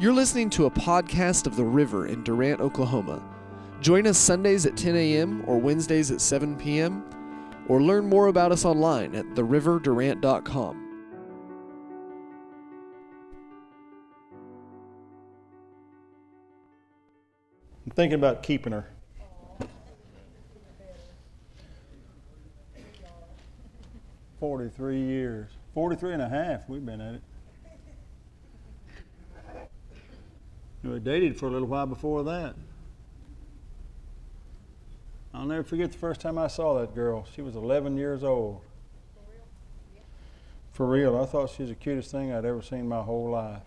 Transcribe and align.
You're 0.00 0.14
listening 0.14 0.48
to 0.50 0.64
a 0.64 0.70
podcast 0.70 1.46
of 1.46 1.56
The 1.56 1.64
River 1.64 2.06
in 2.06 2.24
Durant, 2.24 2.62
Oklahoma. 2.62 3.22
Join 3.82 4.06
us 4.06 4.16
Sundays 4.16 4.64
at 4.64 4.74
10 4.74 4.96
a.m. 4.96 5.44
or 5.46 5.58
Wednesdays 5.58 6.10
at 6.10 6.22
7 6.22 6.56
p.m. 6.56 7.04
or 7.68 7.82
learn 7.82 8.06
more 8.06 8.28
about 8.28 8.50
us 8.50 8.64
online 8.64 9.14
at 9.14 9.26
theriverdurant.com. 9.34 10.86
I'm 17.84 17.92
thinking 17.92 18.14
about 18.18 18.42
keeping 18.42 18.72
her. 18.72 18.86
Forty-three 24.38 25.02
years. 25.02 25.50
Forty-three 25.74 26.14
and 26.14 26.22
a 26.22 26.28
half 26.30 26.66
we've 26.70 26.86
been 26.86 27.02
at 27.02 27.16
it. 27.16 27.22
We 30.82 30.98
dated 30.98 31.36
for 31.36 31.46
a 31.46 31.50
little 31.50 31.68
while 31.68 31.86
before 31.86 32.24
that. 32.24 32.54
I'll 35.34 35.44
never 35.44 35.62
forget 35.62 35.92
the 35.92 35.98
first 35.98 36.20
time 36.20 36.38
I 36.38 36.48
saw 36.48 36.78
that 36.80 36.94
girl. 36.94 37.26
She 37.34 37.42
was 37.42 37.54
11 37.54 37.96
years 37.96 38.24
old. 38.24 38.62
For 39.12 39.26
real, 39.30 40.02
For 40.72 40.86
real. 41.14 41.22
I 41.22 41.26
thought 41.26 41.50
she 41.50 41.62
was 41.62 41.70
the 41.70 41.76
cutest 41.76 42.10
thing 42.10 42.32
I'd 42.32 42.44
ever 42.44 42.62
seen 42.62 42.88
my 42.88 43.02
whole 43.02 43.30
life. 43.30 43.62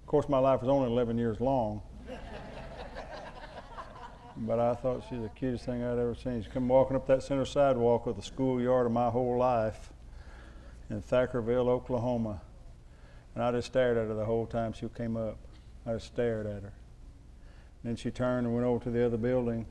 Of 0.00 0.06
course, 0.06 0.28
my 0.28 0.38
life 0.38 0.60
was 0.60 0.68
only 0.68 0.90
11 0.90 1.18
years 1.18 1.40
long. 1.40 1.82
but 4.36 4.58
I 4.58 4.74
thought 4.74 5.04
she 5.08 5.16
was 5.16 5.24
the 5.24 5.36
cutest 5.36 5.66
thing 5.66 5.82
I'd 5.82 5.98
ever 5.98 6.14
seen. 6.14 6.42
She 6.42 6.48
come 6.48 6.68
walking 6.68 6.96
up 6.96 7.06
that 7.08 7.22
center 7.22 7.44
sidewalk 7.44 8.06
of 8.06 8.16
the 8.16 8.22
schoolyard 8.22 8.86
of 8.86 8.92
my 8.92 9.10
whole 9.10 9.36
life 9.36 9.92
in 10.88 11.02
Thackerville, 11.02 11.68
Oklahoma. 11.68 12.40
And 13.34 13.42
I 13.42 13.50
just 13.50 13.66
stared 13.68 13.98
at 13.98 14.06
her 14.08 14.14
the 14.14 14.24
whole 14.24 14.46
time 14.46 14.72
she 14.72 14.88
came 14.88 15.16
up. 15.16 15.36
I 15.86 15.94
just 15.94 16.06
stared 16.06 16.46
at 16.46 16.62
her. 16.62 16.72
Then 17.82 17.96
she 17.96 18.10
turned 18.10 18.46
and 18.46 18.54
went 18.54 18.66
over 18.66 18.84
to 18.84 18.90
the 18.90 19.04
other 19.04 19.16
building. 19.16 19.66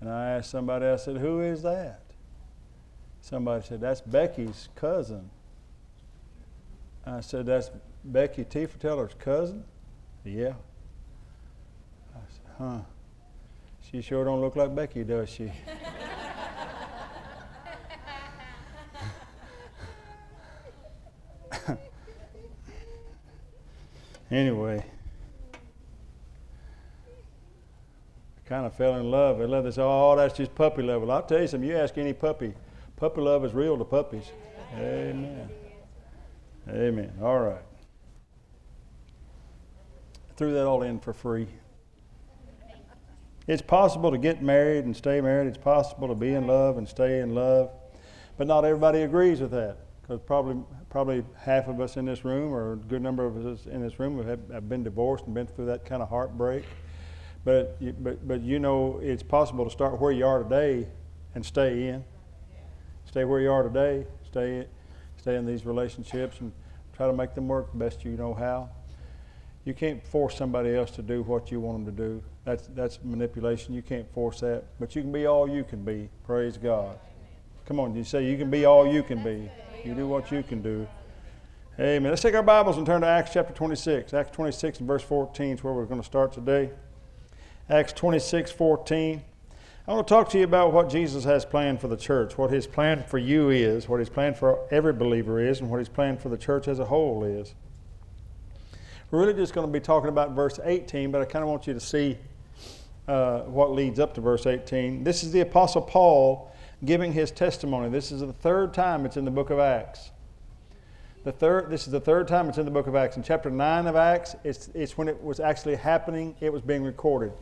And 0.00 0.08
I 0.08 0.30
asked 0.30 0.50
somebody, 0.50 0.86
I 0.86 0.96
said, 0.96 1.16
Who 1.16 1.40
is 1.40 1.62
that? 1.62 2.02
Somebody 3.20 3.66
said, 3.66 3.80
That's 3.80 4.00
Becky's 4.00 4.68
cousin. 4.76 5.30
I 7.04 7.20
said, 7.20 7.46
That's 7.46 7.70
Becky 8.04 8.44
Tieffelteller's 8.44 9.14
cousin? 9.18 9.64
Yeah. 10.24 10.52
I 12.14 12.20
said, 12.30 12.52
Huh. 12.58 12.78
She 13.90 14.02
sure 14.02 14.24
don't 14.24 14.40
look 14.40 14.54
like 14.54 14.74
Becky, 14.74 15.02
does 15.02 15.28
she? 15.28 15.50
anyway. 24.30 24.84
Kind 28.48 28.64
of 28.64 28.74
fell 28.74 28.96
in 28.96 29.10
love. 29.10 29.38
They 29.38 29.46
love 29.46 29.64
this, 29.64 29.76
oh, 29.78 30.16
that's 30.16 30.36
just 30.36 30.54
puppy 30.54 30.82
love. 30.82 31.08
I'll 31.08 31.22
tell 31.22 31.40
you 31.40 31.46
something, 31.46 31.68
you 31.68 31.76
ask 31.76 31.98
any 31.98 32.14
puppy, 32.14 32.54
puppy 32.96 33.20
love 33.20 33.44
is 33.44 33.52
real 33.52 33.76
to 33.76 33.84
puppies. 33.84 34.32
Amen. 34.74 35.48
Amen. 36.68 37.12
All 37.22 37.40
right. 37.40 37.62
Threw 40.36 40.54
that 40.54 40.66
all 40.66 40.82
in 40.82 40.98
for 40.98 41.12
free. 41.12 41.48
It's 43.46 43.62
possible 43.62 44.10
to 44.10 44.18
get 44.18 44.42
married 44.42 44.84
and 44.84 44.96
stay 44.96 45.20
married. 45.20 45.48
It's 45.48 45.58
possible 45.58 46.08
to 46.08 46.14
be 46.14 46.34
in 46.34 46.46
love 46.46 46.76
and 46.76 46.86
stay 46.86 47.20
in 47.20 47.34
love. 47.34 47.70
But 48.36 48.46
not 48.46 48.64
everybody 48.64 49.02
agrees 49.02 49.40
with 49.40 49.50
that 49.52 49.78
because 50.02 50.20
probably, 50.20 50.62
probably 50.90 51.24
half 51.36 51.66
of 51.66 51.80
us 51.80 51.96
in 51.96 52.04
this 52.04 52.24
room 52.24 52.52
or 52.52 52.74
a 52.74 52.76
good 52.76 53.02
number 53.02 53.24
of 53.24 53.44
us 53.44 53.66
in 53.66 53.82
this 53.82 53.98
room 53.98 54.24
have 54.26 54.68
been 54.68 54.84
divorced 54.84 55.24
and 55.24 55.34
been 55.34 55.46
through 55.46 55.66
that 55.66 55.84
kind 55.84 56.02
of 56.02 56.08
heartbreak. 56.08 56.64
But, 57.44 57.78
but, 58.02 58.26
but 58.26 58.42
you 58.42 58.58
know, 58.58 59.00
it's 59.02 59.22
possible 59.22 59.64
to 59.64 59.70
start 59.70 60.00
where 60.00 60.12
you 60.12 60.26
are 60.26 60.42
today 60.42 60.88
and 61.34 61.44
stay 61.44 61.88
in. 61.88 62.04
Stay 63.06 63.24
where 63.24 63.40
you 63.40 63.50
are 63.50 63.62
today, 63.62 64.06
stay, 64.26 64.66
stay 65.16 65.36
in 65.36 65.46
these 65.46 65.64
relationships 65.64 66.40
and 66.40 66.52
try 66.94 67.06
to 67.06 67.12
make 67.12 67.34
them 67.34 67.48
work 67.48 67.72
the 67.72 67.78
best 67.78 68.04
you 68.04 68.10
know 68.12 68.34
how. 68.34 68.68
You 69.64 69.72
can't 69.72 70.04
force 70.06 70.36
somebody 70.36 70.74
else 70.74 70.90
to 70.92 71.02
do 71.02 71.22
what 71.22 71.50
you 71.50 71.60
want 71.60 71.84
them 71.84 71.96
to 71.96 72.02
do. 72.02 72.22
That's, 72.44 72.66
that's 72.68 72.98
manipulation. 73.02 73.74
You 73.74 73.82
can't 73.82 74.10
force 74.12 74.40
that. 74.40 74.64
But 74.80 74.94
you 74.94 75.02
can 75.02 75.12
be 75.12 75.26
all 75.26 75.48
you 75.48 75.64
can 75.64 75.84
be. 75.84 76.08
Praise 76.24 76.56
God. 76.56 76.98
Come 77.66 77.80
on, 77.80 77.94
you 77.94 78.04
say 78.04 78.24
you 78.24 78.38
can 78.38 78.50
be 78.50 78.64
all 78.64 78.86
you 78.86 79.02
can 79.02 79.22
be. 79.22 79.50
You 79.84 79.94
do 79.94 80.06
what 80.06 80.32
you 80.32 80.42
can 80.42 80.62
do. 80.62 80.88
Amen. 81.78 82.10
Let's 82.10 82.22
take 82.22 82.34
our 82.34 82.42
Bibles 82.42 82.76
and 82.76 82.84
turn 82.86 83.02
to 83.02 83.06
Acts 83.06 83.32
chapter 83.32 83.54
26. 83.54 84.12
Acts 84.12 84.34
26 84.34 84.80
and 84.80 84.88
verse 84.88 85.02
14 85.02 85.54
is 85.54 85.62
where 85.62 85.72
we're 85.72 85.84
going 85.84 86.00
to 86.00 86.06
start 86.06 86.32
today. 86.32 86.70
Acts 87.70 87.92
26 87.92 88.50
14. 88.50 89.22
I 89.86 89.92
want 89.92 90.06
to 90.06 90.14
talk 90.14 90.30
to 90.30 90.38
you 90.38 90.44
about 90.44 90.72
what 90.72 90.88
Jesus 90.88 91.24
has 91.24 91.44
planned 91.44 91.82
for 91.82 91.88
the 91.88 91.98
church, 91.98 92.38
what 92.38 92.50
his 92.50 92.66
plan 92.66 93.04
for 93.06 93.18
you 93.18 93.50
is, 93.50 93.86
what 93.86 94.00
his 94.00 94.08
plan 94.08 94.32
for 94.32 94.66
every 94.70 94.94
believer 94.94 95.38
is, 95.38 95.60
and 95.60 95.68
what 95.68 95.78
his 95.78 95.88
plan 95.88 96.16
for 96.16 96.30
the 96.30 96.38
church 96.38 96.66
as 96.66 96.78
a 96.78 96.86
whole 96.86 97.24
is. 97.24 97.54
We're 99.10 99.20
really 99.20 99.34
just 99.34 99.52
going 99.52 99.66
to 99.66 99.72
be 99.72 99.80
talking 99.80 100.08
about 100.08 100.32
verse 100.32 100.58
18, 100.62 101.10
but 101.10 101.20
I 101.20 101.26
kind 101.26 101.42
of 101.42 101.50
want 101.50 101.66
you 101.66 101.74
to 101.74 101.80
see 101.80 102.16
uh, 103.06 103.40
what 103.40 103.72
leads 103.72 103.98
up 103.98 104.14
to 104.14 104.22
verse 104.22 104.46
18. 104.46 105.04
This 105.04 105.22
is 105.22 105.30
the 105.30 105.40
Apostle 105.40 105.82
Paul 105.82 106.50
giving 106.86 107.12
his 107.12 107.30
testimony. 107.30 107.90
This 107.90 108.12
is 108.12 108.20
the 108.20 108.32
third 108.32 108.72
time 108.72 109.04
it's 109.04 109.18
in 109.18 109.26
the 109.26 109.30
book 109.30 109.50
of 109.50 109.58
Acts. 109.58 110.10
The 111.24 111.32
third, 111.32 111.68
this 111.68 111.86
is 111.86 111.92
the 111.92 112.00
third 112.00 112.28
time 112.28 112.48
it's 112.48 112.56
in 112.56 112.64
the 112.64 112.70
book 112.70 112.86
of 112.86 112.94
Acts. 112.94 113.18
In 113.18 113.22
chapter 113.22 113.50
9 113.50 113.86
of 113.86 113.96
Acts, 113.96 114.36
it's, 114.42 114.68
it's 114.74 114.96
when 114.96 115.08
it 115.08 115.22
was 115.22 115.38
actually 115.38 115.76
happening, 115.76 116.34
it 116.40 116.50
was 116.50 116.62
being 116.62 116.82
recorded 116.82 117.32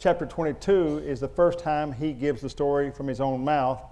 chapter 0.00 0.24
22 0.24 1.02
is 1.04 1.20
the 1.20 1.28
first 1.28 1.58
time 1.58 1.92
he 1.92 2.12
gives 2.12 2.40
the 2.40 2.48
story 2.48 2.90
from 2.90 3.06
his 3.06 3.20
own 3.20 3.44
mouth, 3.44 3.82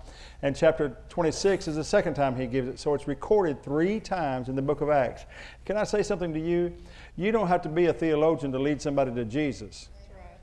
and 0.41 0.57
chapter 0.57 0.97
26 1.11 1.69
is 1.69 1.77
the 1.77 1.85
second 1.85 2.15
time 2.15 2.35
he 2.35 2.47
gives 2.47 2.67
it. 2.67 2.81
So 2.81 2.95
it's 2.95 3.07
recorded 3.07 3.63
three 3.63 4.01
times 4.01 4.49
in 4.49 4.57
the 4.57 4.63
book 4.63 4.81
of 4.81 4.89
Acts. 4.89 5.27
Can 5.67 5.77
I 5.77 5.85
say 5.85 6.03
something 6.03 6.33
to 6.33 6.41
you? 6.41 6.73
You 7.17 7.31
don't 7.31 7.49
have 7.49 7.61
to 7.63 7.69
be 7.69 7.87
a 7.87 7.93
theologian 7.93 8.51
to 8.53 8.59
lead 8.59 8.81
somebody 8.81 9.15
to 9.15 9.25
Jesus. 9.27 9.91
Right. 10.15 10.39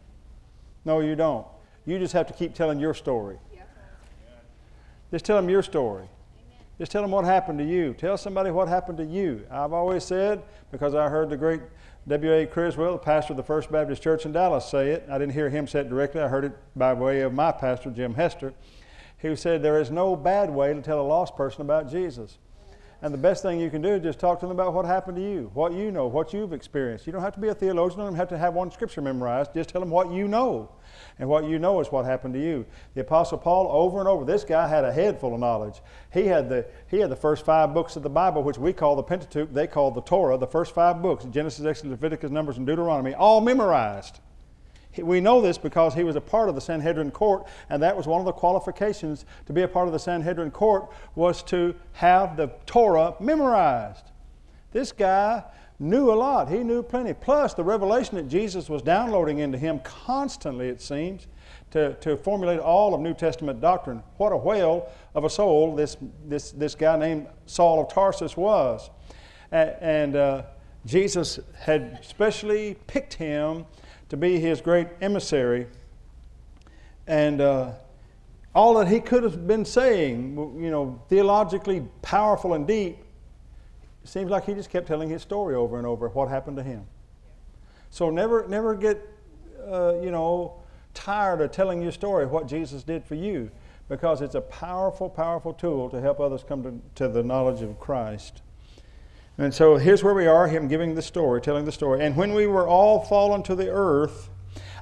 No, 0.85 0.99
you 0.99 1.15
don't. 1.15 1.47
You 1.87 1.97
just 1.97 2.13
have 2.13 2.27
to 2.27 2.33
keep 2.33 2.53
telling 2.53 2.79
your 2.79 2.93
story. 2.93 3.37
Just 5.11 5.25
tell 5.25 5.35
them 5.35 5.49
your 5.49 5.63
story. 5.63 6.07
Just 6.77 6.91
tell 6.91 7.01
them 7.01 7.11
what 7.11 7.23
happened 7.23 7.59
to 7.59 7.65
you. 7.65 7.93
Tell 7.93 8.17
somebody 8.17 8.51
what 8.51 8.67
happened 8.67 8.97
to 8.97 9.05
you. 9.05 9.45
I've 9.49 9.71
always 9.71 10.03
said, 10.03 10.43
because 10.71 10.93
I 10.93 11.07
heard 11.07 11.29
the 11.29 11.37
great 11.37 11.61
W.A. 12.07 12.45
Criswell, 12.45 12.93
the 12.93 12.97
pastor 12.97 13.33
of 13.33 13.37
the 13.37 13.43
First 13.43 13.71
Baptist 13.71 14.03
Church 14.03 14.25
in 14.25 14.33
Dallas, 14.33 14.65
say 14.65 14.89
it. 14.89 15.07
I 15.09 15.17
didn't 15.17 15.33
hear 15.33 15.49
him 15.49 15.67
say 15.67 15.79
it 15.79 15.89
directly, 15.89 16.21
I 16.21 16.27
heard 16.27 16.45
it 16.45 16.51
by 16.75 16.93
way 16.93 17.21
of 17.21 17.33
my 17.33 17.51
pastor, 17.51 17.89
Jim 17.91 18.13
Hester, 18.13 18.53
who 19.19 19.35
said, 19.35 19.63
There 19.63 19.79
is 19.79 19.89
no 19.89 20.15
bad 20.15 20.49
way 20.49 20.73
to 20.73 20.81
tell 20.81 20.99
a 20.99 21.07
lost 21.07 21.35
person 21.35 21.61
about 21.61 21.89
Jesus. 21.89 22.37
And 23.05 23.13
the 23.13 23.19
best 23.19 23.43
thing 23.43 23.59
you 23.59 23.69
can 23.69 23.83
do 23.83 23.89
is 23.89 24.01
just 24.01 24.17
talk 24.17 24.39
to 24.39 24.47
them 24.47 24.51
about 24.51 24.73
what 24.73 24.83
happened 24.83 25.17
to 25.17 25.21
you, 25.21 25.51
what 25.53 25.73
you 25.73 25.91
know, 25.91 26.07
what 26.07 26.33
you've 26.33 26.53
experienced. 26.53 27.05
You 27.05 27.13
don't 27.13 27.21
have 27.21 27.35
to 27.35 27.39
be 27.39 27.49
a 27.49 27.53
theologian, 27.53 27.99
you 27.99 28.05
don't 28.07 28.15
have 28.15 28.29
to 28.29 28.37
have 28.39 28.55
one 28.55 28.71
scripture 28.71 28.99
memorized. 28.99 29.53
Just 29.53 29.69
tell 29.69 29.79
them 29.79 29.91
what 29.91 30.11
you 30.11 30.27
know. 30.27 30.71
And 31.19 31.29
what 31.29 31.43
you 31.43 31.59
know 31.59 31.79
is 31.81 31.91
what 31.91 32.05
happened 32.05 32.33
to 32.33 32.41
you. 32.41 32.65
The 32.95 33.01
Apostle 33.01 33.37
Paul, 33.37 33.67
over 33.69 33.99
and 33.99 34.07
over, 34.09 34.25
this 34.25 34.43
guy 34.43 34.67
had 34.67 34.83
a 34.83 34.91
head 34.91 35.19
full 35.19 35.35
of 35.35 35.39
knowledge. 35.39 35.83
He 36.11 36.25
had 36.25 36.49
the, 36.49 36.65
he 36.87 36.97
had 36.97 37.11
the 37.11 37.15
first 37.15 37.45
five 37.45 37.75
books 37.75 37.95
of 37.95 38.01
the 38.01 38.09
Bible, 38.09 38.41
which 38.41 38.57
we 38.57 38.73
call 38.73 38.95
the 38.95 39.03
Pentateuch, 39.03 39.53
they 39.53 39.67
call 39.67 39.91
the 39.91 40.01
Torah, 40.01 40.39
the 40.39 40.47
first 40.47 40.73
five 40.73 41.03
books 41.03 41.25
Genesis, 41.25 41.63
Exodus, 41.63 41.91
Leviticus, 41.91 42.31
Numbers, 42.31 42.57
and 42.57 42.65
Deuteronomy, 42.65 43.13
all 43.13 43.39
memorized. 43.39 44.19
We 44.97 45.21
know 45.21 45.41
this 45.41 45.57
because 45.57 45.93
he 45.93 46.03
was 46.03 46.15
a 46.15 46.21
part 46.21 46.49
of 46.49 46.55
the 46.55 46.61
Sanhedrin 46.61 47.11
court, 47.11 47.47
and 47.69 47.81
that 47.83 47.95
was 47.95 48.07
one 48.07 48.19
of 48.19 48.25
the 48.25 48.31
qualifications 48.31 49.25
to 49.45 49.53
be 49.53 49.61
a 49.61 49.67
part 49.67 49.87
of 49.87 49.93
the 49.93 49.99
Sanhedrin 49.99 50.51
court 50.51 50.89
was 51.15 51.43
to 51.43 51.75
have 51.93 52.37
the 52.37 52.47
Torah 52.65 53.15
memorized. 53.19 54.11
This 54.71 54.91
guy 54.91 55.43
knew 55.79 56.11
a 56.11 56.15
lot. 56.15 56.49
He 56.49 56.59
knew 56.59 56.83
plenty. 56.83 57.13
Plus, 57.13 57.53
the 57.53 57.63
revelation 57.63 58.15
that 58.15 58.27
Jesus 58.27 58.69
was 58.69 58.81
downloading 58.81 59.39
into 59.39 59.57
him 59.57 59.79
constantly, 59.79 60.69
it 60.69 60.81
seems, 60.81 61.27
to, 61.71 61.93
to 61.95 62.15
formulate 62.15 62.59
all 62.59 62.93
of 62.93 63.01
New 63.01 63.13
Testament 63.13 63.59
doctrine. 63.59 64.01
What 64.17 64.31
a 64.31 64.37
whale 64.37 64.89
of 65.13 65.25
a 65.25 65.29
soul 65.29 65.75
this, 65.75 65.97
this, 66.25 66.51
this 66.51 66.75
guy 66.75 66.97
named 66.97 67.27
Saul 67.45 67.81
of 67.81 67.89
Tarsus 67.93 68.37
was. 68.37 68.89
And, 69.51 69.75
and 69.81 70.15
uh, 70.15 70.43
Jesus 70.85 71.39
had 71.59 71.99
specially 72.03 72.75
picked 72.87 73.15
him 73.15 73.65
to 74.09 74.17
be 74.17 74.39
his 74.39 74.61
great 74.61 74.87
emissary. 75.01 75.67
And 77.07 77.41
uh, 77.41 77.71
all 78.53 78.75
that 78.75 78.87
he 78.87 78.99
could 78.99 79.23
have 79.23 79.47
been 79.47 79.65
saying, 79.65 80.35
you 80.59 80.71
know, 80.71 81.01
theologically 81.09 81.85
powerful 82.01 82.53
and 82.53 82.67
deep, 82.67 82.97
seems 84.03 84.29
like 84.29 84.45
he 84.45 84.53
just 84.53 84.69
kept 84.69 84.87
telling 84.87 85.09
his 85.09 85.21
story 85.21 85.55
over 85.55 85.77
and 85.77 85.87
over 85.87 86.09
what 86.09 86.29
happened 86.29 86.57
to 86.57 86.63
him. 86.63 86.85
So 87.89 88.09
never, 88.09 88.47
never 88.47 88.75
get, 88.75 89.01
uh, 89.67 89.95
you 89.99 90.11
know, 90.11 90.61
tired 90.93 91.41
of 91.41 91.51
telling 91.51 91.81
your 91.81 91.91
story 91.91 92.25
what 92.25 92.47
Jesus 92.47 92.83
did 92.83 93.03
for 93.03 93.15
you, 93.15 93.49
because 93.89 94.21
it's 94.21 94.35
a 94.35 94.41
powerful, 94.41 95.09
powerful 95.09 95.53
tool 95.53 95.89
to 95.89 95.99
help 95.99 96.19
others 96.19 96.43
come 96.47 96.63
to, 96.63 96.79
to 96.95 97.07
the 97.07 97.23
knowledge 97.23 97.61
of 97.61 97.79
Christ. 97.79 98.41
And 99.37 99.53
so 99.53 99.75
here's 99.75 100.01
where 100.01 100.13
we 100.13 100.27
are, 100.27 100.47
him 100.47 100.67
giving 100.69 100.95
the 100.95 101.01
story, 101.01 101.41
telling 101.41 101.65
the 101.65 101.71
story. 101.71 102.03
And 102.03 102.15
when 102.15 102.33
we 102.33 102.47
were 102.47 102.67
all 102.67 103.01
fallen 103.01 103.43
to 103.43 103.55
the 103.55 103.69
earth, 103.69 104.29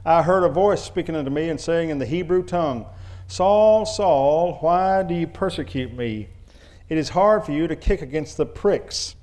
I 0.06 0.22
heard 0.22 0.44
a 0.44 0.50
voice 0.50 0.84
speaking 0.84 1.16
unto 1.16 1.32
me 1.32 1.50
and 1.50 1.60
saying 1.60 1.90
in 1.90 1.98
the 1.98 2.06
Hebrew 2.06 2.44
tongue, 2.44 2.86
Saul, 3.28 3.86
Saul, 3.86 4.58
why 4.60 5.02
do 5.02 5.16
you 5.16 5.26
persecute 5.26 5.94
me? 5.94 6.28
It 6.88 7.00
is 7.00 7.10
hard 7.10 7.46
for 7.46 7.52
you 7.52 7.68
to 7.68 7.76
kick 7.76 8.04
against 8.04 8.38
the 8.38 8.46
pricks. 8.46 9.16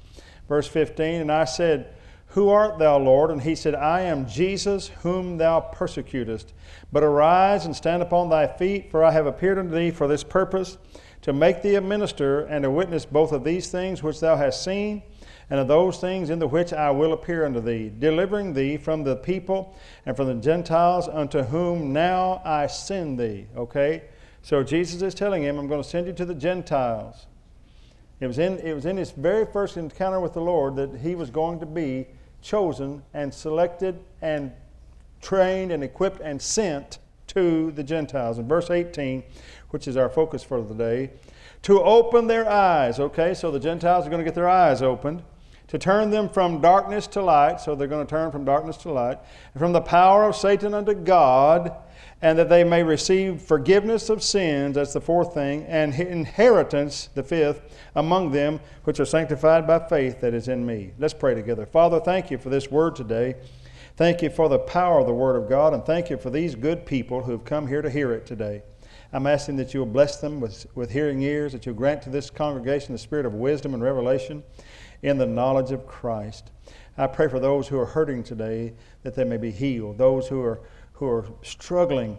Verse 0.48 0.66
15, 0.66 1.20
and 1.20 1.30
I 1.30 1.44
said, 1.44 1.94
Who 2.28 2.48
art 2.48 2.80
thou, 2.80 2.98
Lord? 2.98 3.30
And 3.30 3.42
he 3.42 3.54
said, 3.54 3.76
I 3.76 4.00
am 4.00 4.26
Jesus, 4.26 4.88
whom 5.02 5.36
thou 5.36 5.60
persecutest. 5.60 6.52
But 6.90 7.04
arise 7.04 7.66
and 7.66 7.76
stand 7.76 8.02
upon 8.02 8.30
thy 8.30 8.48
feet, 8.48 8.90
for 8.90 9.04
I 9.04 9.12
have 9.12 9.26
appeared 9.26 9.58
unto 9.58 9.72
thee 9.72 9.92
for 9.92 10.08
this 10.08 10.24
purpose, 10.24 10.76
to 11.22 11.32
make 11.32 11.62
thee 11.62 11.76
a 11.76 11.80
minister 11.80 12.40
and 12.46 12.64
a 12.64 12.70
witness 12.70 13.04
both 13.04 13.30
of 13.30 13.44
these 13.44 13.70
things 13.70 14.02
which 14.02 14.18
thou 14.18 14.34
hast 14.34 14.64
seen 14.64 15.02
and 15.50 15.58
of 15.58 15.66
those 15.66 15.98
things 15.98 16.30
in 16.30 16.38
the 16.38 16.46
which 16.46 16.72
I 16.72 16.92
will 16.92 17.12
appear 17.12 17.44
unto 17.44 17.60
thee, 17.60 17.90
delivering 17.98 18.54
thee 18.54 18.76
from 18.76 19.02
the 19.02 19.16
people 19.16 19.74
and 20.06 20.16
from 20.16 20.28
the 20.28 20.34
Gentiles 20.34 21.08
unto 21.08 21.42
whom 21.42 21.92
now 21.92 22.40
I 22.44 22.68
send 22.68 23.18
thee. 23.18 23.46
Okay? 23.56 24.04
So 24.42 24.62
Jesus 24.62 25.02
is 25.02 25.12
telling 25.12 25.42
him, 25.42 25.58
I'm 25.58 25.66
going 25.66 25.82
to 25.82 25.88
send 25.88 26.06
you 26.06 26.12
to 26.12 26.24
the 26.24 26.36
Gentiles. 26.36 27.26
It 28.20 28.28
was, 28.28 28.38
in, 28.38 28.58
it 28.58 28.74
was 28.74 28.86
in 28.86 28.96
his 28.96 29.10
very 29.10 29.44
first 29.44 29.76
encounter 29.76 30.20
with 30.20 30.34
the 30.34 30.40
Lord 30.40 30.76
that 30.76 31.00
he 31.00 31.16
was 31.16 31.30
going 31.30 31.58
to 31.60 31.66
be 31.66 32.06
chosen 32.42 33.02
and 33.12 33.34
selected 33.34 33.98
and 34.22 34.52
trained 35.20 35.72
and 35.72 35.82
equipped 35.82 36.20
and 36.20 36.40
sent 36.40 36.98
to 37.26 37.72
the 37.72 37.82
Gentiles. 37.82 38.38
In 38.38 38.46
verse 38.46 38.70
18, 38.70 39.24
which 39.70 39.88
is 39.88 39.96
our 39.96 40.08
focus 40.08 40.44
for 40.44 40.62
the 40.62 40.74
day, 40.74 41.10
to 41.62 41.82
open 41.82 42.28
their 42.28 42.48
eyes. 42.48 43.00
Okay, 43.00 43.34
so 43.34 43.50
the 43.50 43.60
Gentiles 43.60 44.06
are 44.06 44.10
going 44.10 44.20
to 44.20 44.24
get 44.24 44.34
their 44.34 44.48
eyes 44.48 44.80
opened 44.80 45.22
to 45.70 45.78
turn 45.78 46.10
them 46.10 46.28
from 46.28 46.60
darkness 46.60 47.06
to 47.06 47.22
light, 47.22 47.60
so 47.60 47.76
they're 47.76 47.86
going 47.86 48.04
to 48.04 48.10
turn 48.10 48.32
from 48.32 48.44
darkness 48.44 48.76
to 48.76 48.90
light, 48.90 49.18
and 49.54 49.60
from 49.60 49.72
the 49.72 49.80
power 49.80 50.24
of 50.24 50.34
Satan 50.34 50.74
unto 50.74 50.94
God, 50.94 51.72
and 52.22 52.36
that 52.36 52.48
they 52.48 52.64
may 52.64 52.82
receive 52.82 53.40
forgiveness 53.40 54.10
of 54.10 54.20
sins, 54.20 54.74
that's 54.74 54.92
the 54.92 55.00
fourth 55.00 55.32
thing, 55.32 55.62
and 55.66 55.94
inheritance, 55.94 57.08
the 57.14 57.22
fifth, 57.22 57.62
among 57.94 58.32
them 58.32 58.58
which 58.82 58.98
are 58.98 59.04
sanctified 59.04 59.64
by 59.64 59.78
faith 59.78 60.20
that 60.20 60.34
is 60.34 60.48
in 60.48 60.66
me. 60.66 60.90
Let's 60.98 61.14
pray 61.14 61.36
together. 61.36 61.66
Father, 61.66 62.00
thank 62.00 62.32
you 62.32 62.38
for 62.38 62.50
this 62.50 62.68
word 62.68 62.96
today. 62.96 63.36
Thank 63.94 64.22
you 64.22 64.30
for 64.30 64.48
the 64.48 64.58
power 64.58 64.98
of 64.98 65.06
the 65.06 65.14
Word 65.14 65.36
of 65.36 65.48
God, 65.48 65.72
and 65.72 65.84
thank 65.84 66.10
you 66.10 66.16
for 66.16 66.30
these 66.30 66.56
good 66.56 66.84
people 66.84 67.22
who 67.22 67.30
have 67.30 67.44
come 67.44 67.68
here 67.68 67.80
to 67.80 67.90
hear 67.90 68.12
it 68.12 68.26
today. 68.26 68.64
I'm 69.12 69.26
asking 69.26 69.56
that 69.56 69.72
you 69.72 69.80
will 69.80 69.86
bless 69.86 70.20
them 70.20 70.40
with, 70.40 70.66
with 70.74 70.90
hearing 70.90 71.22
ears, 71.22 71.52
that 71.52 71.64
you'll 71.64 71.76
grant 71.76 72.02
to 72.02 72.10
this 72.10 72.28
congregation 72.28 72.92
the 72.92 72.98
spirit 72.98 73.24
of 73.24 73.34
wisdom 73.34 73.72
and 73.74 73.82
revelation 73.82 74.42
in 75.02 75.18
the 75.18 75.26
knowledge 75.26 75.72
of 75.72 75.86
Christ. 75.86 76.50
I 76.98 77.06
pray 77.06 77.28
for 77.28 77.40
those 77.40 77.68
who 77.68 77.78
are 77.78 77.86
hurting 77.86 78.22
today 78.22 78.74
that 79.02 79.14
they 79.14 79.24
may 79.24 79.36
be 79.36 79.50
healed, 79.50 79.98
those 79.98 80.28
who 80.28 80.42
are, 80.42 80.60
who 80.94 81.08
are 81.08 81.26
struggling 81.42 82.18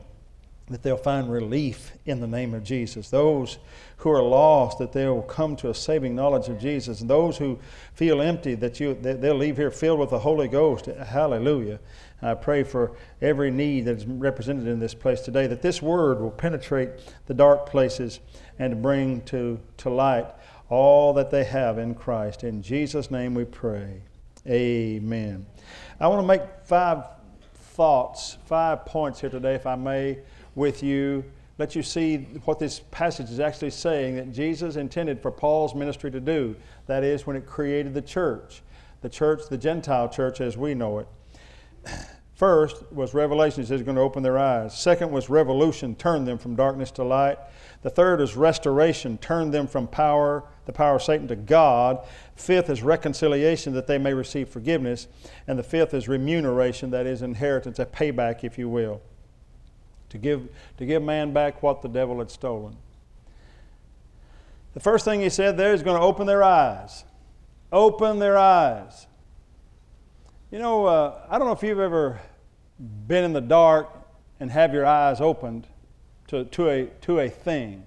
that 0.71 0.83
they'll 0.83 0.97
find 0.97 1.31
relief 1.31 1.91
in 2.05 2.19
the 2.19 2.27
name 2.27 2.53
of 2.53 2.63
Jesus. 2.63 3.09
Those 3.09 3.57
who 3.97 4.09
are 4.09 4.23
lost, 4.23 4.79
that 4.79 4.93
they'll 4.93 5.21
come 5.21 5.55
to 5.57 5.69
a 5.69 5.75
saving 5.75 6.15
knowledge 6.15 6.47
of 6.47 6.59
Jesus. 6.59 7.01
And 7.01 7.09
those 7.09 7.37
who 7.37 7.59
feel 7.93 8.21
empty, 8.21 8.55
that 8.55 8.79
you, 8.79 8.93
that 9.01 9.21
they'll 9.21 9.35
leave 9.35 9.57
here 9.57 9.71
filled 9.71 9.99
with 9.99 10.09
the 10.09 10.19
Holy 10.19 10.47
Ghost. 10.47 10.85
Hallelujah. 10.85 11.79
I 12.21 12.35
pray 12.35 12.63
for 12.63 12.93
every 13.21 13.51
need 13.51 13.85
that 13.85 13.97
is 13.97 14.05
represented 14.05 14.67
in 14.67 14.79
this 14.79 14.93
place 14.93 15.21
today, 15.21 15.47
that 15.47 15.61
this 15.61 15.81
word 15.81 16.21
will 16.21 16.31
penetrate 16.31 16.89
the 17.25 17.33
dark 17.33 17.65
places 17.67 18.19
and 18.57 18.81
bring 18.81 19.21
to, 19.21 19.59
to 19.77 19.89
light 19.89 20.27
all 20.71 21.13
that 21.13 21.29
they 21.29 21.43
have 21.43 21.77
in 21.77 21.93
Christ. 21.93 22.43
In 22.45 22.63
Jesus' 22.63 23.11
name 23.11 23.33
we 23.33 23.43
pray. 23.43 24.01
Amen. 24.47 25.45
I 25.99 26.07
want 26.07 26.23
to 26.23 26.27
make 26.27 26.41
five 26.63 27.03
thoughts, 27.53 28.37
five 28.45 28.85
points 28.85 29.19
here 29.19 29.29
today, 29.29 29.53
if 29.53 29.67
I 29.67 29.75
may, 29.75 30.19
with 30.55 30.81
you. 30.81 31.25
Let 31.57 31.75
you 31.75 31.83
see 31.83 32.19
what 32.45 32.57
this 32.57 32.79
passage 32.89 33.29
is 33.29 33.39
actually 33.39 33.71
saying 33.71 34.15
that 34.15 34.31
Jesus 34.31 34.77
intended 34.77 35.21
for 35.21 35.29
Paul's 35.29 35.75
ministry 35.75 36.09
to 36.09 36.21
do. 36.21 36.55
That 36.87 37.03
is, 37.03 37.27
when 37.27 37.35
it 37.35 37.45
created 37.45 37.93
the 37.93 38.01
church, 38.01 38.63
the 39.01 39.09
church, 39.09 39.41
the 39.49 39.57
Gentile 39.57 40.07
church 40.07 40.39
as 40.39 40.57
we 40.57 40.73
know 40.73 40.99
it. 40.99 41.07
First 42.41 42.91
was 42.91 43.13
revelation, 43.13 43.61
he 43.61 43.67
says, 43.67 43.83
going 43.83 43.97
to 43.97 44.01
open 44.01 44.23
their 44.23 44.39
eyes. 44.39 44.75
Second 44.75 45.11
was 45.11 45.29
revolution, 45.29 45.93
turn 45.93 46.25
them 46.25 46.39
from 46.39 46.55
darkness 46.55 46.89
to 46.93 47.03
light. 47.03 47.37
The 47.83 47.91
third 47.91 48.19
is 48.19 48.35
restoration, 48.35 49.19
turn 49.19 49.51
them 49.51 49.67
from 49.67 49.85
power 49.85 50.43
the 50.65 50.73
power 50.73 50.95
of 50.95 51.03
Satan 51.03 51.27
to 51.27 51.35
God. 51.35 52.03
Fifth 52.35 52.71
is 52.71 52.81
reconciliation 52.81 53.73
that 53.73 53.85
they 53.85 53.99
may 53.99 54.15
receive 54.15 54.49
forgiveness. 54.49 55.07
And 55.45 55.59
the 55.59 55.61
fifth 55.61 55.93
is 55.93 56.07
remuneration, 56.07 56.89
that 56.89 57.05
is 57.05 57.21
inheritance, 57.21 57.77
a 57.77 57.85
payback, 57.85 58.43
if 58.43 58.57
you 58.57 58.67
will, 58.67 59.03
to 60.09 60.17
give, 60.17 60.49
to 60.77 60.85
give 60.87 61.03
man 61.03 61.33
back 61.33 61.61
what 61.61 61.83
the 61.83 61.89
devil 61.89 62.17
had 62.17 62.31
stolen. 62.31 62.75
The 64.73 64.79
first 64.79 65.05
thing 65.05 65.21
he 65.21 65.29
said 65.29 65.57
there 65.57 65.75
is 65.75 65.83
going 65.83 65.99
to 65.99 66.03
open 66.03 66.25
their 66.25 66.41
eyes. 66.41 67.03
Open 67.71 68.17
their 68.17 68.39
eyes. 68.39 69.05
You 70.49 70.57
know, 70.57 70.87
uh, 70.87 71.21
I 71.29 71.37
don't 71.37 71.45
know 71.45 71.53
if 71.53 71.61
you've 71.61 71.79
ever 71.79 72.19
been 73.07 73.23
in 73.23 73.33
the 73.33 73.41
dark 73.41 73.89
and 74.39 74.51
have 74.51 74.73
your 74.73 74.85
eyes 74.85 75.21
opened 75.21 75.67
to, 76.27 76.45
to, 76.45 76.69
a, 76.69 76.85
to 77.01 77.19
a 77.19 77.29
thing 77.29 77.83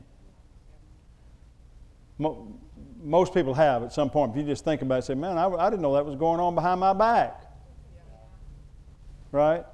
most 3.04 3.34
people 3.34 3.54
have 3.54 3.82
at 3.82 3.92
some 3.92 4.10
point. 4.10 4.32
If 4.32 4.38
you 4.38 4.42
just 4.44 4.64
think 4.64 4.82
about 4.82 5.00
it, 5.00 5.04
say, 5.04 5.14
man, 5.14 5.36
I, 5.36 5.46
I 5.46 5.70
didn't 5.70 5.82
know 5.82 5.94
that 5.94 6.06
was 6.06 6.16
going 6.16 6.40
on 6.40 6.54
behind 6.54 6.80
my 6.80 6.92
back. 6.92 7.42
Right? 9.30 9.64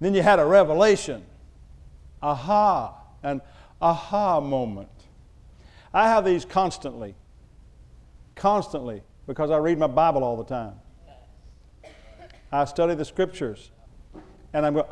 Then 0.00 0.14
you 0.14 0.22
had 0.22 0.38
a 0.38 0.46
revelation. 0.46 1.24
Aha. 2.22 2.94
An 3.22 3.40
aha 3.80 4.40
moment. 4.40 4.88
I 5.92 6.08
have 6.08 6.24
these 6.24 6.44
constantly. 6.44 7.14
Constantly. 8.34 9.02
Because 9.26 9.50
I 9.50 9.58
read 9.58 9.78
my 9.78 9.86
Bible 9.86 10.24
all 10.24 10.36
the 10.36 10.44
time. 10.44 10.74
I 12.52 12.64
study 12.64 12.94
the 12.94 13.04
scriptures. 13.04 13.70
And 14.56 14.64
I'm 14.64 14.72
going, 14.72 14.86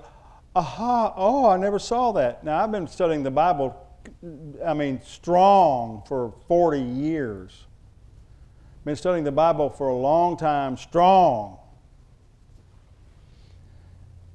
aha, 0.55 1.15
oh, 1.17 1.49
I 1.49 1.57
never 1.57 1.79
saw 1.79 2.13
that. 2.13 2.45
Now, 2.45 2.63
I've 2.63 2.71
been 2.71 2.87
studying 2.87 3.23
the 3.23 3.31
Bible 3.31 3.75
I 4.63 4.75
mean, 4.75 5.01
strong 5.03 6.03
for 6.07 6.35
40 6.47 6.79
years. 6.79 7.65
Been 8.85 8.97
studying 8.97 9.25
the 9.25 9.33
Bible 9.33 9.71
for 9.71 9.89
a 9.89 9.95
long 9.95 10.37
time, 10.37 10.77
strong. 10.77 11.57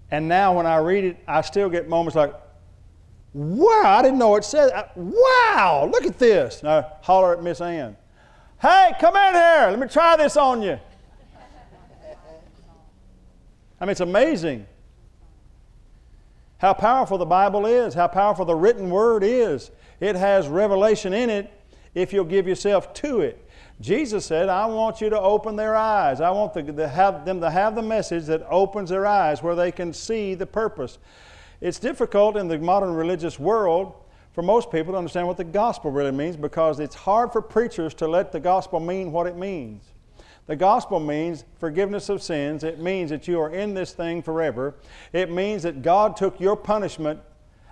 And 0.09 0.27
now 0.27 0.57
when 0.57 0.65
I 0.65 0.77
read 0.77 1.03
it, 1.03 1.17
I 1.27 1.41
still 1.41 1.69
get 1.69 1.87
moments 1.87 2.15
like, 2.15 2.33
wow, 3.33 3.97
I 3.99 4.01
didn't 4.01 4.17
know 4.17 4.35
it 4.35 4.43
said, 4.43 4.71
uh, 4.71 4.85
wow, 4.95 5.87
look 5.91 6.07
at 6.07 6.17
this. 6.17 6.61
And 6.61 6.69
I 6.69 6.85
holler 7.01 7.33
at 7.33 7.43
Miss 7.43 7.61
Ann, 7.61 7.95
hey, 8.59 8.93
come 8.99 9.15
in 9.15 9.35
here, 9.35 9.67
let 9.69 9.77
me 9.77 9.87
try 9.87 10.17
this 10.17 10.35
on 10.35 10.63
you. 10.63 10.79
I 13.79 13.85
mean, 13.85 13.91
it's 13.91 14.01
amazing 14.01 14.65
how 16.59 16.73
powerful 16.73 17.17
the 17.17 17.25
Bible 17.25 17.65
is, 17.65 17.93
how 17.93 18.07
powerful 18.07 18.45
the 18.45 18.55
written 18.55 18.89
word 18.89 19.23
is. 19.23 19.71
It 19.99 20.15
has 20.15 20.47
revelation 20.47 21.13
in 21.13 21.29
it 21.29 21.51
if 21.95 22.13
you'll 22.13 22.25
give 22.25 22.47
yourself 22.47 22.93
to 22.95 23.21
it. 23.21 23.45
Jesus 23.81 24.25
said, 24.25 24.49
I 24.49 24.65
want 24.65 24.99
you 24.99 25.09
to 25.09 25.19
open 25.19 25.55
their 25.55 25.75
eyes. 25.75 26.19
I 26.19 26.29
want 26.31 26.53
the, 26.53 26.87
have, 26.87 27.25
them 27.25 27.39
to 27.39 27.49
have 27.49 27.75
the 27.75 27.81
message 27.81 28.25
that 28.25 28.45
opens 28.49 28.89
their 28.89 29.05
eyes 29.05 29.41
where 29.41 29.55
they 29.55 29.71
can 29.71 29.93
see 29.93 30.35
the 30.35 30.45
purpose. 30.45 30.97
It's 31.61 31.79
difficult 31.79 32.35
in 32.35 32.49
the 32.49 32.59
modern 32.59 32.93
religious 32.93 33.39
world 33.39 33.93
for 34.33 34.41
most 34.41 34.69
people 34.69 34.93
to 34.93 34.97
understand 34.97 35.27
what 35.27 35.37
the 35.37 35.45
gospel 35.45 35.91
really 35.91 36.11
means 36.11 36.35
because 36.35 36.81
it's 36.81 36.95
hard 36.95 37.31
for 37.31 37.41
preachers 37.41 37.93
to 37.95 38.07
let 38.07 38.33
the 38.33 38.39
gospel 38.39 38.81
mean 38.81 39.13
what 39.13 39.27
it 39.27 39.37
means. 39.37 39.83
The 40.49 40.55
gospel 40.55 40.99
means 40.99 41.45
forgiveness 41.59 42.09
of 42.09 42.23
sins. 42.23 42.63
It 42.63 42.79
means 42.79 43.11
that 43.11 43.27
you 43.27 43.39
are 43.39 43.51
in 43.51 43.75
this 43.75 43.93
thing 43.93 44.23
forever. 44.23 44.73
It 45.13 45.29
means 45.29 45.61
that 45.61 45.83
God 45.83 46.17
took 46.17 46.39
your 46.39 46.55
punishment 46.55 47.19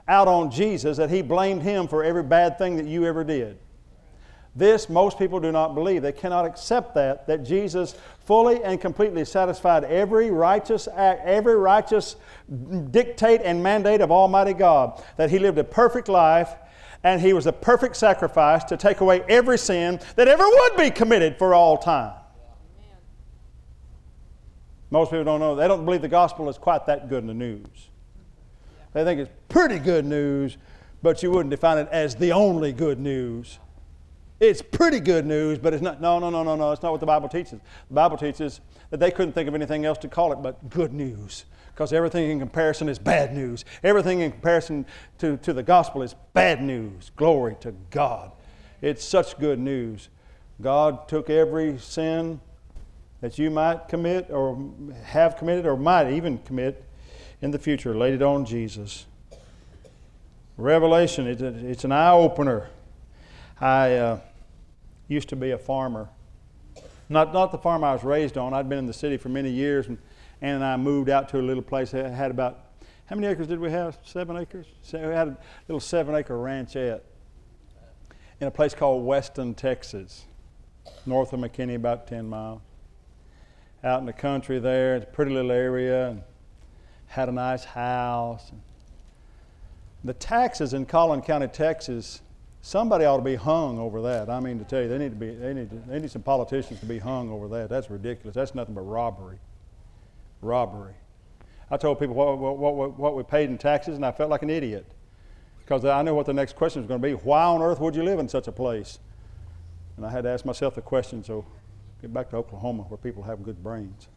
out 0.07 0.27
on 0.27 0.51
Jesus, 0.51 0.95
that 0.97 1.09
He 1.09 1.23
blamed 1.23 1.63
Him 1.63 1.87
for 1.87 2.03
every 2.03 2.21
bad 2.21 2.59
thing 2.59 2.77
that 2.77 2.85
you 2.85 3.03
ever 3.03 3.23
did. 3.23 3.57
This 4.55 4.89
most 4.89 5.17
people 5.17 5.39
do 5.39 5.51
not 5.51 5.73
believe. 5.73 6.03
They 6.03 6.11
cannot 6.11 6.45
accept 6.45 6.93
that, 6.93 7.25
that 7.25 7.43
Jesus 7.43 7.95
fully 8.25 8.63
and 8.63 8.79
completely 8.79 9.25
satisfied 9.25 9.83
every 9.85 10.29
righteous 10.29 10.87
act, 10.87 11.21
every 11.25 11.55
righteous 11.55 12.15
dictate 12.91 13.41
and 13.43 13.63
mandate 13.63 14.01
of 14.01 14.11
Almighty 14.11 14.53
God, 14.53 15.03
that 15.15 15.31
He 15.31 15.39
lived 15.39 15.57
a 15.57 15.63
perfect 15.63 16.09
life 16.09 16.53
and 17.03 17.21
He 17.21 17.33
was 17.33 17.47
a 17.47 17.53
perfect 17.53 17.95
sacrifice 17.95 18.63
to 18.65 18.77
take 18.77 19.01
away 19.01 19.23
every 19.27 19.57
sin 19.57 19.99
that 20.15 20.27
ever 20.27 20.47
would 20.47 20.77
be 20.77 20.91
committed 20.91 21.39
for 21.39 21.55
all 21.55 21.79
time. 21.79 22.13
Most 24.89 25.11
people 25.11 25.25
don't 25.25 25.39
know. 25.39 25.55
They 25.55 25.67
don't 25.67 25.85
believe 25.85 26.01
the 26.01 26.07
gospel 26.07 26.49
is 26.49 26.57
quite 26.57 26.85
that 26.85 27.09
good 27.09 27.19
in 27.19 27.27
the 27.27 27.33
news. 27.33 27.89
They 28.93 29.03
think 29.03 29.19
it's 29.19 29.31
pretty 29.49 29.79
good 29.79 30.05
news, 30.05 30.57
but 31.01 31.21
you 31.21 31.31
wouldn't 31.31 31.51
define 31.51 31.77
it 31.77 31.89
as 31.91 32.15
the 32.15 32.31
only 32.31 32.71
good 32.71 32.99
news. 32.99 33.59
It's 34.39 34.61
pretty 34.61 34.99
good 34.99 35.25
news, 35.25 35.57
but 35.57 35.73
it's 35.73 35.81
not. 35.81 35.99
No, 35.99 36.19
no, 36.19 36.29
no, 36.29 36.43
no, 36.43 36.55
no. 36.55 36.71
It's 36.71 36.83
not 36.83 36.91
what 36.91 36.99
the 36.99 37.07
Bible 37.07 37.27
teaches. 37.27 37.59
The 37.89 37.93
Bible 37.93 38.17
teaches 38.17 38.61
that 38.91 38.99
they 38.99 39.11
couldn't 39.11 39.33
think 39.33 39.47
of 39.47 39.55
anything 39.55 39.85
else 39.85 39.97
to 39.99 40.07
call 40.07 40.31
it 40.31 40.41
but 40.41 40.69
good 40.69 40.93
news. 40.93 41.45
Because 41.73 41.91
everything 41.91 42.29
in 42.29 42.39
comparison 42.39 42.87
is 42.89 42.97
bad 42.97 43.35
news. 43.35 43.65
Everything 43.83 44.21
in 44.21 44.31
comparison 44.31 44.85
to, 45.19 45.37
to 45.37 45.53
the 45.53 45.63
gospel 45.63 46.01
is 46.01 46.15
bad 46.33 46.61
news. 46.61 47.11
Glory 47.15 47.55
to 47.61 47.71
God. 47.89 48.31
It's 48.81 49.03
such 49.03 49.37
good 49.39 49.59
news. 49.59 50.09
God 50.61 51.07
took 51.07 51.29
every 51.29 51.77
sin 51.77 52.39
that 53.21 53.37
you 53.37 53.49
might 53.49 53.87
commit 53.87 54.29
or 54.29 54.71
have 55.03 55.37
committed 55.37 55.65
or 55.65 55.75
might 55.75 56.11
even 56.11 56.37
commit 56.39 56.83
in 57.41 57.51
the 57.51 57.59
future, 57.59 57.95
laid 57.95 58.13
it 58.13 58.21
on 58.21 58.45
Jesus. 58.45 59.05
Revelation, 60.57 61.27
it's 61.27 61.83
an 61.83 61.91
eye 61.91 62.11
opener. 62.11 62.69
I 63.61 63.95
uh, 63.95 64.19
used 65.07 65.29
to 65.29 65.35
be 65.35 65.51
a 65.51 65.57
farmer. 65.57 66.09
Not, 67.09 67.33
not 67.33 67.51
the 67.51 67.57
farm 67.57 67.83
I 67.83 67.93
was 67.93 68.03
raised 68.03 68.37
on. 68.37 68.53
I'd 68.53 68.67
been 68.67 68.79
in 68.79 68.85
the 68.87 68.93
city 68.93 69.17
for 69.17 69.29
many 69.29 69.49
years, 69.49 69.87
and 69.87 69.97
and 70.41 70.63
I 70.63 70.77
moved 70.77 71.09
out 71.09 71.29
to 71.29 71.39
a 71.39 71.41
little 71.41 71.63
place 71.63 71.91
that 71.91 72.11
had 72.11 72.31
about, 72.31 72.59
how 73.05 73.15
many 73.15 73.27
acres 73.27 73.47
did 73.47 73.59
we 73.59 73.71
have? 73.71 73.97
Seven 74.03 74.37
acres? 74.37 74.67
So 74.83 74.99
we 74.99 75.13
had 75.13 75.29
a 75.29 75.37
little 75.67 75.79
seven 75.79 76.15
acre 76.15 76.35
ranchette 76.35 77.01
in 78.39 78.47
a 78.47 78.51
place 78.51 78.73
called 78.75 79.05
Weston, 79.05 79.55
Texas, 79.55 80.25
north 81.05 81.33
of 81.33 81.39
McKinney, 81.39 81.75
about 81.75 82.07
10 82.07 82.27
miles. 82.27 82.61
Out 83.83 83.99
in 83.99 84.05
the 84.05 84.13
country 84.13 84.59
there, 84.59 84.95
it's 84.95 85.05
a 85.05 85.07
pretty 85.07 85.31
little 85.31 85.51
area, 85.51 86.09
and 86.09 86.23
had 87.07 87.29
a 87.29 87.31
nice 87.31 87.63
house. 87.63 88.51
The 90.03 90.13
taxes 90.13 90.73
in 90.73 90.85
Collin 90.85 91.21
County, 91.21 91.47
Texas, 91.47 92.21
somebody 92.61 93.05
ought 93.05 93.17
to 93.17 93.23
be 93.23 93.35
hung 93.35 93.79
over 93.79 94.01
that. 94.03 94.29
I 94.29 94.39
mean 94.39 94.59
to 94.59 94.65
tell 94.65 94.81
you, 94.81 94.87
they 94.87 94.97
need 94.97 95.11
to 95.11 95.15
be, 95.15 95.31
they 95.31 95.53
need, 95.53 95.69
to, 95.69 95.75
they 95.87 95.99
need 95.99 96.11
some 96.11 96.23
politicians 96.23 96.79
to 96.79 96.85
be 96.85 96.99
hung 96.99 97.29
over 97.31 97.47
that. 97.49 97.69
That's 97.69 97.89
ridiculous. 97.89 98.35
That's 98.35 98.55
nothing 98.55 98.73
but 98.73 98.81
robbery. 98.81 99.39
Robbery. 100.41 100.93
I 101.69 101.77
told 101.77 101.99
people 101.99 102.15
what, 102.15 102.37
what, 102.37 102.75
what, 102.75 102.97
what 102.97 103.15
we 103.15 103.23
paid 103.23 103.49
in 103.49 103.57
taxes, 103.57 103.95
and 103.95 104.05
I 104.05 104.11
felt 104.11 104.29
like 104.29 104.41
an 104.41 104.49
idiot 104.49 104.85
because 105.59 105.83
I 105.83 106.01
knew 106.01 106.15
what 106.15 106.25
the 106.25 106.33
next 106.33 106.55
question 106.55 106.81
was 106.81 106.87
going 106.87 107.01
to 107.01 107.07
be. 107.07 107.13
Why 107.13 107.43
on 107.43 107.61
earth 107.61 107.79
would 107.79 107.95
you 107.95 108.03
live 108.03 108.19
in 108.19 108.29
such 108.29 108.47
a 108.47 108.53
place? 108.53 108.99
And 109.97 110.05
I 110.05 110.09
had 110.09 110.23
to 110.23 110.29
ask 110.29 110.45
myself 110.45 110.75
the 110.75 110.81
question, 110.81 111.23
so 111.23 111.45
get 112.01 112.13
back 112.13 112.29
to 112.29 112.37
Oklahoma 112.37 112.83
where 112.83 112.97
people 112.97 113.23
have 113.23 113.43
good 113.43 113.63
brains. 113.63 114.07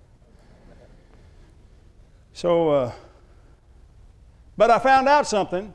So, 2.32 2.70
uh, 2.70 2.92
but 4.56 4.70
I 4.70 4.78
found 4.78 5.08
out 5.08 5.26
something 5.26 5.72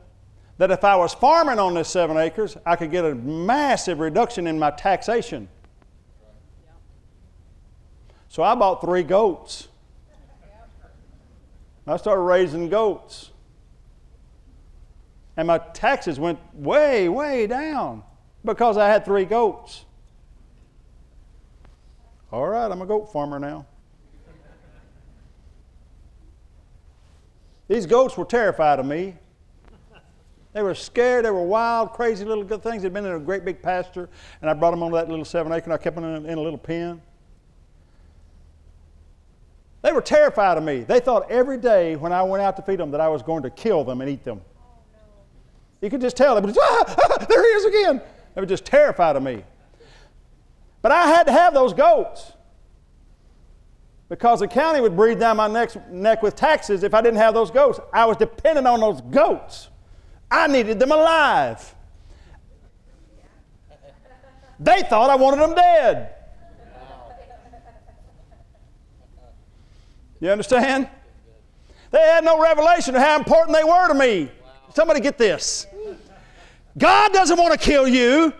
that 0.58 0.72
if 0.72 0.84
I 0.84 0.96
was 0.96 1.14
farming 1.14 1.60
on 1.60 1.74
this 1.74 1.90
seven 1.90 2.18
acres, 2.18 2.58
I 2.66 2.76
could 2.76 2.92
get 2.92 3.04
a 3.04 3.16
massive 3.16 4.00
reduction 4.00 4.48
in 4.48 4.58
my 4.58 4.72
taxation. 4.72 5.50
So 8.30 8.44
I 8.44 8.56
bought 8.56 8.82
three 8.82 9.04
goats. 9.04 9.68
I 11.88 11.98
started 11.98 12.22
raising 12.22 12.70
goats. 12.70 13.32
And 15.38 15.48
my 15.48 15.58
taxes 15.58 16.20
went 16.20 16.40
way, 16.54 17.10
way 17.10 17.48
down 17.48 18.04
because 18.44 18.78
I 18.78 18.88
had 18.88 19.06
three 19.06 19.26
goats. 19.26 19.85
All 22.32 22.48
right, 22.48 22.70
I'm 22.70 22.82
a 22.82 22.86
goat 22.86 23.12
farmer 23.12 23.40
now. 23.40 23.66
These 27.68 27.86
goats 27.86 28.18
were 28.18 28.26
terrified 28.26 28.80
of 28.80 28.86
me. 28.86 29.16
They 30.54 30.62
were 30.62 30.76
scared. 30.76 31.26
They 31.26 31.32
were 31.32 31.44
wild, 31.44 31.92
crazy 31.92 32.24
little 32.24 32.44
good 32.44 32.64
things. 32.64 32.84
They'd 32.84 32.94
been 32.94 33.06
in 33.06 33.12
a 33.12 33.20
great 33.20 33.44
big 33.44 33.62
pasture, 33.62 34.10
and 34.42 34.50
I 34.50 34.54
brought 34.54 34.72
them 34.72 34.84
onto 34.84 34.96
that 34.96 35.10
little 35.10 35.26
seven 35.26 35.52
acre, 35.52 35.66
and 35.66 35.74
I 35.74 35.78
kept 35.78 35.96
them 35.96 36.06
in 36.06 36.26
a, 36.26 36.28
in 36.30 36.38
a 36.38 36.42
little 36.42 36.58
pen. 36.58 37.02
They 39.82 39.92
were 39.92 40.02
terrified 40.02 40.58
of 40.58 40.64
me. 40.64 40.82
They 40.82 41.00
thought 41.00 41.30
every 41.30 41.58
day 41.58 41.96
when 41.96 42.12
I 42.12 42.24
went 42.24 42.42
out 42.42 42.56
to 42.56 42.62
feed 42.62 42.80
them 42.80 42.90
that 42.92 43.02
I 43.02 43.08
was 43.08 43.22
going 43.22 43.44
to 43.44 43.50
kill 43.50 43.84
them 43.84 44.02
and 44.02 44.10
eat 44.10 44.24
them. 44.24 44.42
You 45.82 45.90
could 45.90 46.02
just 46.02 46.18
tell 46.18 46.40
them, 46.40 46.52
ah, 46.58 46.96
ah, 46.98 47.26
there 47.30 47.42
he 47.44 47.50
is 47.50 47.66
again. 47.66 48.02
They 48.34 48.42
were 48.42 48.48
just 48.48 48.66
terrified 48.66 49.16
of 49.16 49.24
me. 49.24 49.44
But 50.86 50.92
I 50.92 51.08
had 51.08 51.24
to 51.24 51.32
have 51.32 51.56
those 51.56 51.74
goats 51.74 52.34
because 54.08 54.42
the 54.42 54.48
county 54.48 54.82
would 54.82 54.96
breathe 54.96 55.20
down 55.20 55.38
my 55.38 55.48
neck, 55.48 55.72
neck 55.90 56.22
with 56.22 56.36
taxes 56.36 56.84
if 56.84 56.94
I 56.94 57.02
didn't 57.02 57.18
have 57.18 57.34
those 57.34 57.50
goats. 57.50 57.80
I 57.92 58.06
was 58.06 58.18
dependent 58.18 58.68
on 58.68 58.82
those 58.82 59.02
goats. 59.02 59.70
I 60.30 60.46
needed 60.46 60.78
them 60.78 60.92
alive. 60.92 61.74
They 64.60 64.84
thought 64.84 65.10
I 65.10 65.16
wanted 65.16 65.40
them 65.40 65.56
dead. 65.56 66.14
You 70.20 70.30
understand? 70.30 70.88
They 71.90 71.98
had 71.98 72.24
no 72.24 72.40
revelation 72.40 72.96
of 72.96 73.02
how 73.02 73.18
important 73.18 73.58
they 73.58 73.64
were 73.64 73.88
to 73.88 73.96
me. 73.96 74.30
Somebody 74.76 75.00
get 75.00 75.18
this. 75.18 75.66
God 76.78 77.12
doesn't 77.12 77.40
want 77.40 77.54
to 77.54 77.58
kill 77.58 77.88
you. 77.88 78.34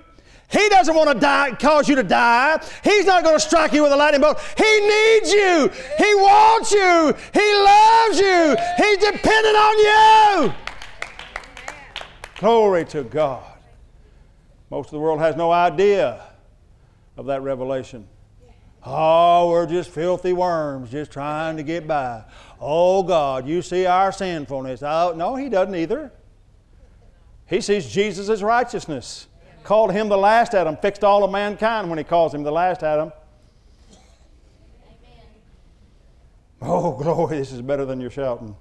He 0.52 0.70
doesn't 0.70 0.96
want 0.96 1.12
to 1.12 1.20
die, 1.20 1.52
cause 1.60 1.90
you 1.90 1.96
to 1.96 2.04
die. 2.04 2.64
He's 2.84 3.06
not 3.06 3.24
going 3.24 3.36
to 3.36 3.40
strike 3.40 3.74
you 3.74 3.84
with 3.84 3.92
a 3.92 3.96
lightning 3.96 4.22
bolt. 4.22 4.40
He 4.58 4.80
needs 4.80 5.32
you. 5.32 5.72
He 5.98 6.16
wants 6.16 6.72
you. 6.72 7.16
He 7.34 7.54
loves 7.54 8.20
you. 8.20 8.56
He's 8.78 8.98
dependent 8.98 9.56
on 9.58 9.78
you. 9.80 10.54
Glory 12.38 12.86
to 12.86 13.04
God. 13.04 13.44
Most 14.70 14.88
of 14.88 14.92
the 14.92 15.00
world 15.00 15.20
has 15.20 15.36
no 15.36 15.52
idea 15.52 16.22
of 17.18 17.26
that 17.28 17.42
revelation. 17.42 18.08
Oh, 18.84 19.50
we're 19.50 19.66
just 19.66 19.90
filthy 19.90 20.34
worms 20.34 20.92
just 20.92 21.12
trying 21.12 21.58
to 21.58 21.64
get 21.64 21.88
by. 21.88 22.24
Oh, 22.62 23.02
God, 23.02 23.48
you 23.48 23.62
see 23.64 23.86
our 23.88 24.12
sinfulness. 24.12 24.84
Oh, 24.84 25.14
no, 25.16 25.36
He 25.36 25.50
doesn't 25.50 25.76
either. 25.76 26.12
He 27.48 27.62
sees 27.62 27.90
Jesus 27.90 28.42
righteousness. 28.42 29.28
Called 29.66 29.92
him 29.92 30.10
the 30.10 30.18
last 30.18 30.54
Adam, 30.54 30.78
fixed 30.78 31.04
all 31.04 31.24
of 31.24 31.32
mankind 31.32 31.90
when 31.90 31.98
he 31.98 32.04
calls 32.04 32.32
him 32.32 32.44
the 32.44 32.52
last 32.52 32.84
Adam. 32.84 33.12
Amen. 34.86 35.26
Oh, 36.62 36.92
glory, 37.02 37.40
this 37.40 37.52
is 37.52 37.64
better 37.64 37.84
than 37.84 38.00
you're 38.00 38.12
shouting. 38.12 38.56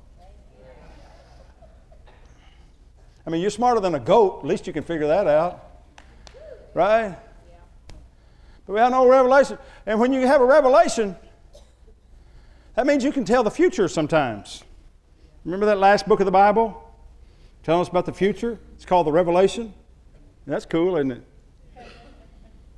I 3.26 3.30
mean, 3.30 3.42
you're 3.42 3.50
smarter 3.50 3.80
than 3.80 3.94
a 3.94 4.00
goat. 4.00 4.40
At 4.40 4.46
least 4.46 4.66
you 4.66 4.72
can 4.72 4.82
figure 4.82 5.06
that 5.08 5.26
out. 5.26 5.62
Right? 6.72 7.14
But 8.66 8.72
we 8.72 8.80
have 8.80 8.90
no 8.90 9.06
revelation. 9.06 9.58
And 9.84 10.00
when 10.00 10.10
you 10.10 10.26
have 10.26 10.40
a 10.40 10.46
revelation, 10.46 11.16
that 12.76 12.86
means 12.86 13.04
you 13.04 13.12
can 13.12 13.26
tell 13.26 13.42
the 13.42 13.50
future 13.50 13.88
sometimes. 13.88 14.64
Remember 15.44 15.66
that 15.66 15.76
last 15.76 16.08
book 16.08 16.20
of 16.20 16.24
the 16.24 16.32
Bible? 16.32 16.82
Telling 17.62 17.82
us 17.82 17.88
about 17.88 18.06
the 18.06 18.14
future? 18.14 18.58
It's 18.74 18.86
called 18.86 19.06
the 19.06 19.12
Revelation. 19.12 19.74
That's 20.46 20.66
cool, 20.66 20.96
isn't 20.96 21.12
it? 21.12 21.22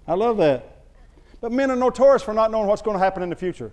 I 0.07 0.15
love 0.15 0.37
that. 0.37 0.85
But 1.41 1.53
men 1.53 1.71
are 1.71 1.77
notorious 1.77 2.23
for 2.23 2.33
not 2.33 2.51
knowing 2.51 2.67
what's 2.69 2.83
going 2.83 2.97
to 2.97 3.03
happen 3.03 3.23
in 3.23 3.31
the 3.31 3.37
future. 3.37 3.73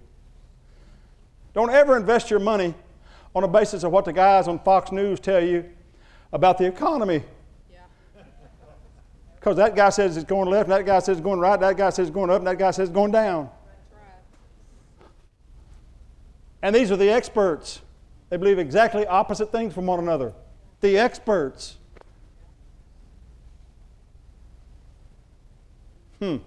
Don't 1.54 1.70
ever 1.70 1.96
invest 1.96 2.30
your 2.32 2.40
money 2.40 2.74
on 3.36 3.44
the 3.44 3.48
basis 3.48 3.84
of 3.84 3.92
what 3.92 4.06
the 4.06 4.14
guys 4.14 4.48
on 4.48 4.60
Fox 4.60 4.92
News 4.92 5.20
tell 5.20 5.44
you 5.44 5.70
about 6.32 6.58
the 6.58 6.66
economy. 6.66 7.24
Because 9.36 9.58
that 9.58 9.76
guy 9.76 9.90
says 9.90 10.18
it's 10.18 10.26
going 10.26 10.50
left, 10.50 10.70
and 10.70 10.72
that 10.72 10.86
guy 10.86 11.00
says 11.00 11.18
it's 11.18 11.24
going 11.24 11.40
right, 11.40 11.60
that 11.60 11.78
guy 11.78 11.90
says 11.90 12.08
it's 12.08 12.14
going 12.14 12.30
up, 12.30 12.38
and 12.38 12.48
that 12.48 12.58
guy 12.58 12.72
says 12.72 12.90
it's 12.90 12.96
going 12.96 13.12
down. 13.12 13.50
And 16.62 16.74
these 16.74 16.92
are 16.92 16.96
the 16.96 17.10
experts. 17.10 17.82
They 18.30 18.38
believe 18.38 18.58
exactly 18.58 19.06
opposite 19.06 19.52
things 19.52 19.74
from 19.74 19.86
one 19.86 20.00
another. 20.00 20.34
The 20.80 20.98
experts. 20.98 21.78
Hmm. 26.24 26.38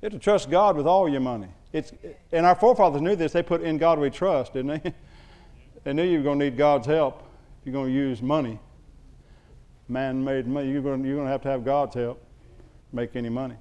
You 0.00 0.04
have 0.04 0.12
to 0.12 0.18
trust 0.18 0.50
God 0.50 0.76
with 0.76 0.86
all 0.86 1.08
your 1.08 1.20
money. 1.20 1.48
It's, 1.72 1.92
and 2.32 2.46
our 2.46 2.54
forefathers 2.54 3.02
knew 3.02 3.16
this. 3.16 3.32
They 3.32 3.42
put 3.42 3.62
in 3.62 3.78
God 3.78 3.98
we 3.98 4.10
trust, 4.10 4.54
didn't 4.54 4.82
they? 4.82 4.94
they 5.84 5.92
knew 5.92 6.04
you 6.04 6.18
were 6.18 6.24
going 6.24 6.38
to 6.38 6.44
need 6.46 6.56
God's 6.56 6.86
help 6.86 7.22
if 7.60 7.66
you're 7.66 7.72
going 7.72 7.88
to 7.88 7.94
use 7.94 8.22
money 8.22 8.58
man 9.88 10.22
made 10.22 10.46
money. 10.46 10.70
You're 10.70 10.82
going, 10.82 11.04
you're 11.04 11.16
going 11.16 11.26
to 11.26 11.32
have 11.32 11.42
to 11.42 11.48
have 11.48 11.64
God's 11.64 11.94
help 11.94 12.20
to 12.90 12.96
make 12.96 13.16
any 13.16 13.28
money. 13.28 13.56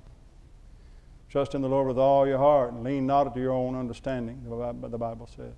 Trust 1.29 1.55
in 1.55 1.61
the 1.61 1.69
Lord 1.69 1.87
with 1.87 1.97
all 1.97 2.27
your 2.27 2.37
heart 2.37 2.73
and 2.73 2.83
lean 2.83 3.05
not 3.05 3.33
to 3.33 3.39
your 3.39 3.51
own 3.51 3.75
understanding, 3.75 4.41
the 4.45 4.97
Bible 4.97 5.29
says. 5.35 5.53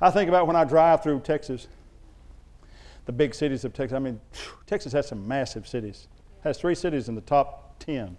I 0.00 0.10
think 0.10 0.28
about 0.28 0.46
when 0.46 0.56
I 0.56 0.64
drive 0.64 1.02
through 1.02 1.20
Texas, 1.20 1.68
the 3.06 3.12
big 3.12 3.34
cities 3.34 3.64
of 3.64 3.72
Texas. 3.72 3.94
I 3.94 3.98
mean, 3.98 4.20
Texas 4.66 4.92
has 4.92 5.08
some 5.08 5.26
massive 5.26 5.66
cities. 5.66 6.08
It 6.40 6.48
has 6.48 6.58
three 6.58 6.74
cities 6.74 7.08
in 7.08 7.14
the 7.14 7.20
top 7.20 7.67
10, 7.80 8.16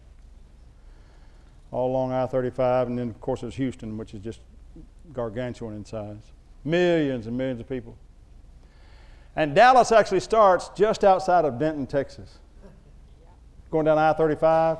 all 1.72 1.92
along 1.92 2.12
I 2.12 2.26
35, 2.26 2.88
and 2.88 2.98
then, 2.98 3.10
of 3.10 3.20
course, 3.22 3.42
there's 3.42 3.56
Houston, 3.56 3.98
which 3.98 4.14
is 4.14 4.22
just 4.22 4.42
gargantuan 5.14 5.76
in 5.76 5.86
size. 5.86 6.32
Millions 6.64 7.28
and 7.28 7.38
millions 7.38 7.60
of 7.60 7.70
people. 7.70 7.98
And 9.36 9.56
Dallas 9.56 9.92
actually 9.92 10.20
starts 10.20 10.70
just 10.76 11.04
outside 11.04 11.46
of 11.46 11.60
Denton, 11.60 11.88
Texas. 11.88 12.40
going 13.72 13.86
down 13.86 13.98
I 13.98 14.14
35. 14.14 14.78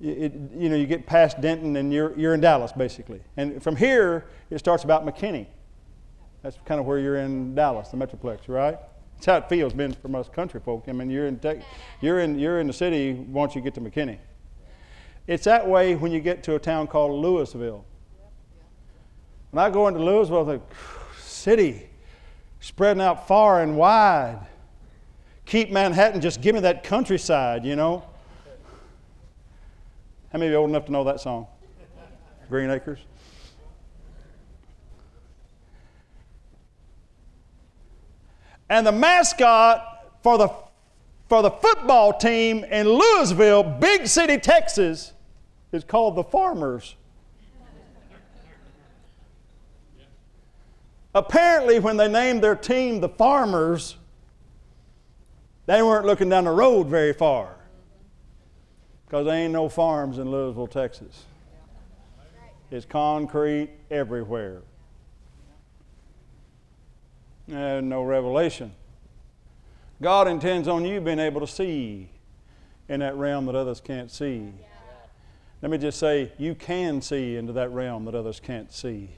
It, 0.00 0.32
you 0.54 0.68
know, 0.68 0.76
you 0.76 0.86
get 0.86 1.06
past 1.06 1.40
Denton 1.40 1.76
and 1.76 1.92
you're, 1.92 2.16
you're 2.18 2.34
in 2.34 2.40
Dallas, 2.40 2.72
basically. 2.72 3.22
And 3.36 3.62
from 3.62 3.76
here, 3.76 4.26
it 4.50 4.58
starts 4.58 4.84
about 4.84 5.06
McKinney. 5.06 5.46
That's 6.42 6.58
kind 6.66 6.78
of 6.78 6.86
where 6.86 6.98
you're 6.98 7.16
in 7.16 7.54
Dallas, 7.54 7.88
the 7.88 7.96
Metroplex, 7.96 8.46
right? 8.48 8.78
That's 9.16 9.26
how 9.26 9.36
it 9.36 9.48
feels 9.48 9.72
being 9.72 9.92
from 9.92 10.14
us 10.14 10.28
country 10.28 10.60
folk. 10.60 10.84
I 10.88 10.92
mean, 10.92 11.10
you're 11.10 11.26
in, 11.26 11.40
you're 12.00 12.20
in, 12.20 12.38
you're 12.38 12.60
in 12.60 12.66
the 12.66 12.72
city 12.72 13.12
once 13.12 13.54
you 13.54 13.60
get 13.60 13.74
to 13.74 13.80
McKinney. 13.80 14.18
It's 15.26 15.44
that 15.44 15.66
way 15.66 15.96
when 15.96 16.12
you 16.12 16.20
get 16.20 16.42
to 16.44 16.54
a 16.54 16.58
town 16.58 16.86
called 16.86 17.24
Lewisville. 17.24 17.82
When 19.50 19.64
I 19.64 19.70
go 19.70 19.88
into 19.88 20.00
Lewisville, 20.00 20.46
the 20.46 20.60
city 21.20 21.88
spreading 22.60 23.00
out 23.00 23.26
far 23.26 23.62
and 23.62 23.76
wide. 23.76 24.46
Keep 25.46 25.70
Manhattan, 25.70 26.20
just 26.20 26.40
give 26.40 26.54
me 26.54 26.60
that 26.62 26.82
countryside, 26.82 27.64
you 27.64 27.76
know. 27.76 28.04
How 30.32 30.38
many 30.38 30.46
of 30.46 30.52
you 30.52 30.58
old 30.58 30.70
enough 30.70 30.86
to 30.86 30.92
know 30.92 31.04
that 31.04 31.20
song? 31.20 31.46
Green 32.48 32.70
Acres? 32.70 32.98
And 38.68 38.86
the 38.86 38.92
mascot 38.92 40.06
for 40.22 40.38
the, 40.38 40.48
for 41.28 41.42
the 41.42 41.50
football 41.50 42.12
team 42.12 42.64
in 42.64 42.86
Lewisville, 42.86 43.80
big 43.80 44.06
city, 44.06 44.38
Texas, 44.38 45.12
is 45.72 45.84
called 45.84 46.16
the 46.16 46.24
Farmers. 46.24 46.96
Apparently, 51.14 51.78
when 51.78 51.96
they 51.96 52.08
named 52.08 52.42
their 52.42 52.56
team 52.56 53.00
the 53.00 53.08
Farmers, 53.08 53.96
they 55.66 55.82
weren't 55.82 56.06
looking 56.06 56.28
down 56.28 56.44
the 56.44 56.50
road 56.50 56.88
very 56.88 57.12
far 57.12 57.56
because 59.06 59.24
there 59.26 59.36
ain't 59.36 59.52
no 59.52 59.68
farms 59.68 60.18
in 60.18 60.26
Lewisville, 60.26 60.70
Texas. 60.70 61.24
It's 62.70 62.84
concrete 62.84 63.70
everywhere. 63.90 64.62
And 67.48 67.88
no 67.88 68.02
revelation. 68.02 68.72
God 70.02 70.28
intends 70.28 70.68
on 70.68 70.84
you 70.84 71.00
being 71.00 71.18
able 71.18 71.40
to 71.40 71.46
see 71.46 72.10
in 72.88 73.00
that 73.00 73.16
realm 73.16 73.46
that 73.46 73.54
others 73.54 73.80
can't 73.80 74.10
see. 74.10 74.52
Let 75.62 75.70
me 75.70 75.78
just 75.78 75.98
say, 75.98 76.32
you 76.38 76.54
can 76.54 77.00
see 77.00 77.36
into 77.36 77.52
that 77.54 77.70
realm 77.70 78.04
that 78.04 78.14
others 78.14 78.40
can't 78.40 78.72
see 78.72 79.10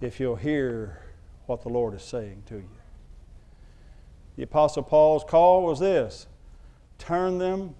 if 0.00 0.20
you'll 0.20 0.36
hear 0.36 1.02
what 1.46 1.62
the 1.62 1.68
Lord 1.68 1.94
is 1.94 2.02
saying 2.02 2.44
to 2.46 2.56
you. 2.56 2.68
The 4.36 4.44
Apostle 4.44 4.82
Paul's 4.82 5.24
call 5.24 5.62
was 5.64 5.80
this 5.80 6.26
turn 6.98 7.38
them, 7.38 7.74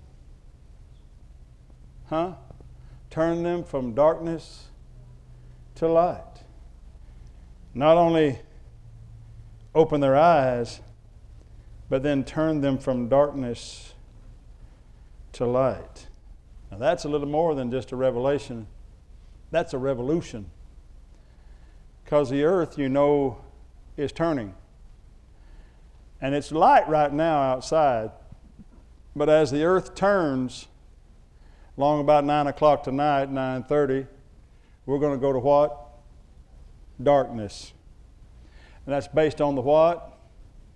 huh? 2.07 2.35
Turn 3.11 3.43
them 3.43 3.63
from 3.63 3.95
darkness 3.95 4.67
to 5.77 5.87
light. 5.87 6.43
Not 7.75 7.97
only 7.97 8.41
open 9.75 10.01
their 10.01 10.17
eyes, 10.17 10.81
but 11.89 12.03
then 12.03 12.25
turn 12.25 12.61
them 12.61 12.79
from 12.79 13.09
darkness 13.09 13.95
to 15.33 15.47
light. 15.47 16.09
Now, 16.71 16.79
that's 16.79 17.05
a 17.05 17.09
little 17.09 17.29
more 17.29 17.55
than 17.55 17.71
just 17.71 17.93
a 17.93 17.97
revelation, 17.97 18.67
that's 19.51 19.75
a 19.75 19.79
revolution. 19.79 20.51
Because 22.05 22.31
the 22.31 22.45
earth, 22.45 22.79
you 22.79 22.89
know, 22.89 23.39
is 23.97 24.13
turning. 24.13 24.55
And 26.21 26.35
it's 26.35 26.53
light 26.53 26.89
right 26.89 27.13
now 27.13 27.41
outside. 27.43 28.11
But 29.15 29.29
as 29.29 29.51
the 29.51 29.65
earth 29.65 29.95
turns, 29.95 30.69
long 31.77 32.01
about 32.01 32.25
9 32.25 32.47
o'clock 32.47 32.83
tonight, 32.83 33.31
9.30, 33.31 34.07
we're 34.87 34.99
going 34.99 35.19
to 35.19 35.21
go 35.21 35.33
to 35.33 35.39
what? 35.39 35.79
Darkness. 37.03 37.73
And 38.87 38.95
that's 38.95 39.09
based 39.09 39.41
on 39.41 39.55
the 39.55 39.61
what? 39.61 40.19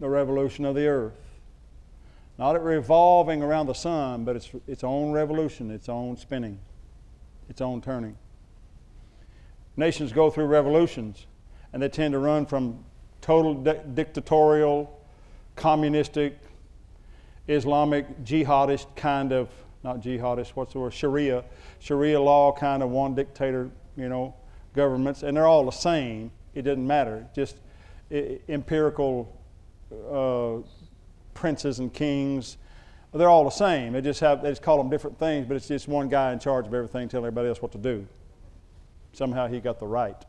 The 0.01 0.09
revolution 0.09 0.65
of 0.65 0.75
the 0.75 0.87
earth. 0.87 1.15
Not 2.39 2.55
it 2.55 2.63
revolving 2.63 3.43
around 3.43 3.67
the 3.67 3.75
sun, 3.75 4.25
but 4.25 4.37
it's 4.37 4.51
its 4.67 4.85
own 4.85 5.13
revolution, 5.13 5.71
its 5.71 5.89
own 5.89 6.17
spinning, 6.17 6.59
its 7.49 7.61
own 7.61 7.81
turning. 7.81 8.17
Nations 9.77 10.13
go 10.13 10.31
through 10.31 10.47
revolutions, 10.47 11.27
and 11.73 11.83
they 11.83 11.89
tend 11.89 12.13
to 12.13 12.19
run 12.19 12.47
from 12.47 12.85
total 13.21 13.55
di- 13.55 13.81
dictatorial, 13.95 15.01
communistic, 15.57 16.39
Islamic, 17.49 18.25
jihadist 18.25 18.87
kind 18.97 19.33
of, 19.33 19.49
not 19.83 20.01
jihadist, 20.01 20.51
what's 20.51 20.73
the 20.73 20.81
word? 20.81 20.93
Sharia, 20.93 21.45
Sharia 21.79 22.21
law 22.21 22.53
kind 22.53 22.83
of 22.83 22.91
one 22.91 23.15
dictator, 23.15 23.71
you 23.97 24.09
know, 24.09 24.35
governments, 24.75 25.23
and 25.23 25.37
they're 25.37 25.47
all 25.47 25.65
the 25.65 25.71
same. 25.71 26.31
It 26.55 26.63
doesn't 26.63 26.87
matter. 26.87 27.27
Just 27.35 27.57
empirical 28.11 29.41
uh, 29.93 30.67
princes 31.35 31.79
and 31.79 31.93
kings. 31.93 32.57
They're 33.13 33.29
all 33.29 33.45
the 33.45 33.51
same. 33.51 33.93
They 33.93 34.01
just 34.01 34.21
have 34.21 34.43
they 34.43 34.51
just 34.51 34.63
call 34.63 34.79
them 34.79 34.91
different 34.91 35.19
things, 35.19 35.47
but 35.47 35.57
it's 35.57 35.69
just 35.69 35.89
one 35.89 36.09
guy 36.09 36.33
in 36.33 36.39
charge 36.39 36.67
of 36.67 36.75
everything, 36.75 37.09
telling 37.09 37.27
everybody 37.27 37.49
else 37.49 37.63
what 37.63 37.73
to 37.73 37.79
do. 37.79 38.07
Somehow 39.13 39.47
he 39.47 39.61
got 39.61 39.79
the 39.79 39.87
right. 39.87 40.23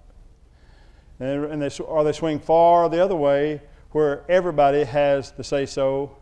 And, 1.19 1.45
and 1.45 1.61
they, 1.61 1.83
or 1.83 2.03
they 2.03 2.13
swing 2.13 2.39
far 2.39 2.89
the 2.89 3.03
other 3.03 3.15
way, 3.15 3.61
where 3.91 4.23
everybody 4.29 4.83
has 4.83 5.31
the 5.31 5.43
say 5.43 5.65
so, 5.65 6.15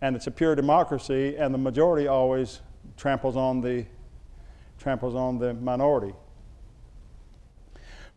and 0.00 0.14
it's 0.14 0.26
a 0.26 0.30
pure 0.30 0.54
democracy, 0.54 1.36
and 1.36 1.52
the 1.52 1.58
majority 1.58 2.06
always 2.06 2.60
tramples 2.96 3.36
on 3.36 3.60
the 3.60 3.86
tramples 4.78 5.14
on 5.14 5.38
the 5.38 5.54
minority. 5.54 6.14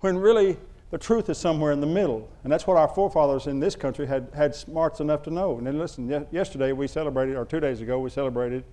When 0.02 0.17
really 0.17 0.58
the 0.89 0.97
truth 0.97 1.30
is 1.30 1.38
somewhere 1.38 1.71
in 1.71 1.82
the 1.82 1.88
middle. 1.88 2.30
And 2.43 2.52
that's 2.52 2.65
what 2.65 2.78
our 2.78 2.88
forefathers 2.88 3.47
in 3.47 3.60
this 3.60 3.76
country 3.76 4.08
had, 4.08 4.30
had 4.34 4.56
smarts 4.56 5.00
enough 5.00 5.21
to 5.23 5.32
know. 5.32 5.58
And 5.58 5.67
then 5.67 5.78
listen, 5.78 6.26
yesterday 6.32 6.71
we 6.71 6.88
celebrated, 6.88 7.36
or 7.36 7.45
two 7.45 7.60
days 7.60 7.82
ago, 7.82 8.00
we 8.00 8.10
celebrated, 8.10 8.63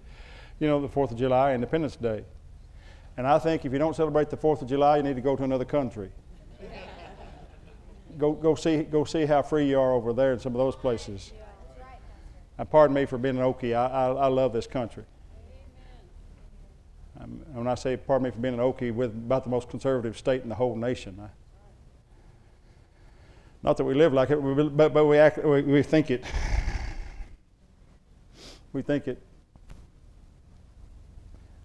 you 0.60 0.68
know, 0.68 0.80
the 0.80 0.88
4th 0.88 1.10
of 1.10 1.16
July, 1.16 1.54
Independence 1.54 1.96
Day. 1.96 2.24
And 3.16 3.26
I 3.26 3.38
think 3.38 3.64
if 3.64 3.72
you 3.72 3.78
don't 3.78 3.96
celebrate 3.96 4.30
the 4.30 4.36
4th 4.36 4.62
of 4.62 4.68
July, 4.68 4.98
you 4.98 5.02
need 5.02 5.16
to 5.16 5.22
go 5.22 5.34
to 5.34 5.42
another 5.42 5.64
country. 5.64 6.10
go, 8.16 8.32
go, 8.32 8.54
see, 8.54 8.82
go 8.84 9.04
see 9.04 9.26
how 9.26 9.42
free 9.42 9.68
you 9.68 9.80
are 9.80 9.92
over 9.92 10.12
there 10.12 10.32
in 10.32 10.38
some 10.38 10.52
of 10.52 10.58
those 10.58 10.76
places. 10.76 11.32
And 12.58 12.70
pardon 12.70 12.94
me 12.94 13.06
for 13.06 13.18
being 13.18 13.36
an 13.36 13.42
Okie. 13.42 13.74
I, 13.74 13.86
I, 13.86 14.06
I 14.12 14.26
love 14.28 14.52
this 14.52 14.68
country. 14.68 15.04
When 17.52 17.66
I 17.66 17.74
say 17.74 17.96
pardon 17.96 18.24
me 18.24 18.30
for 18.30 18.38
being 18.38 18.54
an 18.54 18.60
Okie, 18.60 18.94
with 18.94 19.10
about 19.10 19.42
the 19.42 19.50
most 19.50 19.68
conservative 19.68 20.16
state 20.16 20.42
in 20.42 20.48
the 20.48 20.54
whole 20.54 20.76
nation. 20.76 21.18
I, 21.20 21.28
not 23.64 23.78
that 23.78 23.84
we 23.84 23.94
live 23.94 24.12
like 24.12 24.28
it, 24.28 24.36
but, 24.76 24.92
but 24.92 25.06
we, 25.06 25.16
act, 25.16 25.42
we, 25.42 25.62
we 25.62 25.82
think 25.82 26.10
it. 26.10 26.22
We 28.74 28.82
think 28.82 29.08
it. 29.08 29.22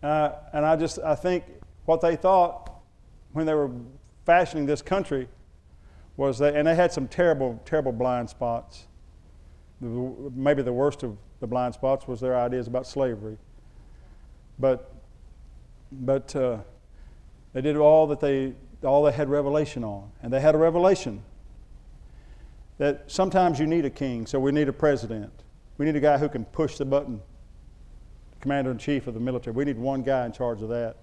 Uh, 0.01 0.31
and 0.53 0.65
I 0.65 0.77
just, 0.77 0.97
I 0.99 1.13
think 1.13 1.43
what 1.83 1.99
they 1.99 2.15
thought 2.15 2.71
when 3.33 3.45
they 3.45 3.53
were 3.53 3.69
fashioning 4.25 4.65
this 4.65 4.81
country 4.81 5.27
was 6.15 6.39
that, 6.39 6.55
and 6.55 6.65
they 6.65 6.75
had 6.75 6.93
some 6.93 7.09
terrible, 7.09 7.61
terrible 7.65 7.91
blind 7.91 8.29
spots. 8.29 8.87
Maybe 9.81 10.61
the 10.61 10.71
worst 10.71 11.03
of 11.03 11.17
the 11.41 11.47
blind 11.47 11.73
spots 11.73 12.07
was 12.07 12.21
their 12.21 12.37
ideas 12.37 12.67
about 12.67 12.87
slavery. 12.87 13.37
But, 14.57 14.93
but 15.91 16.33
uh, 16.33 16.59
they 17.51 17.59
did 17.59 17.75
all 17.75 18.07
that 18.07 18.21
they, 18.21 18.53
all 18.83 19.03
they 19.03 19.11
had 19.11 19.29
revelation 19.29 19.83
on. 19.83 20.11
And 20.23 20.31
they 20.31 20.39
had 20.39 20.55
a 20.55 20.57
revelation 20.57 21.23
that 22.79 23.03
sometimes 23.11 23.59
you 23.59 23.67
need 23.67 23.85
a 23.85 23.89
king, 23.89 24.25
so 24.25 24.39
we 24.39 24.51
need 24.51 24.67
a 24.69 24.73
president. 24.73 25.31
We 25.77 25.85
need 25.85 25.95
a 25.95 25.99
guy 25.99 26.17
who 26.17 26.27
can 26.27 26.45
push 26.45 26.77
the 26.77 26.85
button, 26.85 27.21
commander 28.41 28.71
in 28.71 28.77
chief 28.77 29.05
of 29.05 29.13
the 29.13 29.19
military. 29.19 29.53
We 29.55 29.65
need 29.65 29.77
one 29.77 30.01
guy 30.01 30.25
in 30.25 30.31
charge 30.31 30.61
of 30.61 30.69
that. 30.69 30.95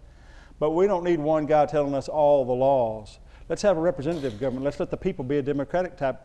But 0.59 0.71
we 0.71 0.87
don't 0.87 1.05
need 1.05 1.21
one 1.21 1.45
guy 1.45 1.67
telling 1.67 1.95
us 1.95 2.09
all 2.09 2.47
the 2.47 2.53
laws. 2.53 3.19
Let's 3.51 3.61
have 3.63 3.77
a 3.77 3.81
representative 3.81 4.41
government. 4.41 4.65
Let's 4.65 4.81
let 4.81 4.91
the 4.91 4.97
people 4.97 5.23
be 5.23 5.37
a 5.37 5.43
democratic 5.43 5.99
type 5.99 6.21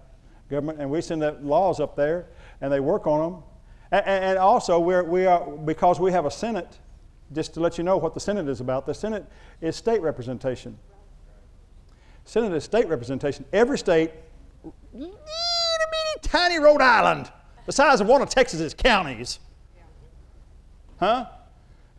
government, 0.49 0.79
and 0.79 0.89
we 0.89 1.01
send 1.01 1.21
the 1.21 1.33
laws 1.41 1.81
up 1.81 1.97
there, 1.97 2.27
and 2.61 2.71
they 2.71 2.79
work 2.79 3.05
on 3.05 3.19
them. 3.31 3.43
And, 3.91 4.05
and 4.05 4.37
also, 4.37 4.79
we're, 4.79 5.03
we 5.03 5.25
are 5.25 5.45
because 5.45 5.99
we 5.99 6.13
have 6.13 6.25
a 6.25 6.31
Senate. 6.31 6.79
Just 7.33 7.53
to 7.53 7.59
let 7.59 7.77
you 7.77 7.83
know 7.83 7.97
what 7.97 8.13
the 8.13 8.19
Senate 8.19 8.47
is 8.47 8.61
about, 8.61 8.85
the 8.85 8.93
Senate 8.93 9.25
is 9.59 9.75
state 9.75 10.01
representation. 10.01 10.77
Senate 12.23 12.53
is 12.53 12.63
state 12.63 12.87
representation. 12.87 13.45
Every 13.51 13.77
state 13.77 14.11
little 14.63 14.77
bitty 14.93 16.27
tiny 16.27 16.59
Rhode 16.59 16.81
Island, 16.81 17.31
the 17.65 17.71
size 17.71 18.01
of 18.01 18.07
one 18.07 18.21
of 18.21 18.29
Texas's 18.29 18.73
counties, 18.73 19.39
huh, 20.99 21.25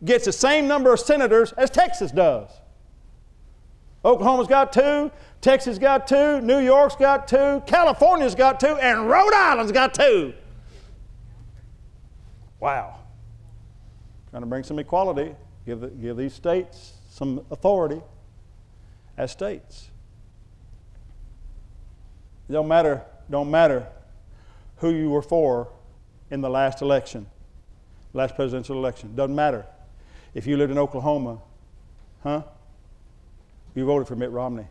gets 0.03 0.25
the 0.25 0.31
same 0.31 0.67
number 0.67 0.93
of 0.93 0.99
senators 0.99 1.53
as 1.53 1.69
Texas 1.69 2.11
does. 2.11 2.49
Oklahoma's 4.05 4.47
got 4.47 4.73
two, 4.73 5.11
Texas 5.39 5.77
got 5.77 6.07
two, 6.07 6.41
New 6.41 6.59
York's 6.59 6.95
got 6.95 7.27
two, 7.27 7.61
California's 7.65 8.35
got 8.35 8.59
two, 8.59 8.75
and 8.77 9.09
Rhode 9.09 9.33
Island's 9.33 9.71
got 9.71 9.93
two. 9.93 10.33
Wow. 12.59 12.99
trying 14.29 14.41
to 14.41 14.47
bring 14.47 14.63
some 14.63 14.79
equality, 14.79 15.35
give, 15.65 15.79
the, 15.79 15.87
give 15.87 16.17
these 16.17 16.33
states 16.33 16.93
some 17.09 17.45
authority 17.51 18.01
as 19.17 19.31
states. 19.31 19.89
It 22.49 22.53
don't 22.53 22.67
matter, 22.67 23.03
don't 23.29 23.49
matter 23.49 23.87
who 24.77 24.89
you 24.89 25.09
were 25.09 25.21
for 25.21 25.69
in 26.29 26.41
the 26.41 26.49
last 26.49 26.81
election, 26.81 27.27
last 28.13 28.35
presidential 28.35 28.77
election. 28.77 29.15
Doesn't 29.15 29.35
matter. 29.35 29.65
If 30.33 30.47
you 30.47 30.57
lived 30.57 30.71
in 30.71 30.77
Oklahoma, 30.77 31.39
huh? 32.23 32.43
You 33.75 33.85
voted 33.85 34.07
for 34.07 34.15
Mitt 34.15 34.31
Romney. 34.31 34.67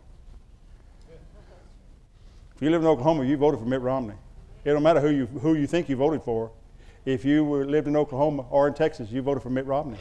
If 2.57 2.63
you 2.63 2.71
live 2.71 2.83
in 2.83 2.87
Oklahoma, 2.87 3.25
you 3.25 3.37
voted 3.37 3.61
for 3.61 3.67
Mitt 3.67 3.81
Romney. 3.81 4.15
It 4.65 4.73
don't 4.73 4.83
matter 4.83 5.01
who 5.01 5.11
you, 5.11 5.27
who 5.27 5.55
you 5.55 5.67
think 5.67 5.89
you 5.89 5.97
voted 5.97 6.23
for. 6.23 6.53
If 7.05 7.25
you 7.25 7.45
were, 7.45 7.65
lived 7.65 7.89
in 7.89 7.97
Oklahoma 7.97 8.45
or 8.51 8.69
in 8.69 8.75
Texas, 8.75 9.11
you 9.11 9.23
voted 9.23 9.43
for 9.43 9.51
Mitt 9.51 9.67
Romney. 9.67 9.99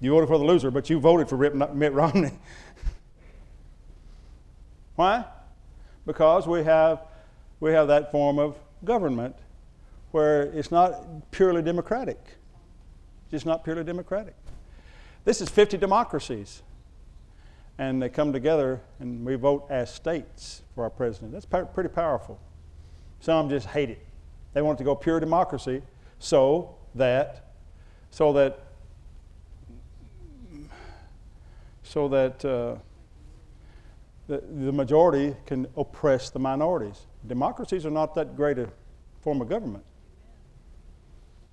You 0.00 0.10
voted 0.10 0.28
for 0.28 0.38
the 0.38 0.44
loser, 0.44 0.70
but 0.70 0.90
you 0.90 1.00
voted 1.00 1.28
for 1.28 1.36
Mitt 1.74 1.92
Romney. 1.92 2.32
Why? 4.98 5.24
Because 6.06 6.48
we 6.48 6.64
have, 6.64 7.02
we 7.60 7.70
have 7.70 7.86
that 7.86 8.10
form 8.10 8.40
of 8.40 8.56
government 8.84 9.36
where 10.10 10.42
it's 10.42 10.72
not 10.72 11.30
purely 11.30 11.62
democratic. 11.62 12.18
It's 13.22 13.30
just 13.30 13.46
not 13.46 13.62
purely 13.62 13.84
democratic. 13.84 14.34
This 15.24 15.40
is 15.40 15.50
50 15.50 15.76
democracies. 15.76 16.62
And 17.78 18.02
they 18.02 18.08
come 18.08 18.32
together 18.32 18.80
and 18.98 19.24
we 19.24 19.36
vote 19.36 19.68
as 19.70 19.94
states 19.94 20.62
for 20.74 20.82
our 20.82 20.90
president. 20.90 21.30
That's 21.30 21.46
pretty 21.46 21.90
powerful. 21.90 22.40
Some 23.20 23.48
just 23.48 23.68
hate 23.68 23.90
it. 23.90 24.04
They 24.52 24.62
want 24.62 24.78
it 24.78 24.82
to 24.82 24.84
go 24.84 24.96
pure 24.96 25.20
democracy 25.20 25.80
so 26.18 26.74
that, 26.96 27.52
so 28.10 28.32
that, 28.32 28.58
so 31.84 32.08
that 32.08 32.44
uh, 32.44 32.74
the, 34.28 34.42
the 34.46 34.72
majority 34.72 35.34
can 35.46 35.66
oppress 35.76 36.30
the 36.30 36.38
minorities. 36.38 37.06
Democracies 37.26 37.84
are 37.84 37.90
not 37.90 38.14
that 38.14 38.36
great 38.36 38.58
a 38.58 38.68
form 39.20 39.40
of 39.40 39.48
government. 39.48 39.84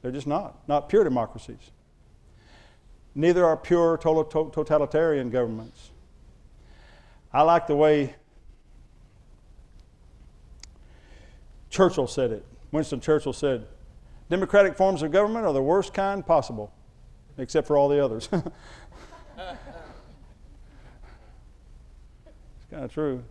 They're 0.02 0.12
just 0.12 0.28
not, 0.28 0.68
not 0.68 0.90
pure 0.90 1.04
democracies. 1.04 1.72
Neither 3.16 3.46
are 3.46 3.58
pure 3.58 3.98
totalitarian 3.98 5.30
governments. 5.30 5.92
I 7.34 7.42
like 7.42 7.66
the 7.66 7.76
way 7.76 8.16
Churchill 11.70 12.08
said 12.08 12.32
it. 12.32 12.46
Winston 12.72 13.00
Churchill 13.00 13.34
said, 13.34 13.68
Democratic 14.30 14.76
forms 14.76 15.02
of 15.02 15.12
government 15.12 15.46
are 15.46 15.54
the 15.54 15.62
worst 15.62 15.94
kind 15.94 16.26
possible, 16.26 16.74
except 17.38 17.68
for 17.68 17.78
all 17.78 17.88
the 17.88 18.04
others. 18.04 18.28
kind 22.76 22.84
of 22.84 22.92
true. 22.92 23.24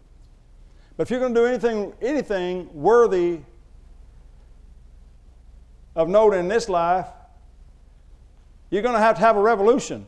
But 0.97 1.03
if 1.03 1.11
you're 1.11 1.21
going 1.21 1.35
to 1.35 1.41
do 1.41 1.47
anything, 1.47 1.93
anything 2.01 2.71
worthy 2.73 3.41
of 5.95 6.09
note 6.09 6.33
in 6.33 6.49
this 6.49 6.71
life, 6.71 7.09
you're 8.71 8.81
going 8.81 8.95
to 8.95 9.01
have 9.01 9.17
to 9.17 9.21
have 9.21 9.37
a 9.37 9.41
revolution. 9.41 10.07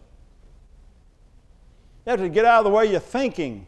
You 2.07 2.11
have 2.13 2.21
to 2.21 2.31
get 2.31 2.47
out 2.47 2.61
of 2.61 2.65
the 2.65 2.71
way 2.71 2.91
you're 2.91 2.99
thinking. 2.99 3.67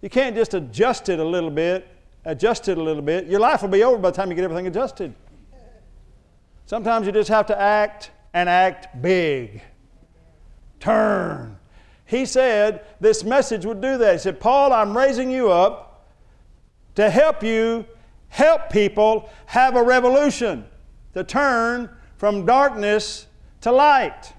You 0.00 0.08
can't 0.08 0.36
just 0.36 0.54
adjust 0.54 1.08
it 1.08 1.18
a 1.18 1.24
little 1.24 1.50
bit, 1.50 1.88
adjust 2.24 2.68
it 2.68 2.78
a 2.78 2.82
little 2.82 3.02
bit. 3.02 3.26
Your 3.26 3.40
life 3.40 3.62
will 3.62 3.68
be 3.68 3.82
over 3.82 3.98
by 3.98 4.10
the 4.10 4.16
time 4.16 4.28
you 4.28 4.36
get 4.36 4.44
everything 4.44 4.68
adjusted. 4.68 5.12
Sometimes 6.66 7.04
you 7.04 7.12
just 7.12 7.30
have 7.30 7.46
to 7.46 7.60
act 7.60 8.12
and 8.32 8.48
act 8.48 9.02
big. 9.02 9.60
Turn. 10.78 11.58
He 12.12 12.26
said 12.26 12.84
this 13.00 13.24
message 13.24 13.64
would 13.64 13.80
do 13.80 13.96
that. 13.96 14.12
He 14.12 14.18
said, 14.18 14.38
Paul, 14.38 14.74
I'm 14.74 14.94
raising 14.94 15.30
you 15.30 15.50
up 15.50 16.10
to 16.94 17.08
help 17.08 17.42
you 17.42 17.86
help 18.28 18.68
people 18.68 19.30
have 19.46 19.76
a 19.76 19.82
revolution, 19.82 20.66
to 21.14 21.24
turn 21.24 21.88
from 22.18 22.44
darkness 22.44 23.28
to 23.62 23.72
light. 23.72 24.34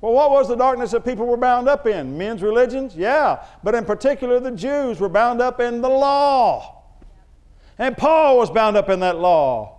Well, 0.00 0.14
what 0.14 0.30
was 0.30 0.48
the 0.48 0.56
darkness 0.56 0.92
that 0.92 1.04
people 1.04 1.26
were 1.26 1.36
bound 1.36 1.68
up 1.68 1.86
in? 1.86 2.16
Men's 2.16 2.42
religions? 2.42 2.96
Yeah. 2.96 3.44
But 3.62 3.74
in 3.74 3.84
particular, 3.84 4.40
the 4.40 4.52
Jews 4.52 4.98
were 4.98 5.10
bound 5.10 5.42
up 5.42 5.60
in 5.60 5.82
the 5.82 5.90
law. 5.90 6.84
And 7.78 7.98
Paul 7.98 8.38
was 8.38 8.50
bound 8.50 8.78
up 8.78 8.88
in 8.88 9.00
that 9.00 9.18
law. 9.18 9.71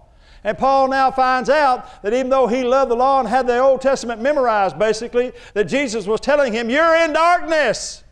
And 0.43 0.58
Paul 0.58 0.89
now 0.89 1.10
finds 1.10 1.49
out 1.49 2.03
that 2.03 2.13
even 2.13 2.29
though 2.29 2.47
he 2.47 2.63
loved 2.63 2.91
the 2.91 2.95
law 2.95 3.19
and 3.19 3.29
had 3.29 3.47
the 3.47 3.60
Old 3.60 3.82
Testament 3.82 4.21
memorized, 4.21 4.77
basically, 4.77 5.32
that 5.53 5.65
Jesus 5.65 6.06
was 6.06 6.19
telling 6.19 6.51
him, 6.51 6.69
You're 6.69 6.95
in 6.95 7.13
darkness. 7.13 8.03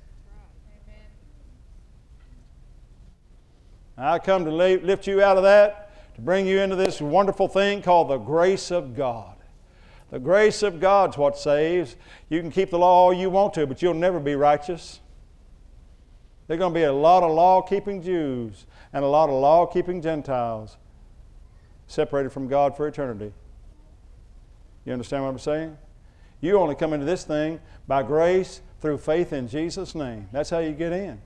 I 3.98 4.18
come 4.18 4.46
to 4.46 4.52
lift 4.52 5.06
you 5.06 5.22
out 5.22 5.38
of 5.38 5.44
that, 5.44 6.16
to 6.16 6.22
bring 6.22 6.48
you 6.48 6.60
into 6.60 6.76
this 6.76 7.02
wonderful 7.02 7.48
thing 7.48 7.82
called 7.82 8.10
the 8.10 8.18
grace 8.18 8.72
of 8.72 8.96
God. 8.96 9.36
The 10.10 10.20
grace 10.20 10.64
of 10.64 10.80
God's 10.80 11.18
what 11.18 11.38
saves. 11.38 11.96
You 12.30 12.40
can 12.42 12.52
keep 12.52 12.72
the 12.72 12.80
law 12.80 13.06
all 13.06 13.14
you 13.14 13.30
want 13.30 13.54
to, 13.56 13.68
but 13.68 13.82
you'll 13.82 13.94
never 13.94 14.20
be 14.20 14.36
righteous. 14.36 15.02
There's 16.48 16.58
going 16.58 16.74
to 16.74 16.80
be 16.80 16.84
a 16.84 16.92
lot 16.92 17.24
of 17.24 17.32
law 17.32 17.62
keeping 17.62 18.02
Jews 18.02 18.66
and 18.92 19.06
a 19.06 19.08
lot 19.08 19.30
of 19.30 19.36
law 19.36 19.66
keeping 19.66 20.02
Gentiles 20.02 20.78
separated 21.92 22.32
from 22.32 22.48
God 22.48 22.76
for 22.76 22.88
eternity. 22.88 23.34
You 24.86 24.94
understand 24.94 25.24
what 25.24 25.30
I'm 25.30 25.40
saying? 25.40 25.78
You 26.40 26.58
only 26.58 26.74
come 26.76 26.94
into 26.94 27.06
this 27.06 27.24
thing 27.24 27.60
by 27.88 28.04
grace 28.04 28.62
through 28.80 28.98
faith 28.98 29.34
in 29.34 29.48
Jesus' 29.48 29.94
name. 29.94 30.28
That's 30.32 30.50
how 30.50 30.60
you 30.60 30.72
get 30.72 30.92
in. 30.92 31.22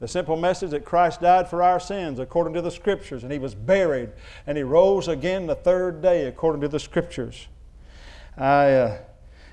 The 0.00 0.08
simple 0.08 0.36
message 0.36 0.70
that 0.70 0.84
Christ 0.84 1.20
died 1.20 1.48
for 1.48 1.62
our 1.62 1.78
sins 1.78 2.18
according 2.18 2.54
to 2.54 2.62
the 2.62 2.70
Scriptures, 2.70 3.22
and 3.22 3.32
He 3.32 3.38
was 3.38 3.54
buried, 3.54 4.10
and 4.46 4.56
He 4.56 4.64
rose 4.64 5.06
again 5.06 5.46
the 5.46 5.54
third 5.54 6.02
day 6.02 6.26
according 6.26 6.62
to 6.62 6.68
the 6.68 6.80
Scriptures. 6.80 7.46
I, 8.36 8.72
uh, 8.72 8.98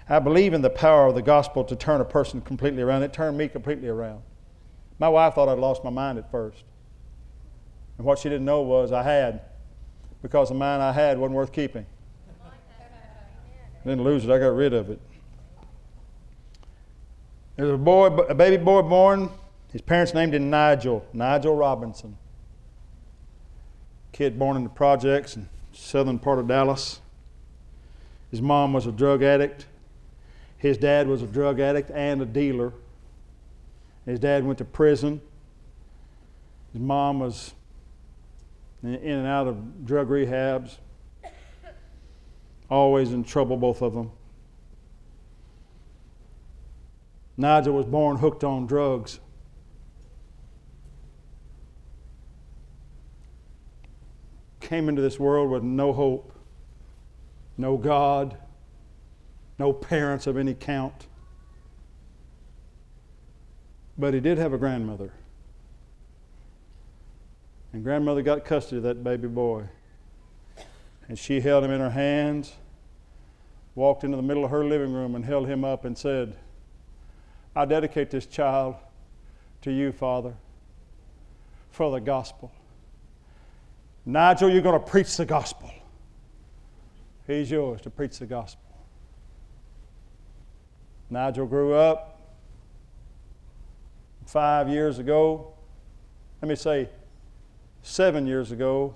I 0.07 0.17
believe 0.19 0.53
in 0.53 0.61
the 0.61 0.69
power 0.71 1.07
of 1.07 1.15
the 1.15 1.21
gospel 1.21 1.63
to 1.65 1.75
turn 1.75 2.01
a 2.01 2.05
person 2.05 2.41
completely 2.41 2.81
around. 2.81 3.03
It 3.03 3.13
turned 3.13 3.37
me 3.37 3.47
completely 3.47 3.89
around. 3.89 4.23
My 4.97 5.09
wife 5.09 5.35
thought 5.35 5.49
I'd 5.49 5.59
lost 5.59 5.83
my 5.83 5.91
mind 5.91 6.17
at 6.17 6.31
first. 6.31 6.63
And 7.97 8.07
what 8.07 8.17
she 8.17 8.29
didn't 8.29 8.45
know 8.45 8.61
was 8.61 8.91
I 8.91 9.03
had, 9.03 9.41
because 10.21 10.49
the 10.49 10.55
mind 10.55 10.81
I 10.81 10.91
had 10.91 11.17
wasn't 11.17 11.35
worth 11.35 11.51
keeping. 11.51 11.85
Didn't 13.85 14.03
lose 14.03 14.25
it, 14.25 14.31
I 14.31 14.39
got 14.39 14.47
rid 14.47 14.73
of 14.73 14.89
it. 14.89 14.99
There 17.55 17.65
was 17.65 17.75
a 17.75 17.77
boy, 17.77 18.07
a 18.07 18.35
baby 18.35 18.57
boy 18.57 18.81
born. 18.81 19.29
His 19.71 19.81
parents 19.81 20.13
named 20.13 20.33
him 20.33 20.49
Nigel, 20.49 21.05
Nigel 21.13 21.55
Robinson. 21.55 22.17
Kid 24.11 24.39
born 24.39 24.57
in 24.57 24.63
the 24.63 24.69
projects 24.69 25.35
in 25.35 25.47
southern 25.71 26.19
part 26.19 26.39
of 26.39 26.47
Dallas. 26.47 27.01
His 28.31 28.41
mom 28.41 28.73
was 28.73 28.85
a 28.85 28.91
drug 28.91 29.23
addict. 29.23 29.65
His 30.57 30.77
dad 30.77 31.07
was 31.07 31.21
a 31.21 31.27
drug 31.27 31.59
addict 31.59 31.89
and 31.91 32.21
a 32.21 32.25
dealer. 32.25 32.73
His 34.05 34.19
dad 34.19 34.45
went 34.45 34.57
to 34.57 34.65
prison. 34.65 35.21
His 36.73 36.81
mom 36.81 37.19
was 37.19 37.53
in 38.83 38.95
and 38.95 39.27
out 39.27 39.47
of 39.47 39.85
drug 39.85 40.09
rehabs. 40.09 40.77
Always 42.69 43.11
in 43.11 43.23
trouble, 43.23 43.57
both 43.57 43.81
of 43.81 43.93
them. 43.93 44.11
Nigel 47.35 47.73
was 47.73 47.85
born 47.85 48.17
hooked 48.17 48.43
on 48.43 48.67
drugs. 48.67 49.19
Came 54.59 54.87
into 54.87 55.01
this 55.01 55.19
world 55.19 55.49
with 55.49 55.63
no 55.63 55.93
hope 55.93 56.39
no 57.59 57.75
God, 57.75 58.37
no 59.59 59.73
parents 59.73 60.27
of 60.27 60.37
any 60.37 60.53
count. 60.53 61.07
But 63.97 64.13
he 64.13 64.21
did 64.21 64.37
have 64.37 64.53
a 64.53 64.57
grandmother. 64.57 65.11
And 67.71 67.83
grandmother 67.83 68.21
got 68.21 68.45
custody 68.45 68.77
of 68.77 68.83
that 68.83 69.03
baby 69.03 69.27
boy. 69.27 69.63
And 71.07 71.17
she 71.17 71.39
held 71.39 71.63
him 71.63 71.71
in 71.71 71.79
her 71.79 71.89
hands, 71.89 72.53
walked 73.75 74.03
into 74.03 74.17
the 74.17 74.23
middle 74.23 74.45
of 74.45 74.51
her 74.51 74.65
living 74.65 74.93
room, 74.93 75.15
and 75.15 75.23
held 75.23 75.47
him 75.47 75.63
up 75.63 75.85
and 75.85 75.97
said, 75.97 76.35
I 77.55 77.65
dedicate 77.65 78.09
this 78.11 78.25
child 78.25 78.75
to 79.61 79.71
you, 79.71 79.91
Father, 79.91 80.33
for 81.71 81.91
the 81.91 81.99
gospel. 81.99 82.51
Nigel, 84.05 84.49
you're 84.49 84.61
going 84.61 84.79
to 84.79 84.85
preach 84.85 85.17
the 85.17 85.25
gospel. 85.25 85.71
He's 87.27 87.51
yours 87.51 87.81
to 87.81 87.89
preach 87.89 88.17
the 88.17 88.25
gospel. 88.25 88.63
Nigel 91.09 91.45
grew 91.45 91.73
up 91.73 92.19
five 94.25 94.69
years 94.69 94.99
ago. 94.99 95.53
Let 96.41 96.49
me 96.49 96.55
say, 96.55 96.89
seven 97.81 98.27
years 98.27 98.51
ago, 98.51 98.95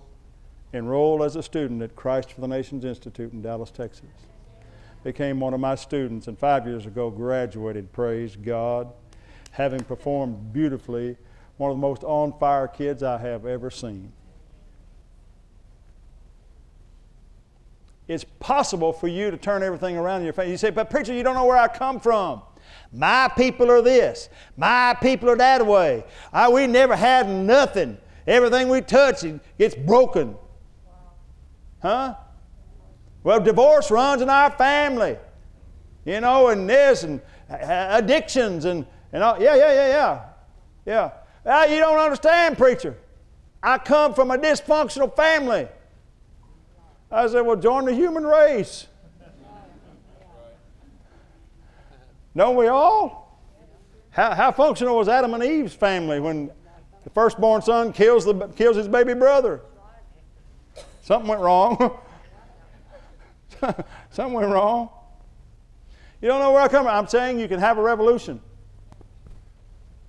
enrolled 0.73 1.21
as 1.21 1.35
a 1.35 1.43
student 1.43 1.81
at 1.81 1.95
Christ 1.95 2.31
for 2.31 2.41
the 2.41 2.47
Nations 2.47 2.83
Institute 2.83 3.33
in 3.33 3.41
Dallas, 3.41 3.71
Texas. 3.71 4.05
Became 5.03 5.39
one 5.39 5.53
of 5.53 5.59
my 5.59 5.75
students, 5.75 6.27
and 6.27 6.37
five 6.37 6.65
years 6.65 6.85
ago 6.85 7.09
graduated, 7.09 7.91
praise 7.91 8.35
God, 8.35 8.91
having 9.51 9.83
performed 9.83 10.53
beautifully, 10.53 11.17
one 11.57 11.69
of 11.69 11.77
the 11.77 11.81
most 11.81 12.03
on 12.03 12.37
fire 12.39 12.67
kids 12.67 13.03
I 13.03 13.17
have 13.17 13.45
ever 13.45 13.69
seen. 13.69 14.11
It's 18.07 18.25
possible 18.39 18.91
for 18.91 19.07
you 19.07 19.31
to 19.31 19.37
turn 19.37 19.63
everything 19.63 19.97
around 19.97 20.21
in 20.21 20.23
your 20.25 20.33
face. 20.33 20.49
You 20.49 20.57
say, 20.57 20.71
but 20.71 20.89
preacher, 20.89 21.13
you 21.13 21.23
don't 21.23 21.35
know 21.35 21.45
where 21.45 21.57
I 21.57 21.67
come 21.67 21.99
from. 21.99 22.41
My 22.91 23.31
people 23.35 23.71
are 23.71 23.81
this. 23.81 24.29
My 24.57 24.95
people 25.01 25.29
are 25.29 25.37
that 25.37 25.65
way. 25.65 26.03
I, 26.31 26.49
we 26.49 26.67
never 26.67 26.95
had 26.95 27.29
nothing. 27.29 27.97
Everything 28.25 28.69
we 28.69 28.81
touch 28.81 29.23
it 29.23 29.39
gets 29.57 29.75
broken. 29.75 30.35
Huh? 31.81 32.15
Well, 33.23 33.39
divorce 33.39 33.91
runs 33.91 34.21
in 34.21 34.29
our 34.29 34.51
family. 34.51 35.17
You 36.05 36.21
know, 36.21 36.49
and 36.49 36.69
this 36.69 37.03
and 37.03 37.21
addictions 37.49 38.65
and, 38.65 38.85
and 39.11 39.23
all. 39.23 39.41
Yeah, 39.41 39.55
yeah, 39.55 39.73
yeah, 39.73 39.87
yeah. 39.87 40.21
Yeah. 40.85 41.11
Well, 41.43 41.69
you 41.69 41.79
don't 41.79 41.99
understand, 41.99 42.57
preacher. 42.57 42.97
I 43.61 43.77
come 43.77 44.13
from 44.13 44.31
a 44.31 44.37
dysfunctional 44.37 45.15
family. 45.15 45.67
I 47.11 47.27
said, 47.27 47.41
well, 47.41 47.55
join 47.55 47.85
the 47.85 47.93
human 47.93 48.25
race. 48.25 48.87
Don't 52.35 52.55
we 52.55 52.67
all? 52.67 53.39
How, 54.09 54.33
how 54.33 54.51
functional 54.51 54.97
was 54.97 55.07
Adam 55.07 55.33
and 55.33 55.43
Eve's 55.43 55.73
family 55.73 56.19
when 56.19 56.51
the 57.03 57.09
firstborn 57.09 57.61
son 57.61 57.93
kills, 57.93 58.25
the, 58.25 58.47
kills 58.55 58.77
his 58.77 58.87
baby 58.87 59.13
brother? 59.13 59.61
Something 61.01 61.27
went 61.27 61.41
wrong. 61.41 61.99
Something 64.11 64.33
went 64.33 64.49
wrong. 64.49 64.89
You 66.21 66.29
don't 66.29 66.39
know 66.39 66.51
where 66.51 66.61
I 66.61 66.67
come 66.69 66.85
from. 66.85 66.95
I'm 66.95 67.07
saying 67.07 67.39
you 67.39 67.47
can 67.47 67.59
have 67.59 67.77
a 67.77 67.81
revolution. 67.81 68.39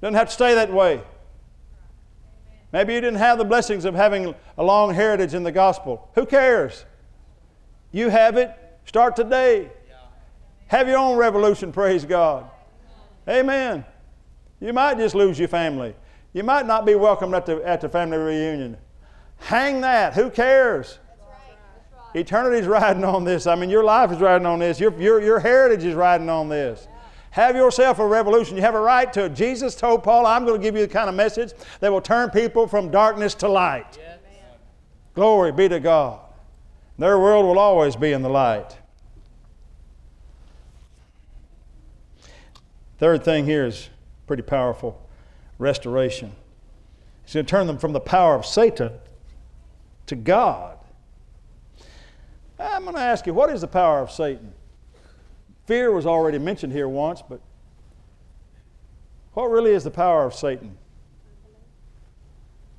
Doesn't 0.00 0.14
have 0.14 0.28
to 0.28 0.34
stay 0.34 0.54
that 0.54 0.72
way. 0.72 1.02
Maybe 2.72 2.94
you 2.94 3.00
didn't 3.00 3.18
have 3.18 3.38
the 3.38 3.44
blessings 3.44 3.84
of 3.84 3.94
having 3.94 4.34
a 4.58 4.62
long 4.62 4.92
heritage 4.94 5.34
in 5.34 5.42
the 5.42 5.52
gospel. 5.52 6.08
Who 6.14 6.26
cares? 6.26 6.84
You 7.90 8.08
have 8.08 8.36
it. 8.36 8.50
Start 8.84 9.16
today. 9.16 9.70
Have 10.68 10.88
your 10.88 10.98
own 10.98 11.16
revolution, 11.16 11.72
praise 11.72 12.04
God. 12.04 12.50
Amen. 13.28 13.84
You 14.60 14.72
might 14.72 14.98
just 14.98 15.14
lose 15.14 15.38
your 15.38 15.48
family. 15.48 15.94
You 16.34 16.42
might 16.42 16.66
not 16.66 16.84
be 16.84 16.96
welcomed 16.96 17.32
at 17.32 17.46
the, 17.46 17.66
at 17.66 17.80
the 17.80 17.88
family 17.88 18.18
reunion. 18.18 18.76
Hang 19.38 19.80
that. 19.80 20.14
Who 20.14 20.28
cares? 20.28 20.98
Eternity's 22.14 22.66
riding 22.66 23.04
on 23.04 23.24
this. 23.24 23.46
I 23.46 23.54
mean, 23.54 23.70
your 23.70 23.84
life 23.84 24.12
is 24.12 24.18
riding 24.18 24.46
on 24.46 24.58
this. 24.58 24.78
Your, 24.78 24.92
your, 25.00 25.22
your 25.22 25.40
heritage 25.40 25.84
is 25.84 25.94
riding 25.94 26.28
on 26.28 26.48
this. 26.48 26.88
Have 27.30 27.56
yourself 27.56 27.98
a 28.00 28.06
revolution. 28.06 28.56
You 28.56 28.62
have 28.62 28.74
a 28.74 28.80
right 28.80 29.12
to 29.12 29.24
it. 29.24 29.34
Jesus 29.34 29.74
told 29.74 30.02
Paul, 30.02 30.26
I'm 30.26 30.44
going 30.44 30.60
to 30.60 30.62
give 30.62 30.76
you 30.76 30.86
the 30.86 30.92
kind 30.92 31.08
of 31.08 31.14
message 31.14 31.52
that 31.80 31.90
will 31.90 32.00
turn 32.00 32.30
people 32.30 32.66
from 32.66 32.90
darkness 32.90 33.34
to 33.36 33.48
light. 33.48 33.98
Yes. 33.98 34.18
Glory 35.14 35.52
be 35.52 35.68
to 35.68 35.80
God. 35.80 36.20
Their 36.98 37.18
world 37.18 37.46
will 37.46 37.58
always 37.58 37.96
be 37.96 38.12
in 38.12 38.22
the 38.22 38.28
light. 38.28 38.76
Third 42.98 43.24
thing 43.24 43.44
here 43.44 43.66
is 43.66 43.88
pretty 44.26 44.42
powerful 44.42 45.03
restoration. 45.58 46.32
He's 47.24 47.34
going 47.34 47.46
to 47.46 47.50
turn 47.50 47.66
them 47.66 47.78
from 47.78 47.92
the 47.92 48.00
power 48.00 48.34
of 48.34 48.44
Satan 48.44 48.92
to 50.06 50.16
God. 50.16 50.78
I'm 52.58 52.84
going 52.84 52.94
to 52.94 53.00
ask 53.00 53.26
you, 53.26 53.34
what 53.34 53.50
is 53.50 53.62
the 53.62 53.68
power 53.68 54.00
of 54.00 54.10
Satan? 54.10 54.52
Fear 55.66 55.92
was 55.92 56.06
already 56.06 56.38
mentioned 56.38 56.72
here 56.72 56.88
once, 56.88 57.22
but 57.26 57.40
what 59.32 59.50
really 59.50 59.72
is 59.72 59.84
the 59.84 59.90
power 59.90 60.24
of 60.24 60.34
Satan? 60.34 60.76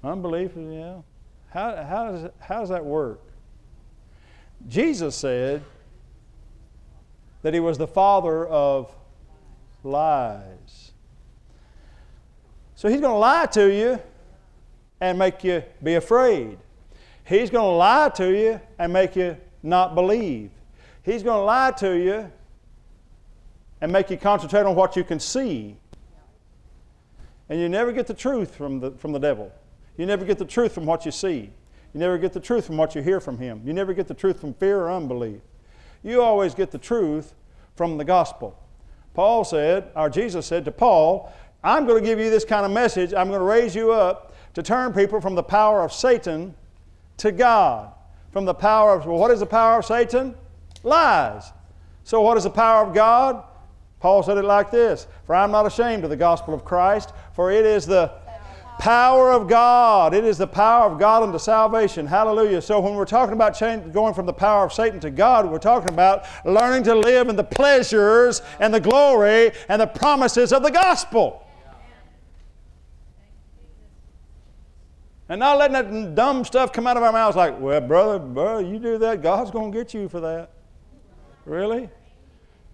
Unbelief, 0.04 0.52
yeah. 0.56 1.02
How, 1.50 1.84
how, 1.84 2.12
does, 2.12 2.32
how 2.40 2.60
does 2.60 2.70
that 2.70 2.86
work? 2.86 3.22
Jesus 4.68 5.16
said 5.16 5.64
that 7.42 7.54
he 7.54 7.60
was 7.60 7.78
the 7.78 7.88
father 7.88 8.46
of 8.48 8.94
lies. 9.84 10.85
So 12.86 12.92
he's 12.92 13.02
going 13.02 13.14
to 13.16 13.18
lie 13.18 13.48
to 13.48 13.74
you 13.74 14.00
and 15.02 15.18
make 15.18 15.44
you 15.44 15.64
be 15.82 15.96
afraid. 15.96 16.60
He's 17.24 17.50
going 17.50 17.64
to 17.66 17.76
lie 17.76 18.10
to 18.10 18.32
you 18.32 18.62
and 18.78 18.94
make 18.94 19.16
you 19.16 19.38
not 19.64 19.96
believe. 19.96 20.52
He's 21.02 21.24
going 21.24 21.40
to 21.40 21.44
lie 21.44 21.72
to 21.80 21.98
you 21.98 22.32
and 23.82 23.92
make 23.92 24.12
you 24.12 24.18
concentrate 24.18 24.68
on 24.68 24.76
what 24.76 24.96
you 24.96 25.04
can 25.04 25.20
see. 25.20 25.78
And 27.50 27.60
you 27.60 27.70
never 27.70 27.92
get 27.92 28.06
the 28.06 28.14
truth 28.14 28.54
from 28.54 28.80
the, 28.80 28.92
from 28.92 29.14
the 29.14 29.20
devil. 29.20 29.52
You 29.98 30.06
never 30.06 30.24
get 30.24 30.38
the 30.38 30.46
truth 30.46 30.72
from 30.72 30.86
what 30.86 31.08
you 31.08 31.12
see. 31.12 31.50
You 31.92 32.00
never 32.00 32.20
get 32.20 32.34
the 32.34 32.40
truth 32.40 32.68
from 32.68 32.78
what 32.78 32.94
you 32.94 33.02
hear 33.02 33.20
from 33.20 33.40
him. 33.40 33.64
You 33.66 33.74
never 33.74 33.96
get 33.96 34.08
the 34.08 34.14
truth 34.14 34.40
from 34.40 34.54
fear 34.54 34.82
or 34.82 34.92
unbelief. 34.92 35.42
You 36.04 36.22
always 36.22 36.54
get 36.54 36.70
the 36.70 36.78
truth 36.78 37.34
from 37.76 37.98
the 37.98 38.06
gospel. 38.06 38.60
Paul 39.16 39.46
said, 39.46 39.92
or 39.96 40.10
Jesus 40.10 40.46
said 40.46 40.66
to 40.66 40.72
Paul, 40.72 41.34
I'm 41.66 41.88
going 41.88 42.00
to 42.02 42.08
give 42.08 42.20
you 42.20 42.30
this 42.30 42.46
kind 42.46 42.64
of 42.64 42.72
message. 42.72 43.12
I'm 43.12 43.28
going 43.28 43.40
to 43.40 43.46
raise 43.46 43.76
you 43.76 43.92
up 43.92 44.36
to 44.54 44.62
turn 44.62 44.94
people 44.94 45.20
from 45.20 45.34
the 45.34 45.42
power 45.42 45.82
of 45.82 45.92
Satan 45.92 46.54
to 47.18 47.32
God. 47.32 47.92
From 48.32 48.46
the 48.46 48.54
power 48.54 48.94
of, 48.94 49.08
well, 49.08 49.18
what 49.18 49.32
is 49.32 49.40
the 49.40 49.48
power 49.48 49.80
of 49.80 49.86
Satan? 49.86 50.36
Lies. 50.84 51.52
So, 52.04 52.22
what 52.22 52.38
is 52.38 52.44
the 52.44 52.52
power 52.52 52.86
of 52.86 52.94
God? 52.94 53.44
Paul 54.00 54.22
said 54.22 54.38
it 54.38 54.46
like 54.46 54.70
this 54.70 55.08
For 55.26 55.34
I'm 55.34 55.50
not 55.50 55.66
ashamed 55.66 56.04
of 56.04 56.12
the 56.12 56.16
gospel 56.16 56.54
of 56.54 56.64
Christ, 56.64 57.14
for 57.34 57.52
it 57.52 57.66
is 57.66 57.88
the 57.88 58.12
power 58.78 59.32
of 59.32 59.48
God. 59.48 60.14
It 60.14 60.24
is 60.24 60.38
the 60.38 60.46
power 60.46 60.92
of 60.92 61.00
God 61.00 61.24
unto 61.24 61.40
salvation. 61.40 62.06
Hallelujah. 62.06 62.62
So 62.62 62.80
when 62.80 62.94
we're 62.94 63.06
talking 63.06 63.34
about 63.34 63.58
change, 63.58 63.92
going 63.92 64.14
from 64.14 64.28
the 64.28 64.34
power 64.34 64.66
of 64.66 64.74
Satan 64.74 65.00
to 65.00 65.10
God, 65.10 65.50
we're 65.50 65.58
talking 65.58 65.90
about 65.90 66.26
learning 66.46 66.84
to 66.84 66.94
live 66.94 67.28
in 67.30 67.36
the 67.36 67.44
pleasures 67.44 68.44
and 68.60 68.72
the 68.72 68.80
glory 68.80 69.52
and 69.68 69.82
the 69.82 69.88
promises 69.88 70.54
of 70.54 70.62
the 70.62 70.72
gospel. 70.72 71.45
And 75.28 75.40
not 75.40 75.58
letting 75.58 75.74
that 75.74 76.16
dumb 76.16 76.46
stuff 76.46 76.72
come 76.72 76.86
out 76.86 76.98
of 76.98 77.04
our 77.04 77.12
mouths 77.12 77.36
like, 77.36 77.60
well, 77.60 77.82
brother, 77.82 78.20
brother, 78.20 78.62
you 78.62 78.78
do 78.78 78.98
that, 79.00 79.24
God's 79.24 79.50
going 79.50 79.72
to 79.72 79.78
get 79.78 79.94
you 79.94 80.08
for 80.08 80.20
that. 80.22 80.52
Really? 81.46 81.90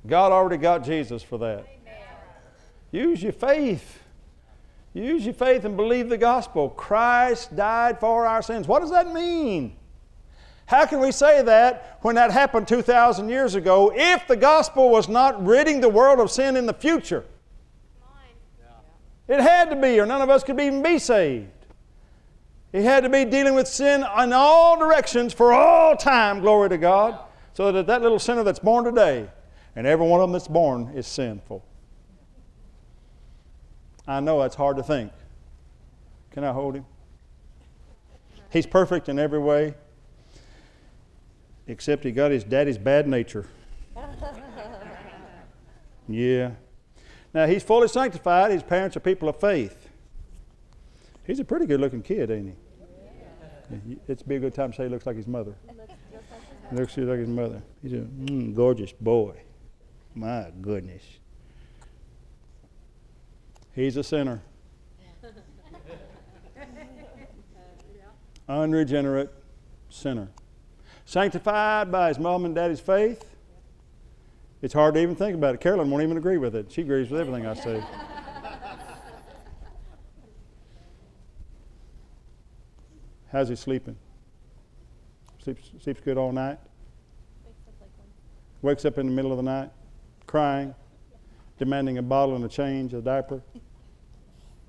God 0.05 0.31
already 0.31 0.57
got 0.57 0.83
Jesus 0.83 1.23
for 1.23 1.37
that. 1.37 1.65
Use 2.91 3.23
your 3.23 3.31
faith. 3.31 3.99
Use 4.93 5.23
your 5.23 5.33
faith 5.33 5.63
and 5.63 5.77
believe 5.77 6.09
the 6.09 6.17
gospel. 6.17 6.69
Christ 6.69 7.55
died 7.55 7.99
for 7.99 8.25
our 8.25 8.41
sins. 8.41 8.67
What 8.67 8.81
does 8.81 8.91
that 8.91 9.13
mean? 9.13 9.77
How 10.65 10.85
can 10.85 10.99
we 10.99 11.11
say 11.11 11.41
that 11.41 11.99
when 12.01 12.15
that 12.15 12.31
happened 12.31 12.67
2,000 12.67 13.29
years 13.29 13.55
ago 13.55 13.91
if 13.95 14.27
the 14.27 14.35
gospel 14.35 14.89
was 14.89 15.07
not 15.07 15.45
ridding 15.45 15.81
the 15.81 15.89
world 15.89 16.19
of 16.19 16.31
sin 16.31 16.57
in 16.57 16.65
the 16.65 16.73
future? 16.73 17.25
It 19.27 19.39
had 19.39 19.69
to 19.69 19.77
be, 19.77 19.97
or 19.99 20.05
none 20.05 20.21
of 20.21 20.29
us 20.29 20.43
could 20.43 20.59
even 20.59 20.81
be 20.81 20.99
saved. 20.99 21.47
He 22.71 22.83
had 22.83 23.03
to 23.03 23.09
be 23.09 23.25
dealing 23.25 23.53
with 23.53 23.67
sin 23.67 24.05
in 24.19 24.33
all 24.33 24.77
directions 24.77 25.33
for 25.33 25.51
all 25.51 25.97
time, 25.97 26.39
glory 26.39 26.69
to 26.69 26.77
God, 26.77 27.19
so 27.53 27.71
that 27.71 27.87
that 27.87 28.01
little 28.01 28.19
sinner 28.19 28.43
that's 28.43 28.59
born 28.59 28.85
today, 28.85 29.29
and 29.75 29.85
every 29.85 30.07
one 30.07 30.21
of 30.21 30.29
them 30.29 30.31
that's 30.31 30.47
born 30.47 30.91
is 30.95 31.05
sinful. 31.05 31.65
I 34.07 34.21
know 34.21 34.39
that's 34.39 34.55
hard 34.55 34.77
to 34.77 34.83
think. 34.83 35.11
Can 36.31 36.45
I 36.45 36.53
hold 36.53 36.75
him? 36.75 36.85
He's 38.49 38.65
perfect 38.65 39.09
in 39.09 39.19
every 39.19 39.39
way, 39.39 39.75
except 41.67 42.03
he 42.05 42.11
got 42.11 42.31
his 42.31 42.43
daddy's 42.43 42.77
bad 42.77 43.07
nature. 43.07 43.47
yeah. 46.07 46.51
Now, 47.33 47.47
he's 47.47 47.63
fully 47.63 47.87
sanctified. 47.87 48.51
His 48.51 48.63
parents 48.63 48.97
are 48.97 48.99
people 48.99 49.29
of 49.29 49.39
faith. 49.39 49.89
He's 51.25 51.39
a 51.39 51.45
pretty 51.45 51.65
good 51.65 51.79
looking 51.79 52.01
kid, 52.01 52.29
ain't 52.29 52.47
he? 52.47 52.53
It's 54.07 54.23
be 54.23 54.35
a 54.35 54.39
good 54.39 54.53
time 54.53 54.71
to 54.71 54.77
say 54.77 54.83
he 54.83 54.89
looks 54.89 55.05
like 55.05 55.15
his 55.15 55.27
mother. 55.27 55.55
He 56.69 56.75
looks 56.75 56.97
like 56.97 57.19
his 57.19 57.29
mother. 57.29 57.61
He's 57.81 57.93
a 57.93 57.97
mm, 57.97 58.55
gorgeous 58.55 58.91
boy. 58.93 59.41
My 60.15 60.51
goodness. 60.61 61.03
He's 63.73 63.97
a 63.97 64.03
sinner. 64.03 64.41
Unregenerate 68.47 69.33
sinner. 69.89 70.29
Sanctified 71.05 71.91
by 71.91 72.09
his 72.09 72.19
mom 72.19 72.45
and 72.45 72.55
daddy's 72.55 72.79
faith. 72.79 73.25
It's 74.61 74.73
hard 74.73 74.93
to 74.93 75.01
even 75.01 75.15
think 75.15 75.35
about 75.35 75.55
it. 75.55 75.61
Carolyn 75.61 75.89
won't 75.89 76.03
even 76.03 76.17
agree 76.17 76.37
with 76.37 76.55
it. 76.55 76.71
She 76.71 76.81
agrees 76.81 77.09
with 77.09 77.19
everything 77.19 77.45
I 77.45 77.53
say. 77.53 77.83
How's 83.31 83.49
he 83.49 83.55
sleeping? 83.55 83.95
Sleeps, 85.43 85.71
sleeps 85.81 86.01
good 86.01 86.17
all 86.17 86.31
night? 86.31 86.59
Wakes 88.61 88.85
up 88.85 88.97
in 88.97 89.07
the 89.07 89.11
middle 89.11 89.31
of 89.31 89.37
the 89.37 89.43
night, 89.43 89.71
crying, 90.27 90.75
demanding 91.57 91.97
a 91.97 92.01
bottle 92.01 92.35
and 92.35 92.43
a 92.43 92.49
change, 92.49 92.93
a 92.93 93.01
diaper? 93.01 93.41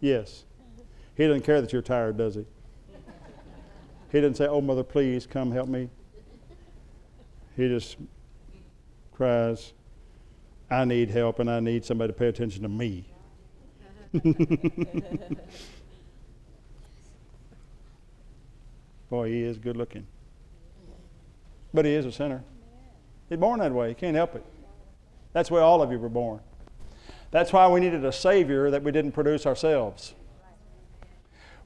Yes. 0.01 0.45
He 1.17 1.27
doesn't 1.27 1.43
care 1.43 1.61
that 1.61 1.73
you're 1.73 1.83
tired, 1.83 2.17
does 2.17 2.37
he? 2.37 2.47
He 4.13 4.21
doesn't 4.21 4.37
say, 4.37 4.47
Oh, 4.47 4.61
mother, 4.61 4.85
please 4.85 5.27
come 5.27 5.51
help 5.51 5.69
me. 5.69 5.91
He 7.57 7.69
just 7.69 7.97
cries, 9.13 9.73
I 10.71 10.85
need 10.85 11.11
help 11.11 11.39
and 11.39 11.51
I 11.51 11.61
need 11.61 11.85
somebody 11.85 12.13
to 12.13 12.19
pay 12.19 12.29
attention 12.29 12.63
to 12.63 12.69
me. 12.69 13.09
Boy, 19.13 19.29
he 19.29 19.43
is 19.43 19.59
good 19.59 19.77
looking. 19.77 20.07
But 21.75 21.85
he 21.85 21.93
is 21.93 22.07
a 22.07 22.13
sinner. 22.13 22.43
He's 23.29 23.37
born 23.37 23.61
that 23.61 23.71
way. 23.71 23.91
He 23.91 23.95
can't 23.95 24.17
help 24.17 24.35
it. 24.35 24.43
That's 25.35 25.51
why 25.51 25.61
all 25.61 25.83
of 25.83 25.93
you 25.93 25.99
were 25.99 26.09
born. 26.09 26.41
That's 27.31 27.53
why 27.53 27.69
we 27.69 27.81
needed 27.81 28.07
a 28.07 28.11
Savior 28.11 28.71
that 28.71 28.83
we 28.83 28.91
didn't 28.91 29.13
produce 29.13 29.45
ourselves. 29.45 30.15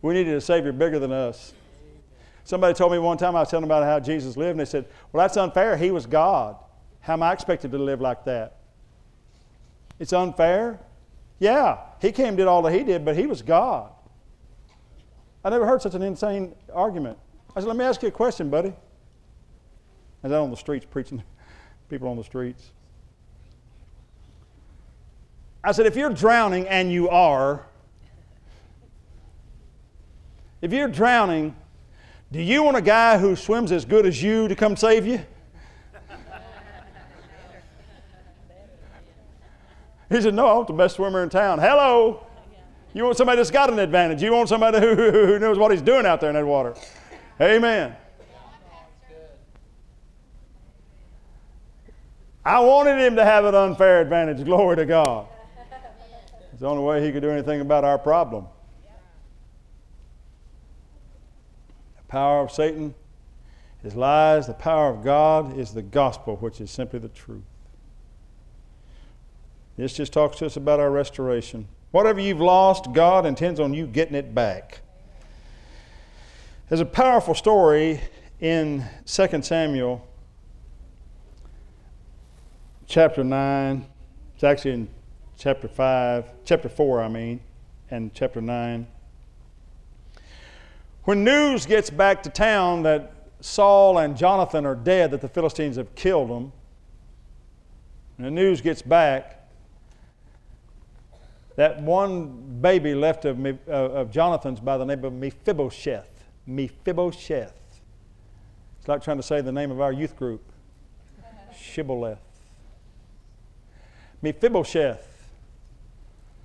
We 0.02 0.14
needed 0.14 0.34
a 0.34 0.40
Savior 0.40 0.72
bigger 0.72 0.98
than 0.98 1.12
us. 1.12 1.52
Somebody 2.42 2.74
told 2.74 2.90
me 2.90 2.98
one 2.98 3.16
time, 3.16 3.36
I 3.36 3.40
was 3.40 3.48
telling 3.48 3.62
about 3.62 3.84
how 3.84 4.00
Jesus 4.00 4.36
lived, 4.36 4.50
and 4.50 4.60
they 4.60 4.64
said, 4.64 4.86
Well, 5.12 5.22
that's 5.22 5.36
unfair. 5.36 5.76
He 5.76 5.92
was 5.92 6.04
God. 6.04 6.56
How 6.98 7.12
am 7.12 7.22
I 7.22 7.32
expected 7.32 7.70
to 7.70 7.78
live 7.78 8.00
like 8.00 8.24
that? 8.24 8.56
It's 10.00 10.12
unfair? 10.12 10.80
Yeah, 11.38 11.78
he 12.02 12.10
came 12.10 12.26
and 12.26 12.36
did 12.36 12.48
all 12.48 12.62
that 12.62 12.72
he 12.72 12.82
did, 12.82 13.04
but 13.04 13.16
he 13.16 13.28
was 13.28 13.40
God. 13.40 13.92
I 15.44 15.50
never 15.50 15.64
heard 15.64 15.80
such 15.80 15.94
an 15.94 16.02
insane 16.02 16.52
argument. 16.74 17.18
I 17.56 17.60
said, 17.60 17.68
Let 17.68 17.76
me 17.76 17.84
ask 17.84 18.02
you 18.02 18.08
a 18.08 18.12
question, 18.12 18.50
buddy. 18.50 18.68
I 18.68 20.28
was 20.28 20.32
out 20.32 20.42
on 20.42 20.50
the 20.50 20.56
streets 20.56 20.86
preaching, 20.88 21.22
people 21.88 22.06
on 22.08 22.18
the 22.18 22.24
streets. 22.24 22.70
I 25.64 25.72
said, 25.72 25.86
If 25.86 25.96
you're 25.96 26.10
drowning, 26.10 26.68
and 26.68 26.92
you 26.92 27.08
are, 27.08 27.64
if 30.60 30.72
you're 30.72 30.88
drowning, 30.88 31.56
do 32.30 32.42
you 32.42 32.62
want 32.62 32.76
a 32.76 32.82
guy 32.82 33.18
who 33.18 33.34
swims 33.34 33.72
as 33.72 33.86
good 33.86 34.04
as 34.04 34.22
you 34.22 34.48
to 34.48 34.54
come 34.54 34.76
save 34.76 35.06
you? 35.06 35.24
He 40.10 40.20
said, 40.20 40.34
No, 40.34 40.46
I 40.46 40.52
want 40.54 40.66
the 40.66 40.74
best 40.74 40.96
swimmer 40.96 41.22
in 41.22 41.30
town. 41.30 41.58
Hello. 41.58 42.26
You 42.92 43.04
want 43.04 43.16
somebody 43.16 43.36
that's 43.36 43.50
got 43.50 43.70
an 43.70 43.78
advantage. 43.78 44.22
You 44.22 44.32
want 44.32 44.48
somebody 44.48 44.78
who, 44.78 44.94
who 45.10 45.38
knows 45.38 45.58
what 45.58 45.70
he's 45.70 45.82
doing 45.82 46.06
out 46.06 46.20
there 46.20 46.30
in 46.30 46.36
that 46.36 46.46
water. 46.46 46.74
Amen. 47.40 47.94
I 52.44 52.60
wanted 52.60 52.98
him 53.04 53.16
to 53.16 53.24
have 53.24 53.44
an 53.44 53.54
unfair 53.54 54.00
advantage. 54.00 54.44
Glory 54.44 54.76
to 54.76 54.86
God. 54.86 55.26
It's 56.52 56.60
the 56.60 56.68
only 56.68 56.84
way 56.84 57.04
he 57.04 57.12
could 57.12 57.22
do 57.22 57.30
anything 57.30 57.60
about 57.60 57.84
our 57.84 57.98
problem. 57.98 58.46
The 61.96 62.04
power 62.08 62.40
of 62.40 62.52
Satan 62.52 62.94
is 63.82 63.94
lies, 63.94 64.46
the 64.46 64.54
power 64.54 64.90
of 64.90 65.04
God 65.04 65.58
is 65.58 65.74
the 65.74 65.82
gospel, 65.82 66.36
which 66.36 66.60
is 66.60 66.70
simply 66.70 66.98
the 66.98 67.08
truth. 67.08 67.42
This 69.76 69.92
just 69.92 70.12
talks 70.12 70.38
to 70.38 70.46
us 70.46 70.56
about 70.56 70.80
our 70.80 70.90
restoration. 70.90 71.68
Whatever 71.90 72.20
you've 72.20 72.40
lost, 72.40 72.92
God 72.92 73.26
intends 73.26 73.60
on 73.60 73.74
you 73.74 73.86
getting 73.86 74.14
it 74.14 74.34
back. 74.34 74.80
There's 76.68 76.80
a 76.80 76.84
powerful 76.84 77.36
story 77.36 78.00
in 78.40 78.84
2 79.04 79.42
Samuel 79.42 80.04
chapter 82.88 83.22
9. 83.22 83.86
It's 84.34 84.42
actually 84.42 84.72
in 84.72 84.88
chapter 85.38 85.68
5, 85.68 86.24
chapter 86.44 86.68
4, 86.68 87.02
I 87.02 87.08
mean, 87.08 87.40
and 87.92 88.12
chapter 88.12 88.40
9. 88.40 88.84
When 91.04 91.22
news 91.22 91.66
gets 91.66 91.88
back 91.88 92.24
to 92.24 92.30
town 92.30 92.82
that 92.82 93.12
Saul 93.40 93.98
and 93.98 94.16
Jonathan 94.16 94.66
are 94.66 94.74
dead, 94.74 95.12
that 95.12 95.20
the 95.20 95.28
Philistines 95.28 95.76
have 95.76 95.94
killed 95.94 96.30
them, 96.30 96.50
and 98.16 98.26
the 98.26 98.30
news 98.32 98.60
gets 98.60 98.82
back, 98.82 99.48
that 101.54 101.80
one 101.80 102.58
baby 102.60 102.92
left 102.92 103.24
of, 103.24 103.38
me, 103.38 103.56
uh, 103.68 103.70
of 103.70 104.10
Jonathan's 104.10 104.58
by 104.58 104.76
the 104.76 104.84
name 104.84 105.04
of 105.04 105.12
Mephibosheth. 105.12 106.15
Mephibosheth. 106.46 107.54
It's 108.78 108.88
like 108.88 109.02
trying 109.02 109.16
to 109.16 109.22
say 109.22 109.40
the 109.40 109.52
name 109.52 109.70
of 109.70 109.80
our 109.80 109.92
youth 109.92 110.16
group 110.16 110.42
Shibboleth. 111.56 112.18
Mephibosheth. 114.22 115.12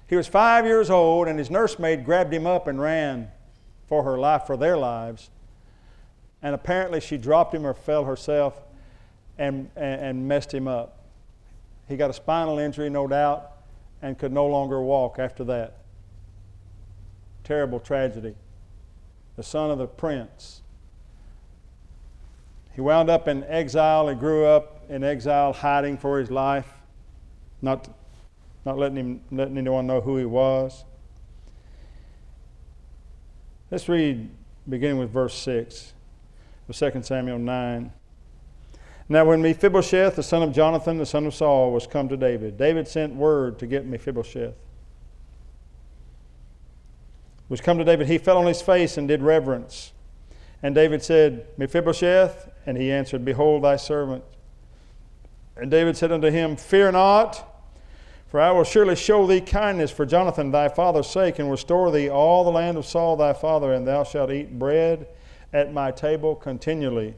He 0.07 0.15
was 0.15 0.27
five 0.27 0.65
years 0.65 0.89
old, 0.89 1.27
and 1.27 1.39
his 1.39 1.49
nursemaid 1.49 2.03
grabbed 2.03 2.33
him 2.33 2.45
up 2.45 2.67
and 2.67 2.81
ran 2.81 3.29
for 3.87 4.03
her 4.03 4.17
life, 4.17 4.43
for 4.45 4.57
their 4.57 4.77
lives. 4.77 5.29
And 6.41 6.53
apparently, 6.53 6.99
she 6.99 7.17
dropped 7.17 7.53
him 7.53 7.65
or 7.65 7.73
fell 7.73 8.05
herself 8.05 8.59
and, 9.37 9.69
and, 9.75 10.01
and 10.01 10.27
messed 10.27 10.53
him 10.53 10.67
up. 10.67 10.97
He 11.87 11.95
got 11.95 12.09
a 12.09 12.13
spinal 12.13 12.59
injury, 12.59 12.89
no 12.89 13.07
doubt 13.07 13.51
and 14.01 14.17
could 14.17 14.31
no 14.31 14.47
longer 14.47 14.81
walk 14.81 15.19
after 15.19 15.43
that. 15.45 15.77
Terrible 17.43 17.79
tragedy. 17.79 18.35
The 19.41 19.47
son 19.47 19.71
of 19.71 19.79
the 19.79 19.87
prince. 19.87 20.61
He 22.75 22.81
wound 22.81 23.09
up 23.09 23.27
in 23.27 23.43
exile. 23.45 24.07
He 24.07 24.13
grew 24.13 24.45
up 24.45 24.85
in 24.87 25.03
exile, 25.03 25.51
hiding 25.51 25.97
for 25.97 26.19
his 26.19 26.29
life, 26.29 26.71
not, 27.59 27.89
not 28.65 28.77
letting, 28.77 28.97
him, 28.97 29.21
letting 29.31 29.57
anyone 29.57 29.87
know 29.87 29.99
who 29.99 30.17
he 30.17 30.25
was. 30.25 30.85
Let's 33.71 33.89
read, 33.89 34.29
beginning 34.69 34.99
with 34.99 35.09
verse 35.09 35.33
6 35.33 35.93
of 36.69 36.75
2 36.75 37.01
Samuel 37.01 37.39
9. 37.39 37.91
Now, 39.09 39.25
when 39.25 39.41
Mephibosheth, 39.41 40.17
the 40.17 40.21
son 40.21 40.43
of 40.43 40.53
Jonathan, 40.53 40.99
the 40.99 41.05
son 41.07 41.25
of 41.25 41.33
Saul, 41.33 41.71
was 41.71 41.87
come 41.87 42.07
to 42.09 42.15
David, 42.15 42.59
David 42.59 42.87
sent 42.87 43.15
word 43.15 43.57
to 43.57 43.65
get 43.65 43.87
Mephibosheth. 43.87 44.53
Was 47.51 47.59
come 47.59 47.77
to 47.79 47.83
David, 47.83 48.07
he 48.07 48.17
fell 48.17 48.37
on 48.37 48.45
his 48.45 48.61
face 48.61 48.95
and 48.95 49.09
did 49.09 49.21
reverence. 49.21 49.91
And 50.63 50.73
David 50.73 51.03
said, 51.03 51.47
Mephibosheth, 51.57 52.49
and 52.65 52.77
he 52.77 52.89
answered, 52.89 53.25
Behold 53.25 53.65
thy 53.65 53.75
servant. 53.75 54.23
And 55.57 55.69
David 55.69 55.97
said 55.97 56.13
unto 56.13 56.29
him, 56.29 56.55
Fear 56.55 56.93
not, 56.93 57.45
for 58.29 58.39
I 58.39 58.51
will 58.51 58.63
surely 58.63 58.95
show 58.95 59.27
thee 59.27 59.41
kindness 59.41 59.91
for 59.91 60.05
Jonathan 60.05 60.51
thy 60.51 60.69
father's 60.69 61.09
sake, 61.09 61.39
and 61.39 61.51
restore 61.51 61.91
thee 61.91 62.09
all 62.09 62.45
the 62.45 62.51
land 62.51 62.77
of 62.77 62.85
Saul 62.85 63.17
thy 63.17 63.33
father, 63.33 63.73
and 63.73 63.85
thou 63.85 64.05
shalt 64.05 64.31
eat 64.31 64.57
bread 64.57 65.07
at 65.51 65.73
my 65.73 65.91
table 65.91 66.35
continually. 66.35 67.15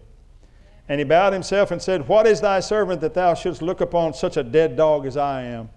And 0.90 1.00
he 1.00 1.04
bowed 1.04 1.34
himself 1.34 1.70
and 1.70 1.80
said, 1.80 2.08
What 2.08 2.26
is 2.26 2.42
thy 2.42 2.60
servant 2.60 3.02
that 3.02 3.14
thou 3.14 3.36
shouldst 3.36 3.62
look 3.62 3.82
upon 3.82 4.16
such 4.16 4.36
a 4.36 4.44
dead 4.44 4.76
dog 4.78 5.06
as 5.06 5.16
I 5.16 5.44
am? 5.44 5.70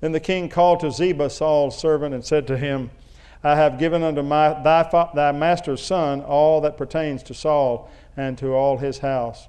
Then 0.00 0.12
the 0.12 0.20
king 0.20 0.48
called 0.48 0.78
to 0.78 0.92
Ziba, 0.92 1.28
Saul's 1.28 1.76
servant, 1.76 2.14
and 2.14 2.24
said 2.24 2.46
to 2.46 2.56
him, 2.56 2.92
I 3.42 3.54
have 3.56 3.78
given 3.78 4.02
unto 4.02 4.22
my, 4.22 4.60
thy, 4.62 5.10
thy 5.14 5.32
master's 5.32 5.82
son 5.82 6.22
all 6.22 6.60
that 6.62 6.76
pertains 6.76 7.22
to 7.24 7.34
Saul 7.34 7.90
and 8.16 8.36
to 8.38 8.54
all 8.54 8.78
his 8.78 8.98
house. 8.98 9.48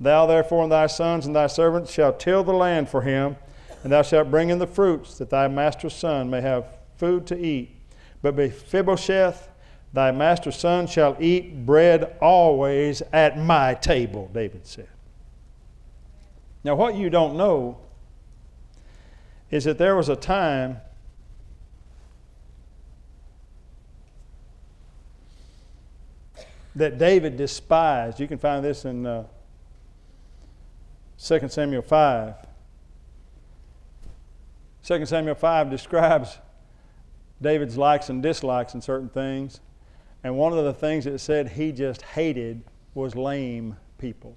Thou 0.00 0.26
therefore 0.26 0.62
and 0.62 0.72
thy 0.72 0.86
sons 0.86 1.26
and 1.26 1.34
thy 1.34 1.48
servants 1.48 1.92
shall 1.92 2.12
till 2.12 2.44
the 2.44 2.52
land 2.52 2.88
for 2.88 3.02
him, 3.02 3.36
and 3.82 3.92
thou 3.92 4.02
shalt 4.02 4.30
bring 4.30 4.50
in 4.50 4.58
the 4.58 4.66
fruits, 4.66 5.18
that 5.18 5.30
thy 5.30 5.48
master's 5.48 5.94
son 5.94 6.30
may 6.30 6.40
have 6.40 6.66
food 6.96 7.26
to 7.26 7.38
eat. 7.38 7.74
But 8.22 8.36
Mephibosheth, 8.36 9.48
Thy 9.92 10.10
master's 10.10 10.56
son 10.56 10.86
shall 10.86 11.16
eat 11.18 11.64
bread 11.64 12.16
always 12.20 13.02
at 13.12 13.38
my 13.38 13.74
table, 13.74 14.30
David 14.32 14.66
said. 14.66 14.88
Now, 16.62 16.74
what 16.74 16.94
you 16.94 17.08
don't 17.08 17.36
know 17.36 17.78
is 19.50 19.64
that 19.64 19.78
there 19.78 19.96
was 19.96 20.08
a 20.08 20.16
time 20.16 20.80
that 26.78 26.96
David 26.96 27.36
despised. 27.36 28.20
You 28.20 28.28
can 28.28 28.38
find 28.38 28.64
this 28.64 28.84
in 28.84 29.04
uh, 29.04 29.24
2 31.22 31.48
Samuel 31.48 31.82
5. 31.82 32.34
2 34.84 35.06
Samuel 35.06 35.34
5 35.34 35.70
describes 35.70 36.38
David's 37.42 37.76
likes 37.76 38.08
and 38.08 38.22
dislikes 38.22 38.74
in 38.74 38.80
certain 38.80 39.08
things. 39.08 39.60
And 40.22 40.36
one 40.36 40.52
of 40.52 40.64
the 40.64 40.72
things 40.72 41.06
it 41.06 41.18
said 41.18 41.48
he 41.50 41.72
just 41.72 42.02
hated 42.02 42.62
was 42.94 43.16
lame 43.16 43.76
people. 43.98 44.36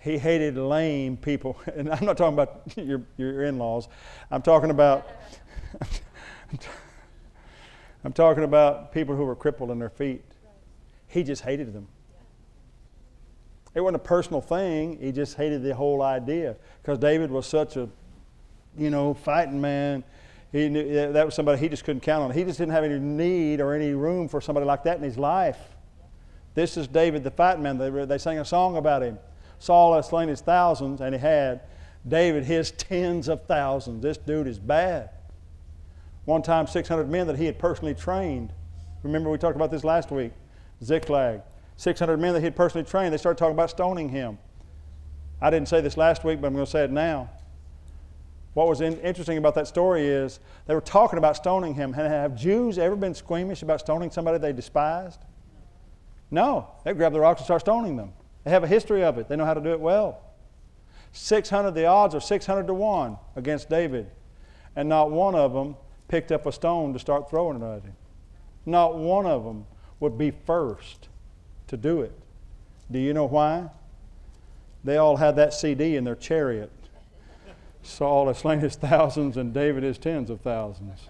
He 0.00 0.16
hated 0.16 0.56
lame 0.56 1.16
people. 1.16 1.58
And 1.74 1.90
I'm 1.92 2.04
not 2.04 2.16
talking 2.16 2.34
about 2.34 2.62
your, 2.76 3.02
your 3.16 3.42
in 3.42 3.58
laws, 3.58 3.88
I'm 4.30 4.42
talking 4.42 4.70
about. 4.70 5.08
I'm 8.04 8.12
talking 8.12 8.44
about 8.44 8.92
people 8.92 9.16
who 9.16 9.24
were 9.24 9.34
crippled 9.34 9.70
in 9.70 9.78
their 9.78 9.90
feet. 9.90 10.22
He 11.08 11.22
just 11.22 11.42
hated 11.42 11.72
them. 11.72 11.88
It 13.74 13.80
wasn't 13.80 13.96
a 13.96 14.04
personal 14.06 14.40
thing. 14.40 14.98
He 15.00 15.12
just 15.12 15.36
hated 15.36 15.62
the 15.62 15.74
whole 15.74 16.02
idea 16.02 16.56
because 16.82 16.98
David 16.98 17.30
was 17.30 17.46
such 17.46 17.76
a, 17.76 17.88
you 18.76 18.90
know, 18.90 19.14
fighting 19.14 19.60
man. 19.60 20.04
He 20.52 20.68
knew 20.68 21.12
that 21.12 21.26
was 21.26 21.34
somebody 21.34 21.60
he 21.60 21.68
just 21.68 21.84
couldn't 21.84 22.00
count 22.00 22.24
on. 22.24 22.30
He 22.30 22.44
just 22.44 22.58
didn't 22.58 22.72
have 22.72 22.84
any 22.84 22.98
need 22.98 23.60
or 23.60 23.74
any 23.74 23.92
room 23.92 24.28
for 24.28 24.40
somebody 24.40 24.64
like 24.64 24.84
that 24.84 24.96
in 24.96 25.02
his 25.02 25.18
life. 25.18 25.58
This 26.54 26.76
is 26.76 26.88
David 26.88 27.22
the 27.22 27.30
fighting 27.30 27.62
man. 27.62 27.78
They, 27.78 27.90
they 28.04 28.18
sang 28.18 28.38
a 28.38 28.44
song 28.44 28.76
about 28.76 29.02
him. 29.02 29.18
Saul 29.58 29.94
had 29.94 30.04
slain 30.04 30.28
his 30.28 30.40
thousands, 30.40 31.00
and 31.00 31.14
he 31.14 31.20
had. 31.20 31.60
David 32.06 32.44
his 32.44 32.70
tens 32.76 33.28
of 33.28 33.44
thousands. 33.46 34.02
This 34.02 34.16
dude 34.16 34.46
is 34.46 34.58
bad. 34.58 35.10
One 36.28 36.42
time, 36.42 36.66
600 36.66 37.08
men 37.08 37.26
that 37.28 37.38
he 37.38 37.46
had 37.46 37.58
personally 37.58 37.94
trained. 37.94 38.52
Remember, 39.02 39.30
we 39.30 39.38
talked 39.38 39.56
about 39.56 39.70
this 39.70 39.82
last 39.82 40.10
week. 40.10 40.32
Ziklag. 40.84 41.40
600 41.78 42.20
men 42.20 42.34
that 42.34 42.40
he 42.40 42.44
had 42.44 42.54
personally 42.54 42.86
trained. 42.86 43.14
They 43.14 43.16
started 43.16 43.38
talking 43.38 43.54
about 43.54 43.70
stoning 43.70 44.10
him. 44.10 44.36
I 45.40 45.48
didn't 45.48 45.70
say 45.70 45.80
this 45.80 45.96
last 45.96 46.24
week, 46.24 46.42
but 46.42 46.48
I'm 46.48 46.52
going 46.52 46.66
to 46.66 46.70
say 46.70 46.84
it 46.84 46.90
now. 46.90 47.30
What 48.52 48.68
was 48.68 48.82
in, 48.82 49.00
interesting 49.00 49.38
about 49.38 49.54
that 49.54 49.68
story 49.68 50.06
is 50.06 50.38
they 50.66 50.74
were 50.74 50.82
talking 50.82 51.16
about 51.16 51.34
stoning 51.34 51.72
him. 51.72 51.94
Have 51.94 52.36
Jews 52.36 52.76
ever 52.76 52.94
been 52.94 53.14
squeamish 53.14 53.62
about 53.62 53.80
stoning 53.80 54.10
somebody 54.10 54.36
they 54.36 54.52
despised? 54.52 55.20
No. 56.30 56.72
They 56.84 56.92
grab 56.92 57.14
the 57.14 57.20
rocks 57.20 57.40
and 57.40 57.46
start 57.46 57.62
stoning 57.62 57.96
them. 57.96 58.12
They 58.44 58.50
have 58.50 58.64
a 58.64 58.68
history 58.68 59.02
of 59.02 59.16
it, 59.16 59.30
they 59.30 59.36
know 59.36 59.46
how 59.46 59.54
to 59.54 59.62
do 59.62 59.70
it 59.70 59.80
well. 59.80 60.20
600, 61.12 61.70
the 61.70 61.86
odds 61.86 62.14
are 62.14 62.20
600 62.20 62.66
to 62.66 62.74
1 62.74 63.16
against 63.34 63.70
David. 63.70 64.10
And 64.76 64.90
not 64.90 65.10
one 65.10 65.34
of 65.34 65.54
them 65.54 65.74
picked 66.08 66.32
up 66.32 66.46
a 66.46 66.52
stone 66.52 66.92
to 66.94 66.98
start 66.98 67.30
throwing 67.30 67.62
it 67.62 67.64
at 67.64 67.82
him. 67.82 67.94
Not 68.66 68.96
one 68.96 69.26
of 69.26 69.44
them 69.44 69.66
would 70.00 70.18
be 70.18 70.30
first 70.30 71.08
to 71.68 71.76
do 71.76 72.00
it. 72.00 72.12
Do 72.90 72.98
you 72.98 73.12
know 73.12 73.26
why? 73.26 73.68
They 74.84 74.96
all 74.96 75.16
had 75.16 75.36
that 75.36 75.52
CD 75.52 75.96
in 75.96 76.04
their 76.04 76.16
chariot. 76.16 76.72
Saul 77.82 78.28
has 78.28 78.38
slain 78.38 78.60
his 78.60 78.76
thousands 78.76 79.36
and 79.36 79.52
David 79.52 79.82
his 79.82 79.98
tens 79.98 80.30
of 80.30 80.40
thousands. 80.40 81.08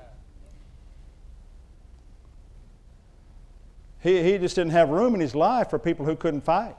He, 4.01 4.23
he 4.23 4.39
just 4.39 4.55
didn't 4.55 4.73
have 4.73 4.91
room 4.91 5.15
in 5.15 5.21
his 5.21 5.35
life 5.35 5.71
for 5.71 5.79
people 5.79 6.07
who 6.07 6.15
couldn't 6.15 6.43
fight. 6.43 6.77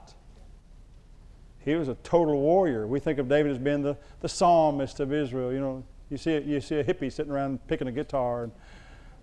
He 1.60 1.76
was 1.76 1.90
a 1.90 1.96
total 1.96 2.40
warrior. 2.40 2.88
We 2.88 3.00
think 3.00 3.20
of 3.20 3.28
David 3.28 3.52
as 3.52 3.58
being 3.58 3.82
the, 3.82 3.98
the 4.22 4.30
psalmist 4.30 5.00
of 5.00 5.12
Israel. 5.12 5.52
You 5.52 5.60
know, 5.60 5.84
you 6.10 6.18
see, 6.18 6.40
you 6.40 6.62
see 6.62 6.76
a 6.76 6.84
hippie 6.84 7.12
sitting 7.12 7.32
around 7.32 7.66
picking 7.68 7.88
a 7.88 7.92
guitar 7.92 8.44
and 8.44 8.52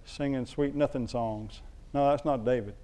singing 0.05 0.47
sweet 0.47 0.75
nothing 0.75 1.07
songs. 1.07 1.61
No, 1.93 2.09
that's 2.11 2.25
not 2.25 2.45
David. 2.45 2.75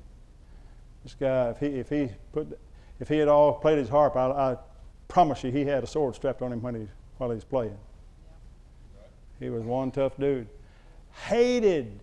This 1.05 1.15
guy, 1.15 1.51
if 1.51 1.59
he, 1.59 1.67
if 1.67 1.89
he, 1.89 2.11
put, 2.33 2.59
if 3.01 3.09
he 3.09 3.19
had 3.19 3.29
all 3.29 3.55
played 3.55 3.79
his 3.79 3.89
harp, 3.89 4.17
I, 4.17 4.31
I 4.31 4.57
promise 5.09 5.45
you 5.45 5.51
he 5.51 5.65
had 5.65 5.85
a 5.85 5.87
sword 5.87 6.15
strapped 6.15 6.43
on 6.43 6.53
him 6.53 6.63
when 6.63 6.75
he, 6.75 6.89
while 7.19 7.31
he 7.31 7.35
was 7.35 7.45
playing. 7.45 7.77
He 9.41 9.51
was 9.51 9.65
one 9.65 9.91
tough 9.91 10.17
dude. 10.19 10.49
Hated, 11.29 12.01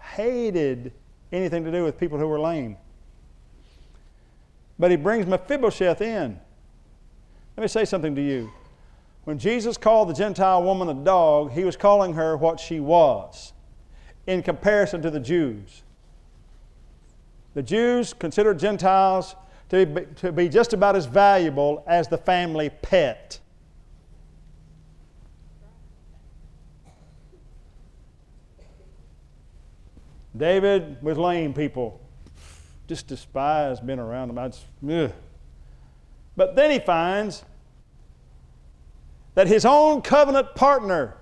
hated 0.00 0.92
anything 1.32 1.64
to 1.64 1.70
do 1.70 1.84
with 1.84 1.98
people 1.98 2.18
who 2.18 2.26
were 2.26 2.40
lame. 2.40 2.76
But 4.78 4.90
he 4.90 4.96
brings 4.96 5.26
Mephibosheth 5.26 6.00
in. 6.00 6.38
Let 7.56 7.62
me 7.62 7.68
say 7.68 7.84
something 7.84 8.14
to 8.14 8.22
you. 8.22 8.50
When 9.28 9.38
Jesus 9.38 9.76
called 9.76 10.08
the 10.08 10.14
Gentile 10.14 10.62
woman 10.62 10.88
a 10.88 10.94
dog, 10.94 11.52
he 11.52 11.64
was 11.64 11.76
calling 11.76 12.14
her 12.14 12.34
what 12.34 12.58
she 12.58 12.80
was 12.80 13.52
in 14.26 14.42
comparison 14.42 15.02
to 15.02 15.10
the 15.10 15.20
Jews. 15.20 15.82
The 17.52 17.62
Jews 17.62 18.14
considered 18.14 18.58
Gentiles 18.58 19.36
to 19.68 19.84
be, 19.84 20.06
to 20.16 20.32
be 20.32 20.48
just 20.48 20.72
about 20.72 20.96
as 20.96 21.04
valuable 21.04 21.84
as 21.86 22.08
the 22.08 22.16
family 22.16 22.70
pet. 22.70 23.38
David 30.34 31.02
was 31.02 31.18
lame 31.18 31.52
people. 31.52 32.00
Just 32.86 33.08
despised 33.08 33.86
being 33.86 33.98
around 33.98 34.28
them. 34.28 34.38
I 34.38 34.48
just, 34.48 34.64
ugh. 34.90 35.12
But 36.34 36.56
then 36.56 36.70
he 36.70 36.78
finds 36.78 37.44
that 39.38 39.46
his 39.46 39.64
own 39.64 40.02
covenant 40.02 40.52
partner, 40.56 41.16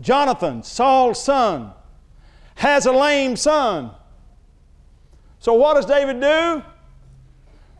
Jonathan, 0.00 0.62
Saul's 0.62 1.20
son, 1.20 1.72
has 2.54 2.86
a 2.86 2.92
lame 2.92 3.34
son. 3.34 3.90
So 5.40 5.54
what 5.54 5.74
does 5.74 5.84
David 5.84 6.20
do? 6.20 6.62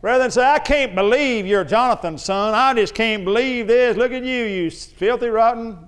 Rather 0.00 0.24
than 0.24 0.32
say, 0.32 0.44
I 0.44 0.58
can't 0.58 0.96
believe 0.96 1.46
you're 1.46 1.62
Jonathan's 1.62 2.24
son, 2.24 2.52
I 2.52 2.74
just 2.74 2.96
can't 2.96 3.24
believe 3.24 3.68
this. 3.68 3.96
Look 3.96 4.10
at 4.10 4.24
you, 4.24 4.44
you 4.44 4.72
filthy, 4.72 5.28
rotten, 5.28 5.78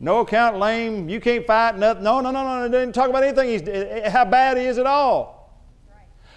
no 0.00 0.22
account, 0.22 0.58
lame, 0.58 1.08
you 1.08 1.20
can't 1.20 1.46
fight, 1.46 1.78
nothing. 1.78 2.02
No, 2.02 2.20
no, 2.20 2.32
no, 2.32 2.42
no, 2.42 2.66
no, 2.66 2.68
didn't 2.68 2.96
talk 2.96 3.10
about 3.10 3.22
anything, 3.22 3.48
He's, 3.48 3.62
eh, 3.62 4.10
how 4.10 4.24
bad 4.24 4.56
he 4.56 4.64
is 4.64 4.78
at 4.78 4.86
all. 4.86 5.41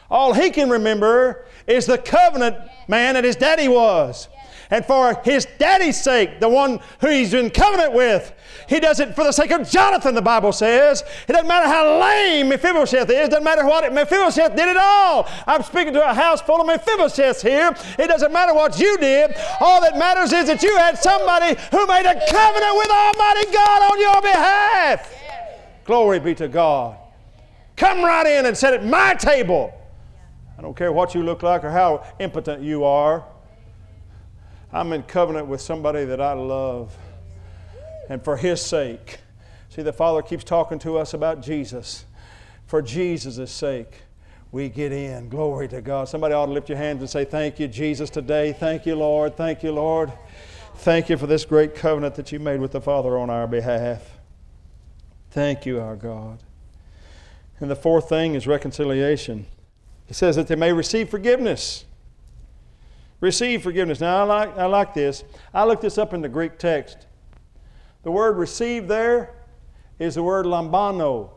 All 0.09 0.33
he 0.33 0.49
can 0.49 0.69
remember 0.69 1.45
is 1.67 1.85
the 1.85 1.97
covenant 1.97 2.57
man 2.87 3.15
that 3.15 3.23
his 3.23 3.35
daddy 3.35 3.67
was. 3.67 4.27
And 4.71 4.83
for 4.85 5.21
his 5.23 5.45
daddy's 5.59 6.01
sake, 6.01 6.39
the 6.39 6.49
one 6.49 6.79
who 6.99 7.07
he's 7.07 7.33
in 7.33 7.51
covenant 7.51 7.93
with, 7.93 8.33
he 8.67 8.79
does 8.79 8.99
it 8.99 9.15
for 9.15 9.23
the 9.23 9.31
sake 9.31 9.51
of 9.51 9.69
Jonathan, 9.69 10.15
the 10.15 10.21
Bible 10.21 10.51
says. 10.51 11.03
It 11.27 11.33
doesn't 11.33 11.47
matter 11.47 11.67
how 11.67 11.99
lame 11.99 12.49
Mephibosheth 12.49 13.09
is, 13.09 13.29
doesn't 13.29 13.43
matter 13.43 13.65
what 13.65 13.91
Mephibosheth 13.93 14.55
did 14.55 14.67
at 14.67 14.77
all. 14.77 15.27
I'm 15.45 15.61
speaking 15.61 15.93
to 15.93 16.09
a 16.09 16.13
house 16.13 16.41
full 16.41 16.61
of 16.61 16.67
Mephibosheths 16.67 17.41
here. 17.41 17.75
It 17.99 18.07
doesn't 18.07 18.33
matter 18.33 18.55
what 18.55 18.79
you 18.79 18.97
did. 18.97 19.35
All 19.59 19.81
that 19.81 19.97
matters 19.97 20.33
is 20.33 20.47
that 20.47 20.63
you 20.63 20.75
had 20.77 20.97
somebody 20.97 21.59
who 21.69 21.85
made 21.85 22.07
a 22.07 22.15
covenant 22.27 22.75
with 22.75 22.89
Almighty 22.89 23.51
God 23.51 23.91
on 23.91 23.99
your 23.99 24.21
behalf. 24.21 25.13
Glory 25.85 26.19
be 26.19 26.33
to 26.35 26.47
God. 26.47 26.97
Come 27.75 28.03
right 28.03 28.25
in 28.25 28.47
and 28.47 28.57
sit 28.57 28.73
at 28.73 28.83
my 28.83 29.13
table. 29.13 29.74
I 30.57 30.61
don't 30.61 30.75
care 30.75 30.91
what 30.91 31.13
you 31.13 31.23
look 31.23 31.43
like 31.43 31.63
or 31.63 31.71
how 31.71 32.05
impotent 32.19 32.63
you 32.63 32.83
are. 32.83 33.25
I'm 34.71 34.91
in 34.93 35.03
covenant 35.03 35.47
with 35.47 35.61
somebody 35.61 36.05
that 36.05 36.21
I 36.21 36.33
love. 36.33 36.95
And 38.09 38.23
for 38.23 38.37
His 38.37 38.61
sake, 38.61 39.19
see, 39.69 39.81
the 39.81 39.93
Father 39.93 40.21
keeps 40.21 40.43
talking 40.43 40.79
to 40.79 40.97
us 40.97 41.13
about 41.13 41.41
Jesus. 41.41 42.05
For 42.65 42.81
Jesus' 42.81 43.51
sake, 43.51 44.01
we 44.51 44.69
get 44.69 44.91
in. 44.91 45.29
Glory 45.29 45.67
to 45.69 45.81
God. 45.81 46.07
Somebody 46.07 46.33
ought 46.33 46.45
to 46.45 46.51
lift 46.51 46.69
your 46.69 46.77
hands 46.77 47.01
and 47.01 47.09
say, 47.09 47.25
Thank 47.25 47.59
you, 47.59 47.67
Jesus, 47.67 48.09
today. 48.09 48.53
Thank 48.53 48.85
you, 48.85 48.95
Lord. 48.95 49.35
Thank 49.35 49.63
you, 49.63 49.71
Lord. 49.71 50.11
Thank 50.75 51.09
you 51.09 51.17
for 51.17 51.27
this 51.27 51.45
great 51.45 51.75
covenant 51.75 52.15
that 52.15 52.31
you 52.31 52.39
made 52.39 52.59
with 52.59 52.71
the 52.71 52.81
Father 52.81 53.17
on 53.17 53.29
our 53.29 53.47
behalf. 53.47 54.01
Thank 55.31 55.65
you, 55.65 55.79
our 55.79 55.95
God. 55.95 56.39
And 57.59 57.69
the 57.69 57.75
fourth 57.75 58.09
thing 58.09 58.35
is 58.35 58.45
reconciliation. 58.45 59.45
He 60.07 60.13
says 60.13 60.35
that 60.35 60.47
they 60.47 60.55
may 60.55 60.71
receive 60.71 61.09
forgiveness. 61.09 61.85
Receive 63.21 63.63
forgiveness. 63.63 64.01
Now, 64.01 64.17
I 64.17 64.23
like, 64.23 64.57
I 64.57 64.65
like 64.65 64.93
this. 64.93 65.23
I 65.53 65.65
looked 65.65 65.81
this 65.81 65.97
up 65.97 66.13
in 66.13 66.21
the 66.21 66.29
Greek 66.29 66.57
text. 66.59 67.07
The 68.03 68.11
word 68.11 68.37
receive 68.37 68.87
there 68.87 69.33
is 69.97 70.15
the 70.15 70.23
word 70.23 70.45
lambano. 70.45 71.31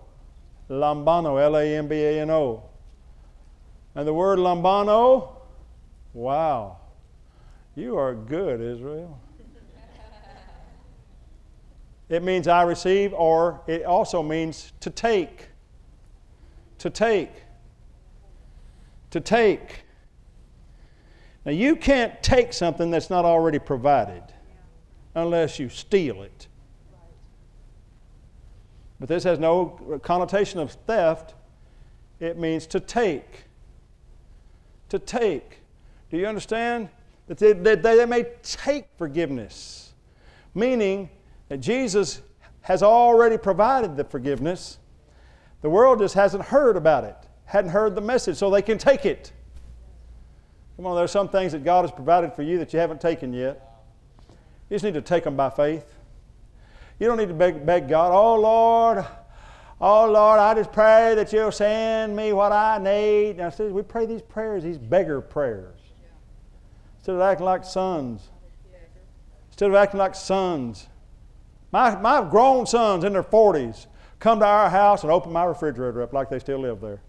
Lambano, 0.68 1.40
L 1.42 1.56
A 1.56 1.76
M 1.76 1.88
B 1.88 1.96
A 1.96 2.20
N 2.20 2.30
O. 2.30 2.62
And 3.94 4.06
the 4.06 4.12
word 4.12 4.38
lambano, 4.38 5.30
wow. 6.12 6.76
You 7.74 7.96
are 7.96 8.14
good, 8.14 8.60
Israel. 8.60 9.18
It 12.08 12.22
means 12.22 12.48
I 12.48 12.62
receive, 12.62 13.12
or 13.12 13.60
it 13.66 13.84
also 13.84 14.22
means 14.22 14.72
to 14.80 14.90
take. 14.90 15.48
To 16.78 16.90
take. 16.90 17.30
To 19.10 19.20
take. 19.20 19.84
Now, 21.44 21.52
you 21.52 21.76
can't 21.76 22.22
take 22.22 22.52
something 22.52 22.90
that's 22.90 23.10
not 23.10 23.24
already 23.24 23.58
provided 23.58 24.22
unless 25.14 25.58
you 25.58 25.68
steal 25.68 26.22
it. 26.22 26.46
But 29.00 29.08
this 29.08 29.24
has 29.24 29.38
no 29.38 30.00
connotation 30.02 30.58
of 30.60 30.72
theft, 30.72 31.34
it 32.20 32.36
means 32.36 32.66
to 32.68 32.80
take. 32.80 33.44
To 34.88 34.98
take. 34.98 35.60
Do 36.10 36.16
you 36.16 36.26
understand? 36.26 36.88
That 37.28 37.38
they, 37.38 37.52
they 37.52 38.06
may 38.06 38.26
take 38.42 38.86
forgiveness, 38.96 39.92
meaning 40.54 41.10
that 41.48 41.58
Jesus 41.58 42.22
has 42.62 42.82
already 42.82 43.38
provided 43.38 43.96
the 43.96 44.04
forgiveness. 44.04 44.78
The 45.60 45.70
world 45.70 45.98
just 45.98 46.14
hasn't 46.14 46.44
heard 46.44 46.76
about 46.76 47.04
it, 47.04 47.16
hadn't 47.48 47.70
heard 47.72 47.94
the 47.94 48.00
message, 48.00 48.36
so 48.36 48.48
they 48.50 48.62
can 48.62 48.78
take 48.78 49.04
it. 49.04 49.32
Come 50.76 50.86
on, 50.86 50.96
there's 50.96 51.10
some 51.10 51.28
things 51.28 51.52
that 51.52 51.64
God 51.64 51.82
has 51.82 51.90
provided 51.90 52.32
for 52.32 52.42
you 52.42 52.58
that 52.58 52.72
you 52.72 52.78
haven't 52.78 53.00
taken 53.00 53.32
yet. 53.32 53.82
You 54.70 54.74
just 54.74 54.84
need 54.84 54.94
to 54.94 55.02
take 55.02 55.24
them 55.24 55.36
by 55.36 55.50
faith. 55.50 55.94
You 57.00 57.06
don't 57.06 57.18
need 57.18 57.28
to 57.28 57.34
beg, 57.34 57.66
beg 57.66 57.88
God, 57.88 58.12
oh 58.12 58.40
Lord, 58.40 59.04
Oh 59.80 60.10
Lord, 60.10 60.40
I 60.40 60.54
just 60.54 60.72
pray 60.72 61.14
that 61.14 61.32
you'll 61.32 61.52
send 61.52 62.16
me 62.16 62.32
what 62.32 62.50
I 62.50 62.78
need. 62.78 63.36
Now, 63.36 63.50
see, 63.50 63.64
we 63.64 63.82
pray 63.82 64.06
these 64.06 64.22
prayers, 64.22 64.64
these 64.64 64.78
beggar 64.78 65.20
prayers. 65.20 65.78
Instead 66.98 67.14
of 67.14 67.20
acting 67.20 67.46
like 67.46 67.64
sons. 67.64 68.28
Instead 69.50 69.70
of 69.70 69.76
acting 69.76 69.98
like 69.98 70.16
sons. 70.16 70.88
My, 71.70 71.94
my 71.94 72.28
grown 72.28 72.66
sons 72.66 73.04
in 73.04 73.12
their 73.12 73.22
40s 73.22 73.86
come 74.18 74.40
to 74.40 74.46
our 74.46 74.68
house 74.68 75.04
and 75.04 75.12
open 75.12 75.32
my 75.32 75.44
refrigerator 75.44 76.02
up 76.02 76.12
like 76.12 76.28
they 76.28 76.40
still 76.40 76.58
live 76.58 76.80
there. 76.80 77.00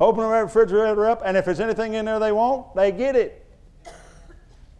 Open 0.00 0.22
the 0.22 0.28
refrigerator 0.28 1.06
up, 1.06 1.22
and 1.24 1.36
if 1.36 1.44
there's 1.44 1.60
anything 1.60 1.94
in 1.94 2.06
there 2.06 2.18
they 2.18 2.32
want, 2.32 2.74
they 2.74 2.90
get 2.90 3.16
it. 3.16 3.46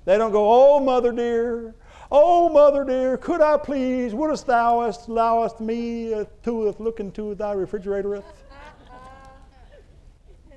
They 0.07 0.17
don't 0.17 0.33
go, 0.33 0.47
Oh, 0.51 0.81
mother 0.81 1.13
dear, 1.13 1.75
oh, 2.11 2.49
mother 2.49 2.85
dear, 2.85 3.19
could 3.19 3.43
I 3.43 3.59
please, 3.59 4.15
wouldst 4.15 4.47
thou 4.47 4.91
allowest 5.07 5.61
me 5.61 6.15
uh, 6.15 6.25
to 6.45 6.75
look 6.79 7.01
into 7.01 7.35
thy 7.35 7.53
refrigerator? 7.53 8.23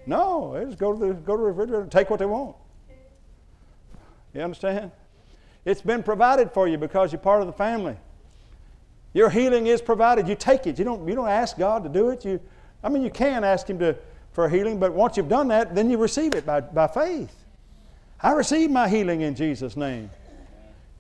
No, 0.05 0.53
they 0.53 0.65
just 0.65 0.79
go 0.79 0.93
to 0.93 0.99
the, 0.99 1.13
go 1.13 1.35
to 1.35 1.41
the 1.41 1.47
refrigerator 1.47 1.81
and 1.81 1.91
take 1.91 2.09
what 2.09 2.19
they 2.19 2.25
want. 2.25 2.55
You 4.33 4.41
understand? 4.41 4.91
It's 5.65 5.81
been 5.81 6.03
provided 6.03 6.51
for 6.51 6.67
you 6.67 6.77
because 6.77 7.11
you're 7.11 7.19
part 7.19 7.41
of 7.41 7.47
the 7.47 7.53
family. 7.53 7.95
Your 9.13 9.29
healing 9.29 9.67
is 9.67 9.81
provided. 9.81 10.27
You 10.27 10.35
take 10.35 10.67
it. 10.67 10.79
You 10.79 10.85
don't, 10.85 11.07
you 11.07 11.15
don't 11.15 11.29
ask 11.29 11.57
God 11.57 11.83
to 11.83 11.89
do 11.89 12.09
it. 12.09 12.25
You, 12.25 12.39
I 12.83 12.89
mean, 12.89 13.03
you 13.03 13.11
can 13.11 13.43
ask 13.43 13.69
Him 13.69 13.79
to, 13.79 13.95
for 14.33 14.49
healing, 14.49 14.79
but 14.79 14.93
once 14.93 15.15
you've 15.15 15.29
done 15.29 15.47
that, 15.49 15.75
then 15.75 15.89
you 15.89 15.97
receive 15.97 16.33
it 16.33 16.45
by, 16.45 16.61
by 16.61 16.87
faith. 16.87 17.33
I 18.19 18.31
receive 18.31 18.71
my 18.71 18.89
healing 18.89 19.21
in 19.21 19.35
Jesus' 19.35 19.77
name. 19.77 20.09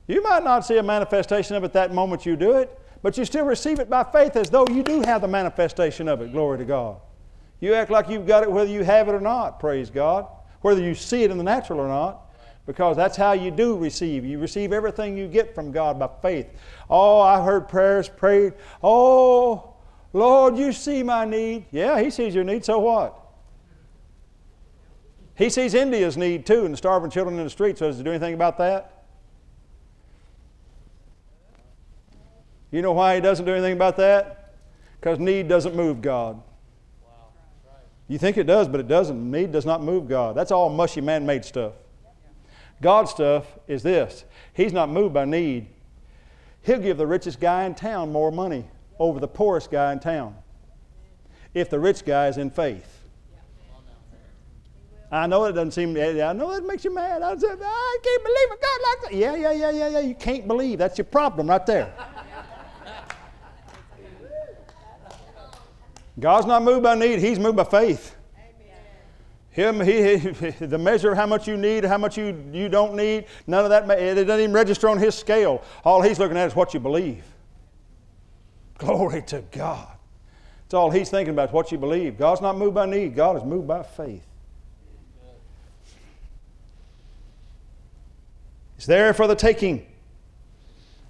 You 0.07 0.21
might 0.21 0.43
not 0.43 0.65
see 0.65 0.77
a 0.77 0.83
manifestation 0.83 1.55
of 1.55 1.63
it 1.63 1.73
that 1.73 1.93
moment 1.93 2.25
you 2.25 2.35
do 2.35 2.53
it, 2.53 2.79
but 3.01 3.17
you 3.17 3.25
still 3.25 3.45
receive 3.45 3.79
it 3.79 3.89
by 3.89 4.03
faith 4.03 4.35
as 4.35 4.49
though 4.49 4.67
you 4.67 4.83
do 4.83 5.01
have 5.01 5.21
the 5.21 5.27
manifestation 5.27 6.07
of 6.07 6.21
it. 6.21 6.31
Glory 6.31 6.57
to 6.59 6.65
God. 6.65 6.97
You 7.59 7.73
act 7.73 7.89
like 7.89 8.09
you've 8.09 8.27
got 8.27 8.43
it 8.43 8.51
whether 8.51 8.69
you 8.69 8.83
have 8.83 9.07
it 9.07 9.13
or 9.13 9.21
not, 9.21 9.59
praise 9.59 9.89
God. 9.89 10.27
Whether 10.61 10.81
you 10.81 10.95
see 10.95 11.23
it 11.23 11.31
in 11.31 11.37
the 11.37 11.43
natural 11.43 11.79
or 11.79 11.87
not 11.87 12.23
because 12.65 12.95
that's 12.95 13.17
how 13.17 13.33
you 13.33 13.51
do 13.51 13.77
receive. 13.77 14.23
You 14.23 14.39
receive 14.39 14.71
everything 14.71 15.17
you 15.17 15.27
get 15.27 15.53
from 15.53 15.71
God 15.71 15.99
by 15.99 16.09
faith. 16.21 16.47
Oh, 16.89 17.19
I 17.19 17.43
heard 17.43 17.67
prayers 17.67 18.07
prayed. 18.07 18.53
Oh, 18.81 19.73
Lord, 20.13 20.57
you 20.57 20.71
see 20.71 21.03
my 21.03 21.25
need. 21.25 21.65
Yeah, 21.71 21.99
He 21.99 22.09
sees 22.09 22.33
your 22.33 22.43
need, 22.43 22.63
so 22.63 22.79
what? 22.79 23.19
He 25.35 25.49
sees 25.49 25.73
India's 25.73 26.15
need 26.15 26.45
too, 26.45 26.65
and 26.65 26.73
the 26.73 26.77
starving 26.77 27.09
children 27.09 27.37
in 27.37 27.43
the 27.43 27.49
streets. 27.49 27.79
So 27.79 27.87
does 27.87 27.97
He 27.97 28.03
do 28.03 28.11
anything 28.11 28.33
about 28.33 28.57
that? 28.59 29.03
You 32.71 32.81
know 32.81 32.93
why 32.93 33.15
He 33.15 33.21
doesn't 33.21 33.45
do 33.45 33.53
anything 33.53 33.73
about 33.73 33.97
that? 33.97 34.55
Because 34.99 35.19
need 35.19 35.47
doesn't 35.47 35.75
move 35.75 36.01
God. 36.01 36.41
You 38.07 38.17
think 38.17 38.37
it 38.37 38.45
does, 38.45 38.67
but 38.67 38.79
it 38.79 38.87
doesn't. 38.87 39.31
Need 39.31 39.51
does 39.51 39.65
not 39.65 39.81
move 39.81 40.07
God. 40.07 40.35
That's 40.35 40.51
all 40.51 40.69
mushy 40.69 41.01
man 41.01 41.25
made 41.25 41.45
stuff. 41.45 41.73
God 42.81 43.05
stuff 43.05 43.45
is 43.67 43.81
this 43.81 44.25
He's 44.53 44.73
not 44.73 44.89
moved 44.89 45.13
by 45.13 45.25
need. 45.25 45.67
He'll 46.61 46.79
give 46.79 46.97
the 46.97 47.07
richest 47.07 47.39
guy 47.39 47.65
in 47.65 47.75
town 47.75 48.11
more 48.11 48.31
money 48.31 48.65
over 48.99 49.19
the 49.19 49.27
poorest 49.27 49.71
guy 49.71 49.91
in 49.91 49.99
town 49.99 50.35
if 51.53 51.69
the 51.69 51.79
rich 51.79 52.05
guy 52.05 52.27
is 52.27 52.37
in 52.37 52.49
faith. 52.49 53.02
I 55.13 55.27
know 55.27 55.45
it 55.45 55.51
doesn't 55.51 55.71
seem, 55.71 55.95
I 55.95 56.33
know 56.33 56.51
that 56.51 56.65
makes 56.65 56.83
you 56.83 56.91
mad. 56.91 57.21
I, 57.21 57.37
said, 57.37 57.59
I 57.61 57.97
can't 58.03 58.23
believe 58.23 58.47
a 58.47 58.57
God 58.59 58.79
like 58.81 59.01
that. 59.01 59.13
Yeah, 59.13 59.35
yeah, 59.35 59.51
yeah, 59.51 59.69
yeah, 59.69 59.87
yeah. 59.89 59.99
You 59.99 60.15
can't 60.15 60.47
believe. 60.47 60.79
That's 60.79 60.97
your 60.97 61.05
problem 61.05 61.51
right 61.51 61.63
there. 61.67 61.93
God's 66.19 66.47
not 66.47 66.63
moved 66.63 66.81
by 66.81 66.95
need, 66.95 67.19
He's 67.19 67.37
moved 67.37 67.57
by 67.57 67.63
faith. 67.63 68.15
Him, 69.51 69.81
he, 69.81 70.17
he, 70.17 70.49
the 70.65 70.79
measure 70.79 71.11
of 71.11 71.17
how 71.17 71.27
much 71.27 71.47
you 71.47 71.57
need, 71.57 71.85
how 71.85 71.99
much 71.99 72.17
you, 72.17 72.43
you 72.51 72.67
don't 72.69 72.95
need, 72.95 73.25
none 73.45 73.63
of 73.63 73.69
that, 73.69 73.87
it 73.99 74.25
doesn't 74.25 74.39
even 74.39 74.51
register 74.51 74.89
on 74.89 74.97
his 74.97 75.13
scale. 75.13 75.63
All 75.85 76.01
he's 76.01 76.17
looking 76.17 76.37
at 76.37 76.47
is 76.47 76.55
what 76.55 76.73
you 76.73 76.79
believe. 76.79 77.23
Glory 78.79 79.21
to 79.27 79.43
God. 79.51 79.95
It's 80.65 80.73
all 80.73 80.89
he's 80.89 81.11
thinking 81.11 81.35
about, 81.35 81.53
what 81.53 81.71
you 81.71 81.77
believe. 81.77 82.17
God's 82.17 82.41
not 82.41 82.57
moved 82.57 82.73
by 82.73 82.87
need, 82.87 83.15
God 83.15 83.37
is 83.37 83.43
moved 83.43 83.67
by 83.67 83.83
faith. 83.83 84.25
It's 88.83 88.87
there 88.89 89.13
for 89.13 89.27
the 89.27 89.35
taking 89.35 89.85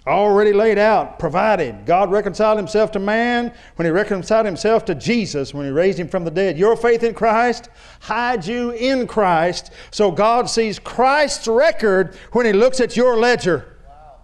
already 0.06 0.52
laid 0.52 0.78
out, 0.78 1.18
provided. 1.18 1.84
God 1.86 2.12
reconciled 2.12 2.56
himself 2.56 2.92
to 2.92 3.00
man 3.00 3.52
when 3.74 3.84
he 3.84 3.90
reconciled 3.90 4.46
himself 4.46 4.84
to 4.84 4.94
Jesus 4.94 5.52
when 5.52 5.66
he 5.66 5.72
raised 5.72 5.98
him 5.98 6.06
from 6.06 6.24
the 6.24 6.30
dead. 6.30 6.56
Your 6.56 6.76
faith 6.76 7.02
in 7.02 7.14
Christ 7.14 7.70
hides 7.98 8.46
you 8.46 8.70
in 8.70 9.08
Christ, 9.08 9.72
so 9.90 10.12
God 10.12 10.48
sees 10.48 10.78
Christ's 10.78 11.48
record 11.48 12.14
when 12.30 12.46
he 12.46 12.52
looks 12.52 12.78
at 12.78 12.96
your 12.96 13.18
ledger. 13.18 13.76
Wow. 13.88 14.20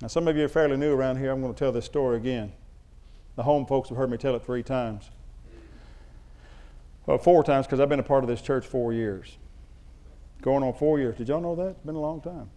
Now, 0.00 0.08
some 0.08 0.28
of 0.28 0.34
you 0.34 0.46
are 0.46 0.48
fairly 0.48 0.78
new 0.78 0.94
around 0.94 1.18
here. 1.18 1.30
I'm 1.30 1.42
going 1.42 1.52
to 1.52 1.58
tell 1.58 1.72
this 1.72 1.84
story 1.84 2.16
again. 2.16 2.54
The 3.34 3.42
home 3.42 3.66
folks 3.66 3.90
have 3.90 3.98
heard 3.98 4.10
me 4.10 4.16
tell 4.16 4.34
it 4.34 4.46
three 4.46 4.62
times. 4.62 5.10
Well, 7.04 7.18
four 7.18 7.44
times 7.44 7.66
because 7.66 7.80
I've 7.80 7.90
been 7.90 8.00
a 8.00 8.02
part 8.02 8.24
of 8.24 8.28
this 8.28 8.40
church 8.40 8.64
four 8.64 8.94
years. 8.94 9.36
Going 10.46 10.62
on 10.62 10.74
four 10.74 11.00
years. 11.00 11.16
Did 11.16 11.28
y'all 11.28 11.40
know 11.40 11.56
that? 11.56 11.70
It's 11.70 11.84
been 11.84 11.96
a 11.96 12.00
long 12.00 12.20
time. 12.20 12.48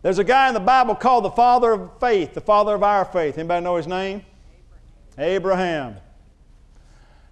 There's 0.00 0.20
a 0.20 0.24
guy 0.24 0.46
in 0.46 0.54
the 0.54 0.60
Bible 0.60 0.94
called 0.94 1.24
the 1.24 1.30
father 1.30 1.72
of 1.72 1.98
faith, 1.98 2.34
the 2.34 2.40
father 2.40 2.76
of 2.76 2.84
our 2.84 3.04
faith. 3.04 3.36
Anybody 3.36 3.64
know 3.64 3.74
his 3.74 3.88
name? 3.88 4.24
Abraham. 5.18 5.96
Abraham. 5.96 5.96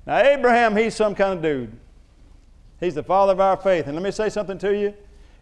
Now, 0.04 0.18
Abraham, 0.18 0.76
he's 0.76 0.96
some 0.96 1.14
kind 1.14 1.34
of 1.34 1.42
dude. 1.42 1.78
He's 2.80 2.96
the 2.96 3.04
father 3.04 3.34
of 3.34 3.40
our 3.40 3.56
faith. 3.56 3.86
And 3.86 3.94
let 3.94 4.02
me 4.02 4.10
say 4.10 4.30
something 4.30 4.58
to 4.58 4.76
you. 4.76 4.94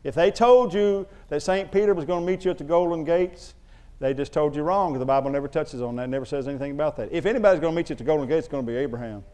If 0.05 0.15
they 0.15 0.31
told 0.31 0.75
you 0.75 1.07
that 1.31 1.41
St. 1.41 1.73
Peter 1.73 1.95
was 1.95 2.05
going 2.05 2.27
to 2.27 2.31
meet 2.31 2.45
you 2.45 2.51
at 2.51 2.59
the 2.59 2.65
Golden 2.65 3.05
Gates, 3.05 3.55
they 3.99 4.13
just 4.13 4.33
told 4.33 4.55
you 4.55 4.63
wrong 4.63 4.99
the 4.99 5.05
Bible 5.05 5.31
never 5.31 5.49
touches 5.49 5.81
on 5.81 5.97
that, 5.97 6.09
never 6.09 6.27
says 6.27 6.49
anything 6.49 6.73
about 6.73 6.97
that. 6.97 7.09
If 7.13 7.27
anybody's 7.27 7.61
going 7.61 7.73
to 7.73 7.77
meet 7.77 7.89
you 7.89 7.95
at 7.95 7.99
the 7.99 8.05
Golden 8.05 8.29
Gates, 8.29 8.47
it's 8.47 8.49
going 8.49 8.65
to 8.65 8.71
be 8.71 8.77
Abraham. 8.77 9.25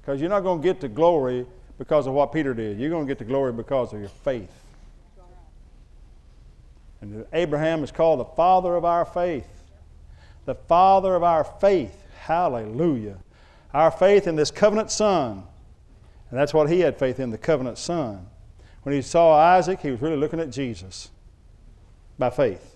Because 0.00 0.20
you're 0.20 0.30
not 0.30 0.40
going 0.40 0.60
to 0.60 0.64
get 0.64 0.80
to 0.80 0.88
glory 0.88 1.46
because 1.78 2.06
of 2.06 2.12
what 2.12 2.32
Peter 2.32 2.54
did. 2.54 2.78
You're 2.78 2.90
going 2.90 3.06
to 3.06 3.10
get 3.10 3.18
to 3.18 3.24
glory 3.24 3.52
because 3.52 3.92
of 3.92 4.00
your 4.00 4.08
faith. 4.08 4.50
And 7.00 7.24
Abraham 7.32 7.84
is 7.84 7.90
called 7.90 8.20
the 8.20 8.24
father 8.24 8.76
of 8.76 8.84
our 8.84 9.04
faith. 9.04 9.46
The 10.46 10.54
father 10.54 11.14
of 11.14 11.22
our 11.22 11.44
faith. 11.44 11.96
Hallelujah. 12.18 13.18
Our 13.72 13.90
faith 13.90 14.26
in 14.26 14.36
this 14.36 14.50
covenant 14.50 14.90
son. 14.90 15.44
And 16.30 16.38
that's 16.38 16.54
what 16.54 16.70
he 16.70 16.80
had 16.80 16.98
faith 16.98 17.20
in, 17.20 17.30
the 17.30 17.38
covenant 17.38 17.78
son. 17.78 18.26
When 18.82 18.94
he 18.94 19.02
saw 19.02 19.34
Isaac, 19.34 19.80
he 19.80 19.90
was 19.90 20.02
really 20.02 20.16
looking 20.16 20.40
at 20.40 20.50
Jesus 20.50 21.10
by 22.18 22.30
faith. 22.30 22.73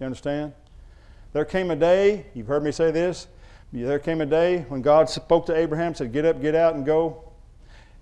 You 0.00 0.06
understand? 0.06 0.54
There 1.34 1.44
came 1.44 1.70
a 1.70 1.76
day, 1.76 2.26
you've 2.34 2.46
heard 2.46 2.64
me 2.64 2.72
say 2.72 2.90
this, 2.90 3.28
there 3.72 3.98
came 3.98 4.20
a 4.20 4.26
day 4.26 4.64
when 4.68 4.82
God 4.82 5.08
spoke 5.08 5.46
to 5.46 5.54
Abraham, 5.54 5.94
said, 5.94 6.12
Get 6.12 6.24
up, 6.24 6.40
get 6.40 6.54
out, 6.56 6.74
and 6.74 6.84
go. 6.84 7.30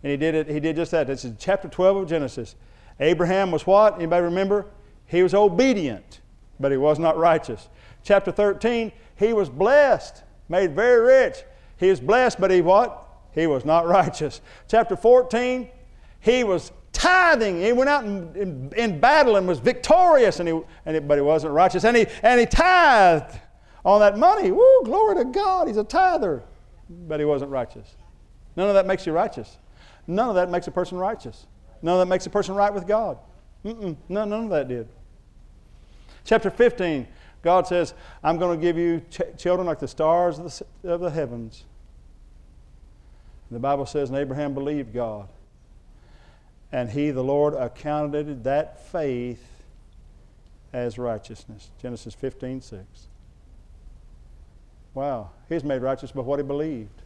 And 0.03 0.11
he 0.11 0.16
did 0.16 0.34
it, 0.34 0.49
he 0.49 0.61
did 0.61 0.76
just 0.76 0.92
that. 0.92 1.09
This 1.09 1.24
is 1.24 1.34
chapter 1.38 1.68
12 1.68 1.96
of 1.96 2.09
Genesis. 2.09 2.55
Abraham 3.01 3.51
was 3.51 3.66
what? 3.66 3.96
Anybody 3.96 4.24
remember? 4.24 4.66
He 5.07 5.22
was 5.22 5.34
obedient, 5.34 6.20
but 6.59 6.70
he 6.70 6.78
was 6.78 6.99
not 6.99 7.18
righteous. 7.18 7.68
Chapter 8.05 8.30
13, 8.30 8.92
he 9.16 9.32
was 9.32 9.49
blessed, 9.49 10.22
made 10.49 10.74
very 10.74 11.01
rich. 11.01 11.42
He 11.76 11.90
was 11.90 12.01
blessed, 12.01 12.40
but 12.40 12.51
he 12.51 12.61
what? 12.61 13.07
He 13.32 13.46
was 13.46 13.64
not 13.64 13.86
righteous. 13.88 14.40
Chapter 14.68 14.96
14, 14.96 15.68
he 16.20 16.44
was 16.44 16.72
tithing. 16.99 17.61
He 17.62 17.72
went 17.72 17.88
out 17.88 18.05
in, 18.05 18.34
in, 18.36 18.72
in 18.76 19.01
battle 19.01 19.36
and 19.36 19.46
was 19.46 19.61
victorious, 19.61 20.40
and 20.40 20.49
he, 20.49 20.61
and 20.84 20.96
he, 20.96 21.01
but 21.01 21.16
he 21.16 21.22
wasn't 21.22 21.55
righteous. 21.55 21.84
And 21.84 21.96
he, 21.96 22.07
and 22.22 22.38
he 22.38 22.44
tithed 22.44 23.40
on 23.84 24.01
that 24.01 24.18
money. 24.18 24.51
Woo, 24.51 24.82
glory 24.84 25.16
to 25.16 25.24
God. 25.24 25.68
He's 25.68 25.76
a 25.76 25.84
tither, 25.84 26.42
but 26.90 27.20
he 27.20 27.24
wasn't 27.24 27.51
righteous. 27.51 27.96
None 28.57 28.68
of 28.68 28.74
that 28.74 28.86
makes 28.86 29.07
you 29.07 29.12
righteous. 29.12 29.59
None 30.07 30.28
of 30.28 30.34
that 30.34 30.51
makes 30.51 30.66
a 30.66 30.70
person 30.70 30.99
righteous. 30.99 31.46
None 31.80 31.94
of 31.94 32.01
that 32.01 32.12
makes 32.12 32.26
a 32.26 32.30
person 32.30 32.55
right 32.55 32.74
with 32.74 32.86
God. 32.86 33.18
Mm-mm, 33.64 33.96
none, 34.09 34.28
none 34.30 34.44
of 34.44 34.51
that 34.51 34.68
did. 34.68 34.88
Chapter 36.24 36.51
15, 36.51 37.07
God 37.42 37.66
says, 37.66 37.94
I'm 38.22 38.38
going 38.38 38.59
to 38.59 38.62
give 38.62 38.76
you 38.76 39.03
ch- 39.11 39.38
children 39.38 39.66
like 39.66 39.78
the 39.78 39.88
stars 39.88 40.38
of 40.38 40.64
the, 40.82 40.92
of 40.92 41.01
the 41.01 41.11
heavens. 41.11 41.64
The 43.51 43.59
Bible 43.59 43.86
says, 43.86 44.11
and 44.11 44.18
Abraham 44.18 44.53
believed 44.53 44.92
God. 44.92 45.28
And 46.71 46.91
he, 46.91 47.11
the 47.11 47.25
Lord, 47.25 47.55
accounted 47.55 48.45
that 48.45 48.87
faith 48.91 49.45
as 50.73 50.99
righteousness. 50.99 51.71
Genesis 51.81 52.14
15, 52.14 52.61
6. 52.61 52.85
Wow. 54.95 55.31
He's 55.49 55.64
made 55.64 55.81
righteous 55.81 56.12
by 56.12 56.21
what 56.21 56.39
he 56.39 56.43
believed, 56.43 57.03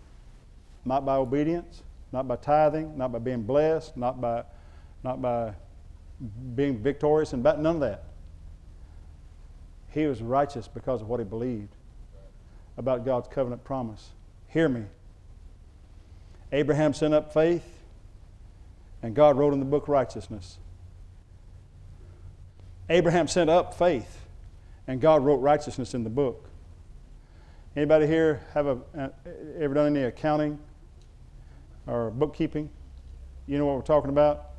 not 0.85 1.05
by 1.05 1.17
obedience. 1.17 1.83
not 2.13 2.29
by 2.29 2.37
tithing, 2.37 2.97
not 2.97 3.11
by 3.11 3.19
being 3.19 3.43
blessed, 3.43 3.97
not 3.97 4.21
by, 4.21 4.45
not 5.03 5.21
by 5.21 5.55
being 6.55 6.79
victorious, 6.79 7.33
and 7.33 7.43
none 7.43 7.67
of 7.67 7.81
that. 7.81 8.05
He 9.89 10.07
was 10.07 10.23
righteous 10.23 10.69
because 10.69 11.01
of 11.01 11.09
what 11.09 11.21
he 11.21 11.25
believed 11.25 11.75
about 12.77 13.05
God's 13.05 13.29
covenant 13.29 13.65
promise. 13.65 14.11
Hear 14.49 14.69
me. 14.69 14.85
Abraham 16.53 16.93
sent 16.93 17.15
up 17.15 17.33
faith, 17.33 17.65
and 19.03 19.15
God 19.15 19.37
wrote 19.37 19.53
in 19.53 19.59
the 19.59 19.67
book 19.67 19.89
righteousness. 19.89 20.59
Abraham 22.89 23.29
sent 23.29 23.51
up 23.51 23.75
faith, 23.75 24.21
and 24.87 25.01
God 25.01 25.25
wrote 25.25 25.37
righteousness 25.37 25.95
in 25.95 26.05
the 26.05 26.11
book. 26.11 26.49
Anybody 27.75 28.07
here 28.07 28.41
have 28.53 28.67
a, 28.67 29.13
ever 29.59 29.75
done 29.75 29.97
any 29.97 30.05
accounting 30.05 30.59
or 31.87 32.11
bookkeeping? 32.11 32.69
You 33.47 33.59
know 33.59 33.67
what 33.67 33.77
we're 33.77 33.83
talking 33.83 34.11
about? 34.11 34.51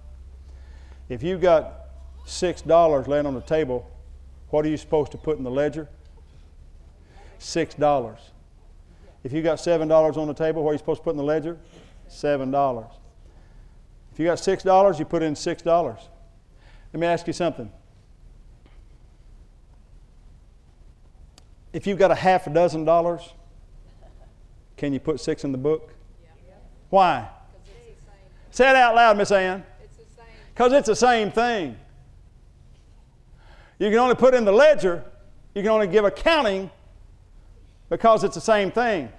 If 1.09 1.21
you've 1.21 1.41
got 1.41 1.73
six 2.25 2.61
dollars 2.61 3.07
laying 3.07 3.25
on 3.25 3.33
the 3.33 3.41
table, 3.41 3.89
what 4.49 4.65
are 4.65 4.69
you 4.69 4.77
supposed 4.77 5.11
to 5.11 5.17
put 5.17 5.37
in 5.37 5.43
the 5.43 5.51
ledger? 5.51 5.87
Six 7.37 7.75
dollars. 7.75 8.19
If 9.23 9.31
you've 9.31 9.43
got 9.43 9.59
seven 9.59 9.87
dollars 9.87 10.17
on 10.17 10.27
the 10.27 10.33
table, 10.33 10.63
what 10.63 10.71
are 10.71 10.73
you 10.73 10.79
supposed 10.79 11.01
to 11.01 11.03
put 11.03 11.11
in 11.11 11.17
the 11.17 11.23
ledger? 11.23 11.57
Seven 12.07 12.51
dollars. 12.51 12.91
If 14.13 14.19
you 14.19 14.25
got 14.27 14.37
six 14.37 14.61
dollars, 14.61 14.99
you 14.99 15.05
put 15.05 15.23
in 15.23 15.35
six 15.35 15.63
dollars. 15.63 15.99
Let 16.93 16.99
me 16.99 17.07
ask 17.07 17.25
you 17.25 17.33
something. 17.33 17.71
If 21.73 21.87
you've 21.87 21.97
got 21.97 22.11
a 22.11 22.15
half 22.15 22.45
a 22.45 22.51
dozen 22.51 22.85
dollars, 22.85 23.33
can 24.77 24.93
you 24.93 24.99
put 24.99 25.19
six 25.19 25.43
in 25.43 25.51
the 25.51 25.57
book? 25.57 25.93
Why? 26.91 27.27
Say 28.51 28.69
it 28.69 28.75
out 28.75 28.93
loud, 28.93 29.17
Miss 29.17 29.31
Ann. 29.31 29.63
Because 30.53 30.73
it's 30.73 30.87
the 30.87 30.95
same 30.95 31.31
thing. 31.31 31.75
You 33.79 33.89
can 33.89 33.97
only 33.97 34.13
put 34.13 34.35
in 34.35 34.45
the 34.45 34.51
ledger, 34.51 35.03
you 35.55 35.63
can 35.63 35.71
only 35.71 35.87
give 35.87 36.05
accounting 36.05 36.69
because 37.89 38.23
it's 38.23 38.35
the 38.35 38.41
same 38.41 38.69
thing. 38.69 39.11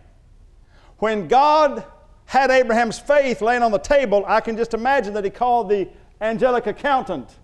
When 0.98 1.26
God 1.26 1.84
had 2.26 2.50
Abraham's 2.50 2.98
faith 2.98 3.40
laying 3.42 3.62
on 3.62 3.72
the 3.72 3.78
table, 3.78 4.24
I 4.26 4.40
can 4.40 4.56
just 4.56 4.74
imagine 4.74 5.14
that 5.14 5.24
he 5.24 5.30
called 5.30 5.68
the 5.68 5.88
angelic 6.20 6.66
accountant. 6.66 7.36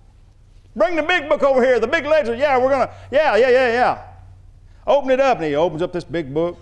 Bring 0.75 0.97
the 0.97 1.03
big 1.03 1.29
book 1.29 1.43
over 1.43 1.63
here, 1.63 1.81
the 1.81 1.87
big 1.87 2.07
ledger. 2.07 2.35
Yeah, 2.35 2.59
we're 2.59 2.71
going 2.71 2.87
to, 2.87 2.95
yeah, 3.11 3.37
yeah, 3.37 3.51
yeah, 3.51 3.73
yeah. 3.73 4.03
Open 4.87 5.11
it 5.11 5.21
up. 5.21 5.39
And 5.39 5.47
he 5.47 5.55
opens 5.55 5.83
up 5.83 5.93
this 5.93 6.05
big 6.05 6.33
book. 6.33 6.57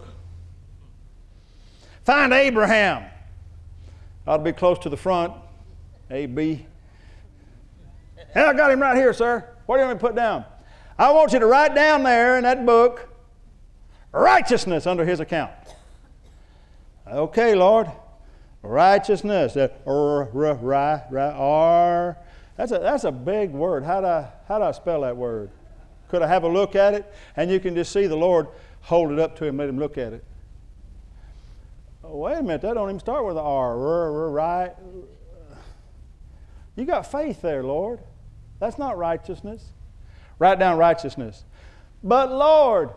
Find 2.05 2.33
Abraham. 2.33 3.05
Ought 4.27 4.39
to 4.39 4.43
be 4.43 4.53
close 4.53 4.79
to 4.81 4.89
the 4.89 4.97
front. 4.97 5.33
A, 6.11 6.27
B. 6.27 6.67
Hey, 8.35 8.43
I 8.43 8.53
got 8.53 8.71
him 8.71 8.81
right 8.81 8.97
here, 8.97 9.13
sir. 9.13 9.45
What 9.67 9.77
do 9.77 9.83
you 9.83 9.87
want 9.87 9.99
me 9.99 10.01
to 10.01 10.07
put 10.07 10.17
down? 10.17 10.45
I 10.99 11.13
want 11.13 11.33
you 11.33 11.39
to 11.39 11.47
write 11.47 11.75
down 11.75 12.03
there 12.03 12.37
in 12.39 12.45
that 12.45 12.65
book 12.67 13.09
righteousness 14.13 14.87
under 14.87 15.05
his 15.05 15.21
account. 15.21 15.53
Okay, 17.07 17.55
Lord. 17.55 17.91
Righteousness. 18.63 19.55
That 19.55 19.81
r, 19.87 20.29
r, 20.35 21.09
r, 21.13 21.19
r. 21.19 22.19
That's 22.57 22.73
a, 22.73 22.79
that's 22.79 23.05
a 23.05 23.13
big 23.13 23.51
word. 23.51 23.85
How 23.85 24.01
do, 24.01 24.07
I, 24.07 24.29
how 24.49 24.59
do 24.59 24.65
I 24.65 24.73
spell 24.73 25.03
that 25.03 25.17
word? 25.17 25.51
Could 26.09 26.23
I 26.23 26.27
have 26.27 26.43
a 26.43 26.49
look 26.49 26.75
at 26.75 26.95
it? 26.95 27.15
And 27.37 27.51
you 27.51 27.61
can 27.61 27.75
just 27.75 27.93
see 27.93 28.07
the 28.07 28.17
Lord 28.17 28.49
hold 28.81 29.13
it 29.13 29.19
up 29.19 29.37
to 29.37 29.45
him, 29.45 29.59
let 29.59 29.69
him 29.69 29.79
look 29.79 29.99
at 29.99 30.13
it. 30.13 30.25
Oh, 32.03 32.17
wait 32.17 32.39
a 32.39 32.43
minute, 32.43 32.63
that 32.63 32.75
don't 32.75 32.89
even 32.89 33.01
start 33.01 33.25
with 33.25 33.37
an 33.37 33.45
R. 33.45 33.77
Right? 34.31 34.75
You 36.75 36.85
got 36.85 37.11
faith 37.11 37.43
there, 37.43 37.63
Lord. 37.63 38.01
That's 38.61 38.79
not 38.79 38.97
righteousness. 38.97 39.65
Write 40.39 40.59
down 40.59 40.79
righteousness. 40.79 41.45
But 42.03 42.31
Lord, 42.31 42.91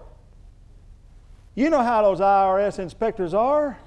you 1.55 1.69
know 1.69 1.83
how 1.83 2.03
those 2.03 2.19
IRS 2.19 2.79
inspectors 2.79 3.33
are. 3.33 3.77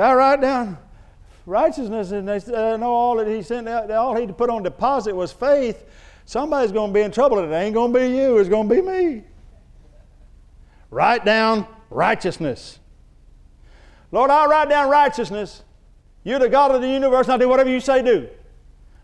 I 0.00 0.14
write 0.14 0.40
down 0.40 0.78
righteousness 1.46 2.10
and 2.10 2.28
they 2.28 2.36
uh, 2.36 2.76
know 2.76 2.92
all 2.92 3.16
that 3.16 3.26
he 3.26 3.42
sent, 3.42 3.68
out, 3.68 3.90
all 3.90 4.16
he 4.16 4.26
put 4.26 4.50
on 4.50 4.62
deposit 4.62 5.14
was 5.14 5.32
faith, 5.32 5.84
Somebody's 6.28 6.72
going 6.72 6.90
to 6.90 6.94
be 6.94 7.00
in 7.00 7.10
trouble, 7.10 7.38
it 7.38 7.50
ain't 7.56 7.72
going 7.72 7.90
to 7.90 7.98
be 7.98 8.06
you, 8.06 8.36
it's 8.36 8.50
going 8.50 8.68
to 8.68 8.74
be 8.74 8.82
me. 8.82 9.24
Write 10.90 11.24
down 11.24 11.66
righteousness. 11.88 12.78
Lord, 14.12 14.30
I'll 14.30 14.46
write 14.46 14.68
down 14.68 14.90
righteousness. 14.90 15.62
You're 16.24 16.38
the 16.38 16.50
God 16.50 16.70
of 16.70 16.82
the 16.82 16.88
universe, 16.88 17.30
I'll 17.30 17.38
do 17.38 17.48
whatever 17.48 17.70
you 17.70 17.80
say 17.80 18.02
do. 18.02 18.28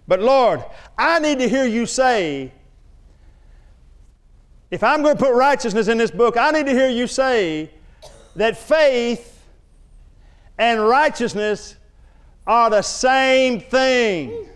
But 0.07 0.21
Lord, 0.21 0.63
I 0.99 1.19
need 1.19 1.39
to 1.39 1.49
hear 1.49 1.65
you 1.65 1.87
say, 1.87 2.53
if 4.71 4.85
I'm 4.85 5.03
going 5.03 5.17
to 5.17 5.25
put 5.25 5.33
righteousness 5.33 5.89
in 5.89 5.97
this 5.97 6.11
book, 6.11 6.37
I 6.37 6.51
need 6.51 6.67
to 6.67 6.73
hear 6.73 6.91
you 6.91 7.07
say 7.07 7.71
that 8.37 8.59
faith 8.59 9.34
and 10.59 10.87
righteousness 10.87 11.77
are 12.47 12.71
the 12.71 12.83
same 12.83 13.61
thing. 13.61 14.49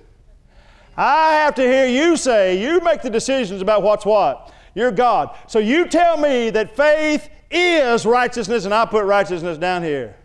I 0.97 1.35
have 1.35 1.55
to 1.57 1.63
hear 1.63 1.87
you 1.87 2.17
say, 2.17 2.61
you 2.61 2.81
make 2.81 3.03
the 3.03 3.11
decisions 3.11 3.63
about 3.63 3.83
what's 3.83 4.05
what. 4.05 4.53
You're 4.75 4.91
God. 4.91 5.37
So 5.47 5.59
you 5.59 5.87
tell 5.89 6.17
me 6.17 6.51
that 6.51 6.77
faith 6.77 7.29
is 7.51 8.05
righteousness, 8.05 8.65
and 8.65 8.75
I 8.75 8.85
put 8.85 9.05
righteousness 9.05 9.59
down 9.59 9.83
here. 9.83 10.17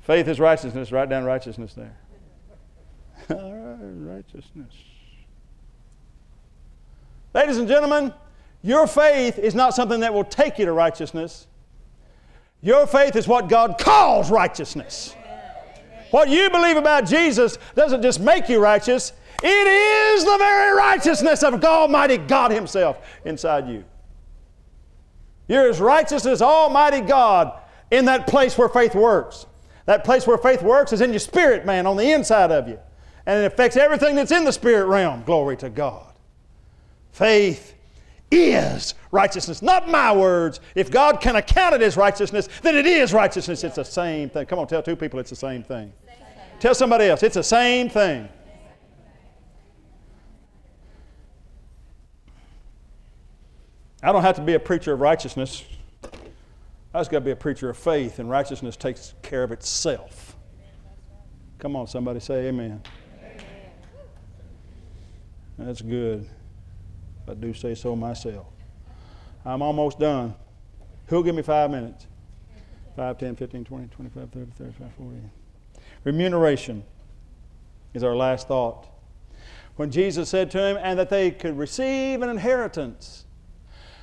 Faith 0.00 0.26
is 0.26 0.40
righteousness. 0.40 0.90
Write 0.90 1.10
down 1.10 1.24
righteousness 1.24 1.74
there. 1.74 1.96
Righteousness. 3.28 4.72
Ladies 7.34 7.58
and 7.58 7.68
gentlemen, 7.68 8.14
your 8.62 8.86
faith 8.86 9.38
is 9.38 9.54
not 9.54 9.74
something 9.74 10.00
that 10.00 10.14
will 10.14 10.24
take 10.24 10.58
you 10.58 10.64
to 10.64 10.72
righteousness. 10.72 11.46
Your 12.60 12.86
faith 12.86 13.16
is 13.16 13.28
what 13.28 13.48
God 13.48 13.78
calls 13.78 14.30
righteousness. 14.30 15.14
What 16.10 16.28
you 16.28 16.50
believe 16.50 16.76
about 16.76 17.06
Jesus 17.06 17.58
doesn't 17.74 18.02
just 18.02 18.20
make 18.20 18.48
you 18.48 18.58
righteous, 18.60 19.12
it 19.42 19.46
is 19.46 20.24
the 20.24 20.36
very 20.38 20.76
righteousness 20.76 21.42
of 21.42 21.62
Almighty 21.62 22.18
God 22.18 22.50
Himself 22.50 22.98
inside 23.24 23.68
you. 23.68 23.84
You're 25.46 25.68
as 25.68 25.80
righteous 25.80 26.26
as 26.26 26.42
Almighty 26.42 27.00
God 27.00 27.58
in 27.90 28.06
that 28.06 28.26
place 28.26 28.58
where 28.58 28.68
faith 28.68 28.94
works. 28.94 29.46
That 29.86 30.04
place 30.04 30.26
where 30.26 30.36
faith 30.36 30.62
works 30.62 30.92
is 30.92 31.00
in 31.00 31.10
your 31.10 31.20
spirit, 31.20 31.64
man, 31.64 31.86
on 31.86 31.96
the 31.96 32.10
inside 32.12 32.50
of 32.50 32.68
you. 32.68 32.78
And 33.24 33.42
it 33.42 33.46
affects 33.46 33.76
everything 33.76 34.16
that's 34.16 34.32
in 34.32 34.44
the 34.44 34.52
spirit 34.52 34.86
realm. 34.86 35.22
Glory 35.24 35.56
to 35.58 35.70
God. 35.70 36.12
Faith 37.12 37.74
is 38.30 38.94
righteousness, 39.10 39.62
not 39.62 39.88
my 39.88 40.14
words. 40.14 40.60
If 40.74 40.90
God 40.90 41.20
can 41.20 41.36
account 41.36 41.74
it 41.74 41.82
as 41.82 41.96
righteousness, 41.96 42.48
then 42.62 42.76
it 42.76 42.86
is 42.86 43.12
righteousness. 43.12 43.64
It's 43.64 43.76
the 43.76 43.84
same 43.84 44.28
thing. 44.28 44.46
Come 44.46 44.58
on, 44.58 44.66
tell 44.66 44.82
two 44.82 44.96
people 44.96 45.18
it's 45.18 45.30
the 45.30 45.36
same 45.36 45.62
thing. 45.62 45.92
Tell 46.60 46.74
somebody 46.74 47.06
else, 47.06 47.22
it's 47.22 47.36
the 47.36 47.42
same 47.42 47.88
thing. 47.88 48.28
I 54.02 54.12
don't 54.12 54.22
have 54.22 54.36
to 54.36 54.42
be 54.42 54.54
a 54.54 54.60
preacher 54.60 54.92
of 54.92 55.00
righteousness. 55.00 55.64
I 56.94 57.00
just 57.00 57.10
got 57.10 57.18
to 57.18 57.24
be 57.24 57.32
a 57.32 57.36
preacher 57.36 57.68
of 57.68 57.76
faith, 57.76 58.18
and 58.18 58.30
righteousness 58.30 58.76
takes 58.76 59.14
care 59.22 59.42
of 59.42 59.52
itself. 59.52 60.36
Come 61.58 61.74
on, 61.74 61.86
somebody 61.86 62.20
say 62.20 62.46
amen. 62.46 62.82
amen. 63.20 63.44
That's 65.58 65.82
good. 65.82 66.28
I 67.28 67.34
do 67.34 67.52
say 67.52 67.74
so 67.74 67.94
myself. 67.94 68.46
I'm 69.44 69.62
almost 69.62 69.98
done. 69.98 70.34
Who'll 71.06 71.22
give 71.22 71.34
me 71.34 71.42
five 71.42 71.70
minutes? 71.70 72.06
5, 72.96 73.18
10, 73.18 73.36
15, 73.36 73.64
20, 73.64 73.86
25, 73.88 74.30
30, 74.30 74.50
35, 74.52 74.92
40. 74.98 75.16
Remuneration 76.04 76.84
is 77.94 78.02
our 78.02 78.16
last 78.16 78.48
thought. 78.48 78.88
When 79.76 79.90
Jesus 79.90 80.28
said 80.28 80.50
to 80.50 80.58
him, 80.58 80.78
and 80.82 80.98
that 80.98 81.08
they 81.08 81.30
could 81.30 81.56
receive 81.56 82.22
an 82.22 82.28
inheritance 82.28 83.24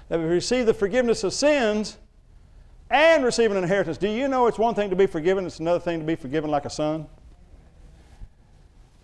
that 0.07 0.19
we 0.19 0.25
receive 0.25 0.65
the 0.65 0.73
forgiveness 0.73 1.23
of 1.23 1.33
sins 1.33 1.97
and 2.89 3.25
receive 3.25 3.51
an 3.51 3.57
inheritance. 3.57 3.97
Do 3.97 4.07
you 4.07 4.27
know 4.27 4.47
it's 4.47 4.59
one 4.59 4.75
thing 4.75 4.89
to 4.89 4.95
be 4.95 5.07
forgiven, 5.07 5.45
it's 5.45 5.59
another 5.59 5.79
thing 5.79 5.99
to 5.99 6.05
be 6.05 6.15
forgiven 6.15 6.51
like 6.51 6.65
a 6.65 6.69
son? 6.69 7.07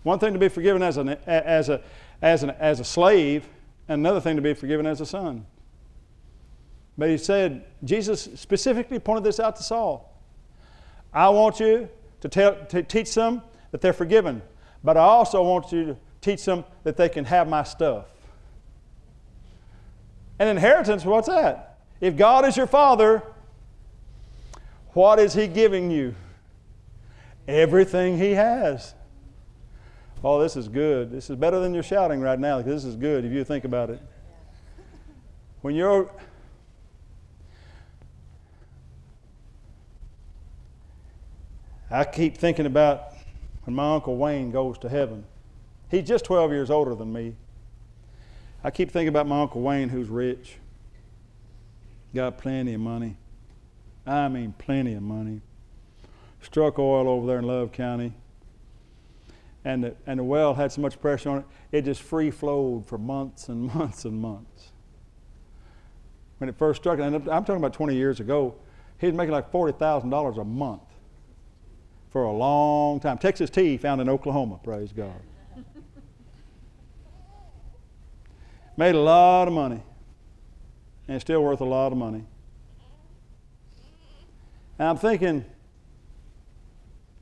One 0.04 0.18
thing 0.18 0.32
to 0.32 0.38
be 0.38 0.48
forgiven 0.48 0.82
as, 0.82 0.96
an, 0.96 1.10
as, 1.26 1.68
a, 1.68 1.82
as, 2.20 2.42
an, 2.42 2.50
as 2.50 2.80
a 2.80 2.84
slave, 2.84 3.48
and 3.92 4.00
another 4.00 4.20
thing 4.20 4.36
to 4.36 4.42
be 4.42 4.54
forgiven 4.54 4.86
as 4.86 5.00
a 5.00 5.06
son. 5.06 5.46
But 6.96 7.08
he 7.08 7.18
said, 7.18 7.64
Jesus 7.84 8.28
specifically 8.34 8.98
pointed 8.98 9.24
this 9.24 9.40
out 9.40 9.56
to 9.56 9.62
Saul. 9.62 10.12
I 11.12 11.28
want 11.30 11.60
you 11.60 11.88
to, 12.20 12.28
tell, 12.28 12.56
to 12.66 12.82
teach 12.82 13.14
them 13.14 13.42
that 13.70 13.80
they're 13.80 13.92
forgiven, 13.92 14.42
but 14.84 14.96
I 14.96 15.02
also 15.02 15.42
want 15.42 15.72
you 15.72 15.86
to 15.86 15.96
teach 16.20 16.44
them 16.44 16.64
that 16.84 16.96
they 16.96 17.08
can 17.08 17.24
have 17.24 17.48
my 17.48 17.62
stuff. 17.62 18.06
An 20.38 20.48
inheritance, 20.48 21.04
what's 21.04 21.28
that? 21.28 21.78
If 22.00 22.16
God 22.16 22.46
is 22.46 22.56
your 22.56 22.66
father, 22.66 23.22
what 24.92 25.18
is 25.18 25.34
He 25.34 25.46
giving 25.46 25.90
you? 25.90 26.14
everything 27.48 28.18
he 28.18 28.32
has. 28.32 28.94
Oh, 30.24 30.40
this 30.40 30.56
is 30.56 30.68
good. 30.68 31.10
This 31.10 31.30
is 31.30 31.36
better 31.36 31.58
than 31.58 31.74
you're 31.74 31.82
shouting 31.82 32.20
right 32.20 32.38
now. 32.38 32.62
This 32.62 32.84
is 32.84 32.94
good 32.94 33.24
if 33.24 33.32
you 33.32 33.42
think 33.44 33.64
about 33.64 33.90
it. 33.90 34.00
When 35.62 35.74
you're 35.74 36.10
I 41.90 42.04
keep 42.04 42.38
thinking 42.38 42.64
about 42.64 43.12
when 43.64 43.76
my 43.76 43.94
Uncle 43.94 44.16
Wayne 44.16 44.50
goes 44.50 44.78
to 44.78 44.88
heaven. 44.88 45.24
He's 45.90 46.08
just 46.08 46.24
12 46.24 46.50
years 46.50 46.70
older 46.70 46.94
than 46.94 47.12
me. 47.12 47.34
I 48.64 48.70
keep 48.70 48.90
thinking 48.90 49.08
about 49.08 49.26
my 49.26 49.42
Uncle 49.42 49.60
Wayne 49.60 49.90
who's 49.90 50.08
rich, 50.08 50.56
got 52.14 52.38
plenty 52.38 52.72
of 52.72 52.80
money. 52.80 53.16
I 54.06 54.28
mean, 54.28 54.54
plenty 54.56 54.94
of 54.94 55.02
money. 55.02 55.42
Struck 56.40 56.78
oil 56.78 57.08
over 57.08 57.26
there 57.26 57.40
in 57.40 57.46
Love 57.46 57.72
County. 57.72 58.14
And 59.64 59.84
the, 59.84 59.94
and 60.06 60.18
the 60.18 60.24
well 60.24 60.54
had 60.54 60.72
so 60.72 60.80
much 60.80 61.00
pressure 61.00 61.30
on 61.30 61.38
it, 61.38 61.44
it 61.70 61.84
just 61.84 62.02
free 62.02 62.30
flowed 62.30 62.86
for 62.86 62.98
months 62.98 63.48
and 63.48 63.62
months 63.74 64.04
and 64.04 64.20
months. 64.20 64.72
When 66.38 66.48
it 66.48 66.58
first 66.58 66.82
struck, 66.82 66.98
and 66.98 67.14
I'm 67.14 67.44
talking 67.44 67.56
about 67.56 67.72
20 67.72 67.94
years 67.94 68.18
ago, 68.18 68.56
he 68.98 69.06
was 69.06 69.14
making 69.14 69.32
like 69.32 69.52
$40,000 69.52 70.40
a 70.40 70.44
month 70.44 70.82
for 72.10 72.24
a 72.24 72.32
long 72.32 73.00
time. 73.00 73.18
Texas 73.18 73.48
tea 73.48 73.76
found 73.76 74.00
in 74.00 74.08
Oklahoma, 74.08 74.58
praise 74.62 74.92
God. 74.92 75.20
Made 78.76 78.94
a 78.94 79.00
lot 79.00 79.48
of 79.48 79.54
money. 79.54 79.82
And 81.06 81.16
it's 81.16 81.24
still 81.24 81.42
worth 81.42 81.60
a 81.60 81.64
lot 81.64 81.92
of 81.92 81.98
money. 81.98 82.24
And 84.78 84.88
I'm 84.88 84.96
thinking, 84.96 85.44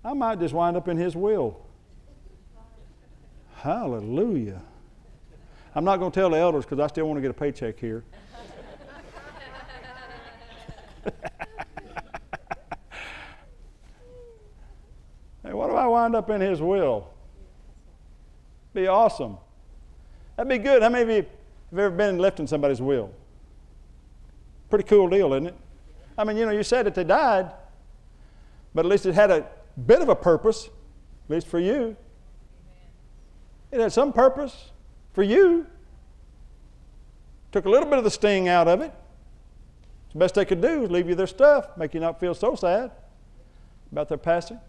I 0.05 0.15
might 0.15 0.39
just 0.39 0.55
wind 0.55 0.77
up 0.77 0.89
in 0.89 0.97
his 0.97 1.15
will. 1.15 1.67
Hallelujah. 3.63 4.63
I'm 5.75 5.85
not 5.85 5.99
going 5.99 6.11
to 6.11 6.19
tell 6.19 6.31
the 6.31 6.39
elders 6.39 6.65
because 6.65 6.81
I 6.81 6.87
still 6.87 7.07
want 7.07 7.19
to 7.19 7.21
get 7.21 7.31
a 7.31 7.35
paycheck 7.35 7.79
here. 7.79 8.05
Hey, 15.43 15.55
what 15.55 15.71
if 15.71 15.75
I 15.75 15.87
wind 15.87 16.15
up 16.15 16.29
in 16.29 16.41
His 16.41 16.61
will? 16.61 17.09
Be 18.75 18.87
awesome. 18.87 19.39
That'd 20.37 20.51
be 20.51 20.59
good. 20.59 20.83
How 20.83 20.91
many 20.91 21.03
of 21.03 21.09
you 21.09 21.15
have 21.71 21.79
ever 21.79 21.91
been 21.91 22.19
left 22.19 22.41
in 22.41 22.47
somebody's 22.47 22.81
will? 22.81 23.11
Pretty 24.69 24.85
cool 24.85 25.09
deal, 25.09 25.33
isn't 25.33 25.47
it? 25.47 25.57
I 26.17 26.25
mean, 26.25 26.37
you 26.37 26.45
know, 26.45 26.53
you 26.53 26.63
said 26.63 26.87
that 26.87 26.95
they 26.95 27.05
died, 27.05 27.51
but 28.75 28.85
at 28.85 28.91
least 28.91 29.07
it 29.07 29.15
had 29.15 29.31
a 29.31 29.47
bit 29.87 30.03
of 30.03 30.09
a 30.09 30.15
purpose, 30.15 30.67
at 30.67 31.31
least 31.31 31.47
for 31.47 31.59
you. 31.59 31.97
It 33.73 33.81
had 33.81 33.93
some 33.93 34.13
purpose 34.13 34.71
for 35.13 35.23
you. 35.23 35.67
Took 37.53 37.65
a 37.65 37.69
little 37.69 37.89
bit 37.89 37.99
of 37.99 38.05
the 38.05 38.11
sting 38.11 38.49
out 38.49 38.69
of 38.69 38.81
it. 38.81 38.93
The 40.13 40.19
best 40.19 40.35
they 40.35 40.45
could 40.45 40.61
do 40.61 40.85
is 40.85 40.91
leave 40.91 41.09
you 41.09 41.15
their 41.15 41.27
stuff, 41.27 41.77
make 41.77 41.95
you 41.95 42.01
not 42.01 42.19
feel 42.19 42.35
so 42.35 42.55
sad 42.55 42.91
about 43.93 44.09
their 44.09 44.19
passing. 44.19 44.61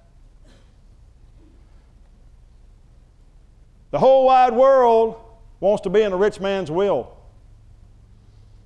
The 3.91 3.99
whole 3.99 4.25
wide 4.25 4.53
world 4.53 5.19
wants 5.59 5.81
to 5.81 5.89
be 5.89 6.01
in 6.01 6.13
a 6.13 6.17
rich 6.17 6.39
man's 6.39 6.71
will. 6.71 7.17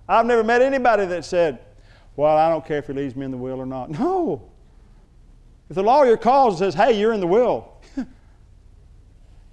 I've 0.08 0.26
never 0.26 0.44
met 0.44 0.62
anybody 0.62 1.06
that 1.08 1.26
said, 1.26 1.60
Well, 2.16 2.38
I 2.38 2.50
don't 2.50 2.66
care 2.66 2.78
if 2.78 2.88
he 2.88 2.94
leaves 2.94 3.16
me 3.16 3.26
in 3.26 3.32
the 3.32 3.38
will 3.38 3.60
or 3.60 3.66
not. 3.66 3.90
No. 4.00 4.50
If 5.68 5.76
the 5.76 5.84
lawyer 5.84 6.16
calls 6.16 6.62
and 6.62 6.72
says, 6.72 6.76
Hey, 6.76 7.00
you're 7.00 7.12
in 7.14 7.20
the 7.20 7.28
will, 7.28 7.74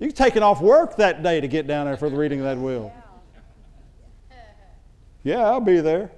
you're 0.02 0.12
taking 0.12 0.42
off 0.42 0.60
work 0.60 0.96
that 0.96 1.22
day 1.22 1.40
to 1.40 1.48
get 1.48 1.66
down 1.66 1.86
there 1.86 1.96
for 1.96 2.10
the 2.10 2.16
reading 2.16 2.40
of 2.40 2.44
that 2.44 2.58
will. 2.58 2.92
Yeah, 5.22 5.46
I'll 5.46 5.60
be 5.60 5.80
there. 5.80 6.10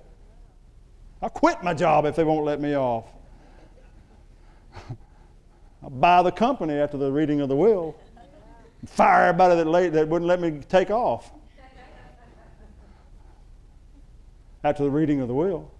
I'll 1.21 1.31
quit 1.31 1.63
my 1.63 1.75
job 1.75 2.07
if 2.07 2.17
they 2.17 2.25
won't 2.25 2.45
let 2.45 2.61
me 2.61 2.75
off. 2.75 3.05
I'll 5.83 5.91
buy 5.91 6.23
the 6.23 6.33
company 6.33 6.75
after 6.75 6.97
the 6.97 7.13
reading 7.13 7.41
of 7.41 7.49
the 7.49 7.57
will 7.57 7.95
fire 8.87 9.29
everybody 9.29 9.57
that, 9.57 9.67
late, 9.67 9.93
that 9.93 10.09
wouldn't 10.09 10.29
let 10.29 10.41
me 10.41 10.61
take 10.69 10.91
off 10.91 11.33
after 14.63 14.83
the 14.83 14.91
reading 14.91 15.21
of 15.21 15.29
the 15.29 15.35
will. 15.35 15.71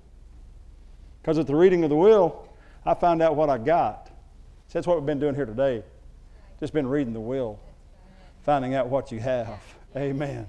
Because 1.23 1.39
at 1.39 1.47
the 1.47 1.55
reading 1.55 1.85
of 1.85 1.91
the 1.91 1.97
will, 1.97 2.49
I 2.85 2.95
found 2.95 3.23
out 3.23 3.35
what 3.35 3.49
I 3.49 3.59
got. 3.59 4.11
That's 4.73 4.87
what 4.87 4.97
we've 4.99 5.07
been 5.07 5.21
doing 5.21 5.35
here 5.35 5.47
today. 5.47 5.83
Just 6.61 6.73
been 6.73 6.87
reading 6.87 7.13
the 7.13 7.21
will, 7.21 7.61
finding 8.45 8.75
out 8.75 8.89
what 8.89 9.11
you 9.11 9.21
have. 9.21 9.61
Amen. 9.97 10.49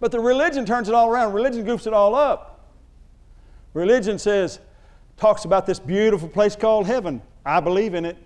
But 0.00 0.12
the 0.12 0.20
religion 0.20 0.66
turns 0.66 0.88
it 0.88 0.94
all 0.94 1.08
around. 1.08 1.32
Religion 1.32 1.64
goofs 1.64 1.86
it 1.86 1.92
all 1.92 2.14
up. 2.14 2.72
Religion 3.72 4.18
says, 4.18 4.60
talks 5.16 5.44
about 5.44 5.66
this 5.66 5.78
beautiful 5.78 6.28
place 6.28 6.56
called 6.56 6.86
heaven. 6.86 7.22
I 7.46 7.60
believe 7.60 7.94
in 7.94 8.04
it. 8.04 8.16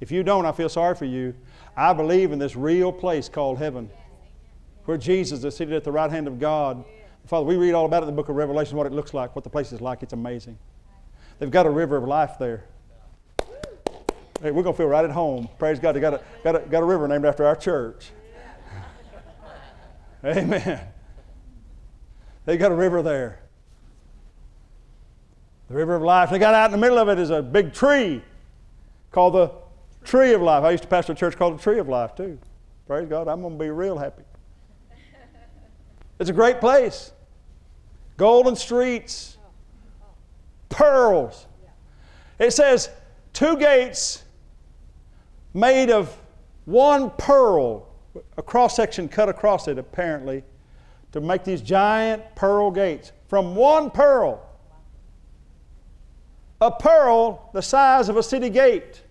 If 0.00 0.10
you 0.10 0.22
don't, 0.22 0.46
I 0.46 0.52
feel 0.52 0.68
sorry 0.68 0.94
for 0.94 1.04
you. 1.04 1.34
I 1.76 1.92
believe 1.92 2.32
in 2.32 2.38
this 2.38 2.56
real 2.56 2.92
place 2.92 3.28
called 3.28 3.58
heaven 3.58 3.90
where 4.84 4.96
Jesus 4.98 5.44
is 5.44 5.56
seated 5.56 5.74
at 5.74 5.84
the 5.84 5.92
right 5.92 6.10
hand 6.10 6.26
of 6.26 6.40
God. 6.40 6.84
Father, 7.26 7.46
we 7.46 7.56
read 7.56 7.72
all 7.72 7.86
about 7.86 8.02
it 8.02 8.08
in 8.08 8.14
the 8.14 8.16
book 8.16 8.28
of 8.28 8.36
Revelation, 8.36 8.76
what 8.76 8.86
it 8.86 8.92
looks 8.92 9.14
like, 9.14 9.34
what 9.36 9.44
the 9.44 9.50
place 9.50 9.72
is 9.72 9.80
like. 9.80 10.02
It's 10.02 10.12
amazing. 10.12 10.58
They've 11.38 11.50
got 11.50 11.66
a 11.66 11.70
river 11.70 11.96
of 11.96 12.04
life 12.04 12.32
there. 12.38 12.64
Hey, 14.42 14.50
we're 14.50 14.64
going 14.64 14.74
to 14.74 14.76
feel 14.76 14.88
right 14.88 15.04
at 15.04 15.12
home. 15.12 15.48
Praise 15.56 15.78
God. 15.78 15.92
They 15.92 16.00
got 16.00 16.14
a, 16.14 16.20
got, 16.42 16.56
a, 16.56 16.58
got 16.60 16.82
a 16.82 16.84
river 16.84 17.06
named 17.06 17.24
after 17.24 17.46
our 17.46 17.54
church. 17.54 18.10
Amen. 20.24 20.80
They 22.44 22.56
got 22.56 22.72
a 22.72 22.74
river 22.74 23.02
there. 23.02 23.38
The 25.68 25.74
river 25.74 25.94
of 25.94 26.02
life. 26.02 26.30
They 26.30 26.40
got 26.40 26.54
out 26.54 26.66
in 26.66 26.72
the 26.72 26.78
middle 26.78 26.98
of 26.98 27.08
it 27.08 27.20
is 27.20 27.30
a 27.30 27.40
big 27.40 27.72
tree 27.72 28.20
called 29.12 29.34
the 29.34 29.52
Tree 30.04 30.34
of 30.34 30.42
life. 30.42 30.64
I 30.64 30.72
used 30.72 30.82
to 30.82 30.88
pastor 30.88 31.12
a 31.12 31.14
church 31.14 31.36
called 31.36 31.56
the 31.56 31.62
Tree 31.62 31.78
of 31.78 31.88
Life 31.88 32.16
too. 32.16 32.36
Praise 32.88 33.08
God. 33.08 33.28
I'm 33.28 33.40
going 33.42 33.56
to 33.56 33.64
be 33.64 33.70
real 33.70 33.96
happy. 33.96 34.24
It's 36.18 36.30
a 36.30 36.32
great 36.32 36.58
place. 36.58 37.12
Golden 38.16 38.56
streets, 38.56 39.38
pearls. 40.68 41.46
It 42.40 42.52
says 42.52 42.90
two 43.32 43.56
gates 43.56 44.24
made 45.54 45.90
of 45.90 46.16
one 46.64 47.10
pearl, 47.10 47.88
a 48.36 48.42
cross 48.42 48.76
section 48.76 49.08
cut 49.08 49.28
across 49.28 49.68
it 49.68 49.78
apparently, 49.78 50.44
to 51.12 51.20
make 51.20 51.44
these 51.44 51.60
giant 51.60 52.22
pearl 52.34 52.70
gates 52.70 53.12
from 53.28 53.54
one 53.54 53.90
pearl. 53.90 54.46
A 56.60 56.70
pearl 56.70 57.50
the 57.52 57.62
size 57.62 58.08
of 58.08 58.16
a 58.16 58.22
city 58.22 58.48
gate. 58.48 59.02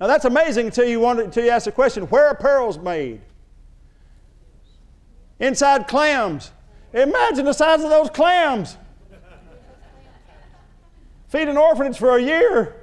Now 0.00 0.06
that's 0.06 0.24
amazing 0.24 0.66
until 0.66 0.86
you 0.86 1.00
wonder, 1.00 1.22
until 1.22 1.44
you 1.44 1.50
ask 1.50 1.66
the 1.66 1.72
question, 1.72 2.04
where 2.04 2.26
are 2.26 2.34
pearls 2.34 2.78
made? 2.78 3.20
Inside 5.38 5.86
clams. 5.86 6.52
Imagine 6.92 7.44
the 7.44 7.52
size 7.52 7.82
of 7.82 7.90
those 7.90 8.10
clams. 8.10 8.76
Feed 11.28 11.48
an 11.48 11.56
orphanage 11.56 11.98
for 11.98 12.16
a 12.16 12.22
year. 12.22 12.79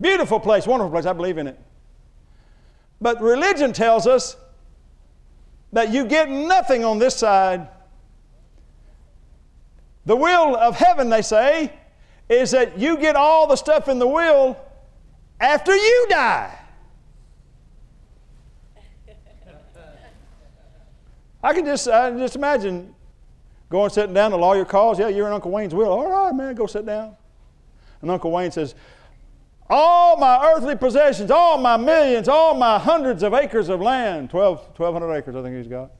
Beautiful 0.00 0.40
place, 0.40 0.66
wonderful 0.66 0.90
place. 0.90 1.06
I 1.06 1.12
believe 1.12 1.38
in 1.38 1.46
it. 1.46 1.58
But 3.00 3.20
religion 3.20 3.72
tells 3.72 4.06
us 4.06 4.36
that 5.72 5.92
you 5.92 6.04
get 6.04 6.28
nothing 6.30 6.84
on 6.84 6.98
this 6.98 7.16
side 7.16 7.68
the 10.08 10.16
will 10.16 10.56
of 10.56 10.74
heaven, 10.74 11.10
they 11.10 11.20
say, 11.20 11.70
is 12.30 12.52
that 12.52 12.78
you 12.78 12.96
get 12.96 13.14
all 13.14 13.46
the 13.46 13.56
stuff 13.56 13.88
in 13.88 13.98
the 13.98 14.08
will 14.08 14.56
after 15.38 15.76
you 15.76 16.06
die. 16.08 16.58
I 21.42 21.52
can 21.52 21.66
just, 21.66 21.88
I 21.88 22.10
just 22.12 22.36
imagine 22.36 22.94
going 23.68 23.90
sitting 23.90 24.14
down, 24.14 24.30
the 24.30 24.38
lawyer 24.38 24.64
calls, 24.64 24.98
yeah, 24.98 25.08
you're 25.08 25.26
in 25.26 25.34
Uncle 25.34 25.50
Wayne's 25.50 25.74
will. 25.74 25.92
All 25.92 26.10
right, 26.10 26.34
man, 26.34 26.54
go 26.54 26.64
sit 26.64 26.86
down. 26.86 27.14
And 28.00 28.10
Uncle 28.10 28.30
Wayne 28.30 28.50
says, 28.50 28.74
all 29.70 30.16
my 30.16 30.52
earthly 30.52 30.76
possessions, 30.76 31.30
all 31.30 31.58
my 31.58 31.76
millions, 31.76 32.28
all 32.28 32.54
my 32.54 32.78
hundreds 32.78 33.22
of 33.22 33.34
acres 33.34 33.68
of 33.68 33.80
land, 33.80 34.30
12, 34.30 34.58
1,200 34.76 35.14
acres 35.14 35.36
I 35.36 35.42
think 35.42 35.56
he's 35.56 35.66
got. 35.66 35.90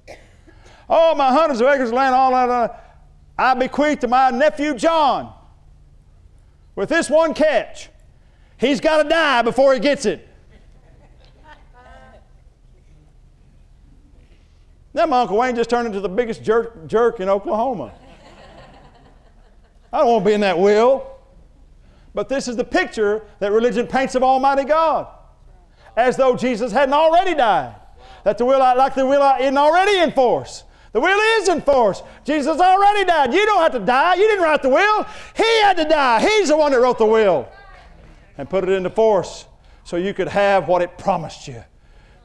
All 0.89 1.15
my 1.15 1.31
hundreds 1.33 1.61
of 1.61 1.69
acres 1.69 1.91
of 1.91 1.95
land, 1.95 2.15
all 2.15 2.31
that, 2.31 2.49
uh, 2.49 2.69
I 3.37 3.55
bequeath 3.55 4.01
to 4.01 4.09
my 4.09 4.31
nephew 4.31 4.75
John 4.75 5.33
with 6.75 6.89
this 6.89 7.11
one 7.11 7.35
catch. 7.35 7.91
He's 8.57 8.81
got 8.81 9.03
to 9.03 9.09
die 9.09 9.43
before 9.43 9.75
he 9.75 9.81
gets 9.81 10.07
it. 10.07 10.27
Now 14.95 15.07
my 15.07 15.21
Uncle 15.21 15.37
Wayne 15.37 15.55
just 15.55 15.69
turned 15.71 15.87
into 15.87 16.01
the 16.01 16.09
biggest 16.09 16.43
jerk, 16.43 16.87
jerk 16.89 17.21
in 17.21 17.29
Oklahoma. 17.29 17.93
I 19.93 19.99
don't 19.99 20.09
want 20.09 20.25
to 20.25 20.29
be 20.29 20.35
in 20.35 20.41
that 20.41 20.59
will. 20.59 21.18
But 22.19 22.29
this 22.29 22.49
is 22.49 22.57
the 22.57 22.65
picture 22.65 23.23
that 23.39 23.53
religion 23.53 23.87
paints 23.87 24.17
of 24.17 24.25
Almighty 24.25 24.65
God. 24.65 25.07
As 25.97 26.17
though 26.17 26.35
Jesus 26.35 26.73
hadn't 26.73 26.93
already 26.93 27.33
died. 27.33 27.77
That 28.25 28.39
the 28.39 28.45
will, 28.45 28.59
like 28.59 28.97
the 28.97 29.07
will 29.07 29.23
isn't 29.39 29.57
already 29.57 30.01
in 30.01 30.11
force. 30.11 30.65
The 30.91 30.99
will 30.99 31.41
is 31.41 31.49
in 31.49 31.63
force. 31.63 32.03
Jesus 32.25 32.59
already 32.59 33.05
died. 33.05 33.33
You 33.33 33.47
don't 33.47 33.63
have 33.63 33.71
to 33.71 33.79
die. 33.79 34.17
You 34.17 34.27
didn't 34.27 34.43
write 34.43 34.63
the 34.63 34.69
will. 34.69 35.07
He 35.37 35.61
had 35.61 35.77
to 35.77 35.85
die. 35.85 36.21
He's 36.21 36.49
the 36.49 36.57
one 36.57 36.73
that 36.73 36.81
wrote 36.81 36.99
the 36.99 37.07
will 37.07 37.49
and 38.37 38.51
put 38.51 38.65
it 38.65 38.71
into 38.71 38.91
force 38.91 39.47
so 39.85 39.97
you 39.97 40.13
could 40.13 40.27
have 40.27 40.67
what 40.67 40.83
it 40.83 40.99
promised 40.99 41.47
you. 41.47 41.63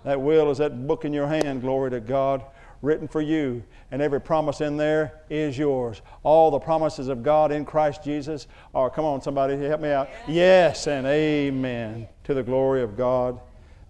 That 0.05 0.19
will 0.19 0.49
is 0.49 0.57
that 0.57 0.87
book 0.87 1.05
in 1.05 1.13
your 1.13 1.27
hand, 1.27 1.61
glory 1.61 1.91
to 1.91 1.99
God, 1.99 2.43
written 2.81 3.07
for 3.07 3.21
you. 3.21 3.63
And 3.93 4.01
every 4.01 4.19
promise 4.19 4.59
in 4.59 4.75
there 4.75 5.21
is 5.29 5.55
yours. 5.55 6.01
All 6.23 6.49
the 6.49 6.57
promises 6.57 7.09
of 7.09 7.21
God 7.21 7.51
in 7.51 7.63
Christ 7.63 8.03
Jesus 8.03 8.47
are, 8.73 8.89
come 8.89 9.05
on, 9.05 9.21
somebody, 9.21 9.55
help 9.55 9.81
me 9.81 9.91
out. 9.91 10.09
Yes 10.27 10.87
and 10.87 11.05
amen 11.05 12.07
to 12.23 12.33
the 12.33 12.41
glory 12.41 12.81
of 12.81 12.97
God 12.97 13.39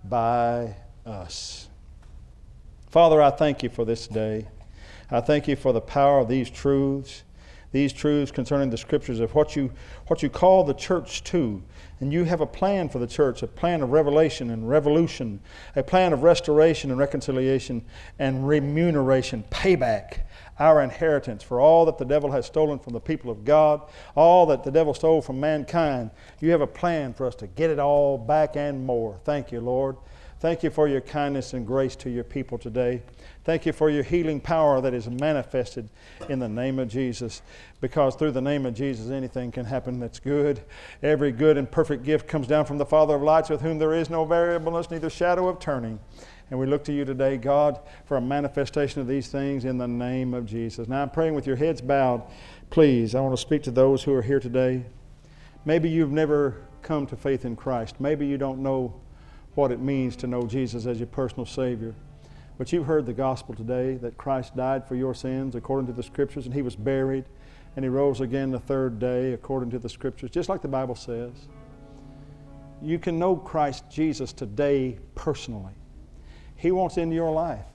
by 0.03 0.75
us. 1.05 1.69
Father, 2.89 3.21
I 3.21 3.29
thank 3.29 3.63
you 3.63 3.69
for 3.69 3.85
this 3.85 4.05
day. 4.05 4.49
I 5.09 5.21
thank 5.21 5.47
you 5.47 5.55
for 5.55 5.71
the 5.71 5.79
power 5.79 6.19
of 6.19 6.27
these 6.27 6.49
truths, 6.49 7.23
these 7.73 7.91
truths 7.91 8.31
concerning 8.31 8.69
the 8.69 8.77
scriptures 8.77 9.19
of 9.19 9.35
what 9.35 9.55
you, 9.57 9.71
what 10.07 10.23
you 10.23 10.29
call 10.29 10.63
the 10.63 10.73
church 10.73 11.23
to. 11.25 11.61
And 11.99 12.13
you 12.13 12.23
have 12.23 12.39
a 12.39 12.45
plan 12.45 12.87
for 12.87 12.99
the 12.99 13.07
church, 13.07 13.43
a 13.43 13.47
plan 13.47 13.81
of 13.81 13.89
revelation 13.89 14.51
and 14.51 14.69
revolution, 14.69 15.41
a 15.75 15.83
plan 15.83 16.13
of 16.13 16.23
restoration 16.23 16.91
and 16.91 16.99
reconciliation 16.99 17.83
and 18.19 18.47
remuneration, 18.47 19.43
payback, 19.49 20.19
our 20.59 20.83
inheritance 20.83 21.41
for 21.41 21.59
all 21.59 21.85
that 21.85 21.97
the 21.97 22.05
devil 22.05 22.31
has 22.31 22.45
stolen 22.45 22.77
from 22.77 22.93
the 22.93 22.99
people 22.99 23.31
of 23.31 23.43
God, 23.43 23.81
all 24.15 24.45
that 24.45 24.63
the 24.63 24.71
devil 24.71 24.93
stole 24.93 25.21
from 25.21 25.39
mankind. 25.39 26.11
You 26.39 26.51
have 26.51 26.61
a 26.61 26.67
plan 26.67 27.13
for 27.13 27.25
us 27.25 27.35
to 27.35 27.47
get 27.47 27.71
it 27.71 27.79
all 27.79 28.17
back 28.17 28.55
and 28.55 28.85
more. 28.85 29.19
Thank 29.23 29.51
you, 29.51 29.61
Lord. 29.61 29.97
Thank 30.43 30.61
you 30.61 30.71
for 30.71 30.89
your 30.89 30.99
kindness 30.99 31.53
and 31.53 31.65
grace 31.65 31.95
to 31.95 32.09
your 32.09 32.25
people 32.25 32.57
today. 32.57 33.01
Thank 33.45 33.65
you 33.65 33.71
for 33.71 33.89
your 33.89 34.03
healing 34.03 34.41
power 34.41 34.81
that 34.81 34.93
is 34.93 35.07
manifested 35.07 35.87
in 36.27 36.39
the 36.39 36.49
name 36.49 36.79
of 36.79 36.89
Jesus. 36.89 37.41
Because 37.79 38.17
through 38.17 38.31
the 38.31 38.41
name 38.41 38.65
of 38.65 38.73
Jesus, 38.73 39.09
anything 39.09 39.53
can 39.53 39.63
happen 39.63 40.01
that's 40.01 40.19
good. 40.19 40.59
Every 41.01 41.31
good 41.31 41.57
and 41.57 41.71
perfect 41.71 42.03
gift 42.03 42.27
comes 42.27 42.45
down 42.45 42.65
from 42.65 42.77
the 42.77 42.85
Father 42.85 43.15
of 43.15 43.21
lights, 43.21 43.49
with 43.49 43.61
whom 43.61 43.79
there 43.79 43.93
is 43.93 44.09
no 44.09 44.25
variableness, 44.25 44.91
neither 44.91 45.09
shadow 45.09 45.47
of 45.47 45.59
turning. 45.59 45.97
And 46.51 46.59
we 46.59 46.65
look 46.65 46.83
to 46.83 46.91
you 46.93 47.05
today, 47.05 47.37
God, 47.37 47.79
for 48.03 48.17
a 48.17 48.21
manifestation 48.21 48.99
of 48.99 49.07
these 49.07 49.29
things 49.29 49.63
in 49.63 49.77
the 49.77 49.87
name 49.87 50.33
of 50.33 50.45
Jesus. 50.45 50.89
Now 50.89 51.03
I'm 51.03 51.09
praying 51.09 51.35
with 51.35 51.47
your 51.47 51.55
heads 51.55 51.79
bowed. 51.79 52.21
Please, 52.69 53.15
I 53.15 53.21
want 53.21 53.33
to 53.33 53.41
speak 53.41 53.63
to 53.63 53.71
those 53.71 54.03
who 54.03 54.13
are 54.13 54.21
here 54.21 54.41
today. 54.41 54.83
Maybe 55.63 55.89
you've 55.89 56.11
never 56.11 56.65
come 56.81 57.07
to 57.07 57.15
faith 57.15 57.45
in 57.45 57.55
Christ. 57.55 58.01
Maybe 58.01 58.27
you 58.27 58.37
don't 58.37 58.61
know 58.61 58.93
what 59.55 59.71
it 59.71 59.79
means 59.79 60.15
to 60.17 60.27
know 60.27 60.47
Jesus 60.47 60.85
as 60.85 60.99
your 60.99 61.07
personal 61.07 61.45
Savior. 61.45 61.93
But 62.57 62.71
you've 62.71 62.85
heard 62.85 63.05
the 63.05 63.13
gospel 63.13 63.55
today 63.55 63.95
that 63.95 64.17
Christ 64.17 64.55
died 64.55 64.87
for 64.87 64.95
your 64.95 65.13
sins 65.13 65.55
according 65.55 65.87
to 65.87 65.93
the 65.93 66.03
Scriptures, 66.03 66.45
and 66.45 66.53
He 66.53 66.61
was 66.61 66.75
buried, 66.75 67.25
and 67.75 67.83
He 67.83 67.89
rose 67.89 68.21
again 68.21 68.51
the 68.51 68.59
third 68.59 68.99
day 68.99 69.33
according 69.33 69.71
to 69.71 69.79
the 69.79 69.89
Scriptures, 69.89 70.29
just 70.29 70.49
like 70.49 70.61
the 70.61 70.67
Bible 70.67 70.95
says. 70.95 71.33
You 72.81 72.99
can 72.99 73.17
know 73.17 73.35
Christ 73.35 73.85
Jesus 73.89 74.33
today 74.33 74.99
personally. 75.15 75.73
He 76.55 76.71
wants 76.71 76.97
into 76.97 77.15
your 77.15 77.31
life. 77.31 77.65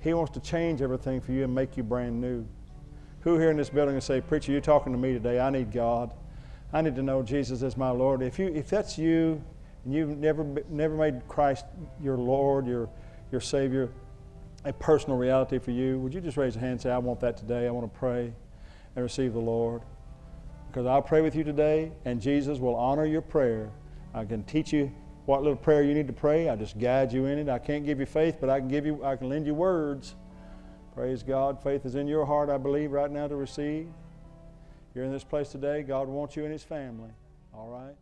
He 0.00 0.14
wants 0.14 0.32
to 0.32 0.40
change 0.40 0.82
everything 0.82 1.20
for 1.20 1.32
you 1.32 1.44
and 1.44 1.54
make 1.54 1.76
you 1.76 1.82
brand 1.82 2.20
new. 2.20 2.46
Who 3.20 3.38
here 3.38 3.50
in 3.50 3.56
this 3.56 3.70
building 3.70 3.94
can 3.94 4.00
say, 4.00 4.20
Preacher, 4.20 4.50
you're 4.52 4.60
talking 4.60 4.92
to 4.92 4.98
me 4.98 5.12
today. 5.12 5.38
I 5.40 5.50
need 5.50 5.72
God. 5.72 6.12
I 6.72 6.80
need 6.80 6.94
to 6.96 7.02
know 7.02 7.22
Jesus 7.22 7.62
as 7.62 7.76
my 7.76 7.90
Lord. 7.90 8.22
If, 8.22 8.38
you, 8.38 8.48
if 8.48 8.70
that's 8.70 8.96
you, 8.96 9.42
and 9.84 9.94
you've 9.94 10.16
never, 10.18 10.44
never 10.68 10.94
made 10.94 11.26
Christ 11.28 11.64
your 12.02 12.16
Lord, 12.16 12.66
your, 12.66 12.88
your 13.32 13.40
Savior, 13.40 13.90
a 14.64 14.72
personal 14.72 15.16
reality 15.16 15.58
for 15.58 15.70
you, 15.70 15.98
would 16.00 16.12
you 16.12 16.20
just 16.20 16.36
raise 16.36 16.54
your 16.54 16.60
hand 16.60 16.72
and 16.72 16.80
say, 16.80 16.90
I 16.90 16.98
want 16.98 17.20
that 17.20 17.36
today. 17.36 17.66
I 17.66 17.70
want 17.70 17.92
to 17.92 17.98
pray 17.98 18.32
and 18.94 19.02
receive 19.02 19.32
the 19.32 19.38
Lord? 19.38 19.82
Because 20.68 20.86
I'll 20.86 21.02
pray 21.02 21.22
with 21.22 21.34
you 21.34 21.42
today, 21.42 21.92
and 22.04 22.20
Jesus 22.20 22.58
will 22.58 22.76
honor 22.76 23.04
your 23.04 23.22
prayer. 23.22 23.70
I 24.14 24.24
can 24.24 24.44
teach 24.44 24.72
you 24.72 24.92
what 25.26 25.42
little 25.42 25.56
prayer 25.56 25.82
you 25.82 25.94
need 25.94 26.06
to 26.06 26.12
pray. 26.12 26.48
I 26.48 26.56
just 26.56 26.78
guide 26.78 27.12
you 27.12 27.26
in 27.26 27.38
it. 27.38 27.48
I 27.48 27.58
can't 27.58 27.84
give 27.84 28.00
you 28.00 28.06
faith, 28.06 28.36
but 28.40 28.50
I 28.50 28.58
can 28.58 28.68
give 28.68 28.86
you, 28.86 29.04
I 29.04 29.16
can 29.16 29.28
lend 29.28 29.46
you 29.46 29.54
words. 29.54 30.14
Praise 30.94 31.22
God. 31.22 31.62
Faith 31.62 31.86
is 31.86 31.94
in 31.94 32.06
your 32.06 32.26
heart, 32.26 32.50
I 32.50 32.58
believe, 32.58 32.92
right 32.92 33.10
now 33.10 33.26
to 33.28 33.36
receive. 33.36 33.88
You're 34.94 35.04
in 35.04 35.12
this 35.12 35.24
place 35.24 35.48
today. 35.48 35.82
God 35.82 36.08
wants 36.08 36.36
you 36.36 36.44
in 36.44 36.50
His 36.50 36.64
family. 36.64 37.10
All 37.54 37.68
right? 37.68 37.94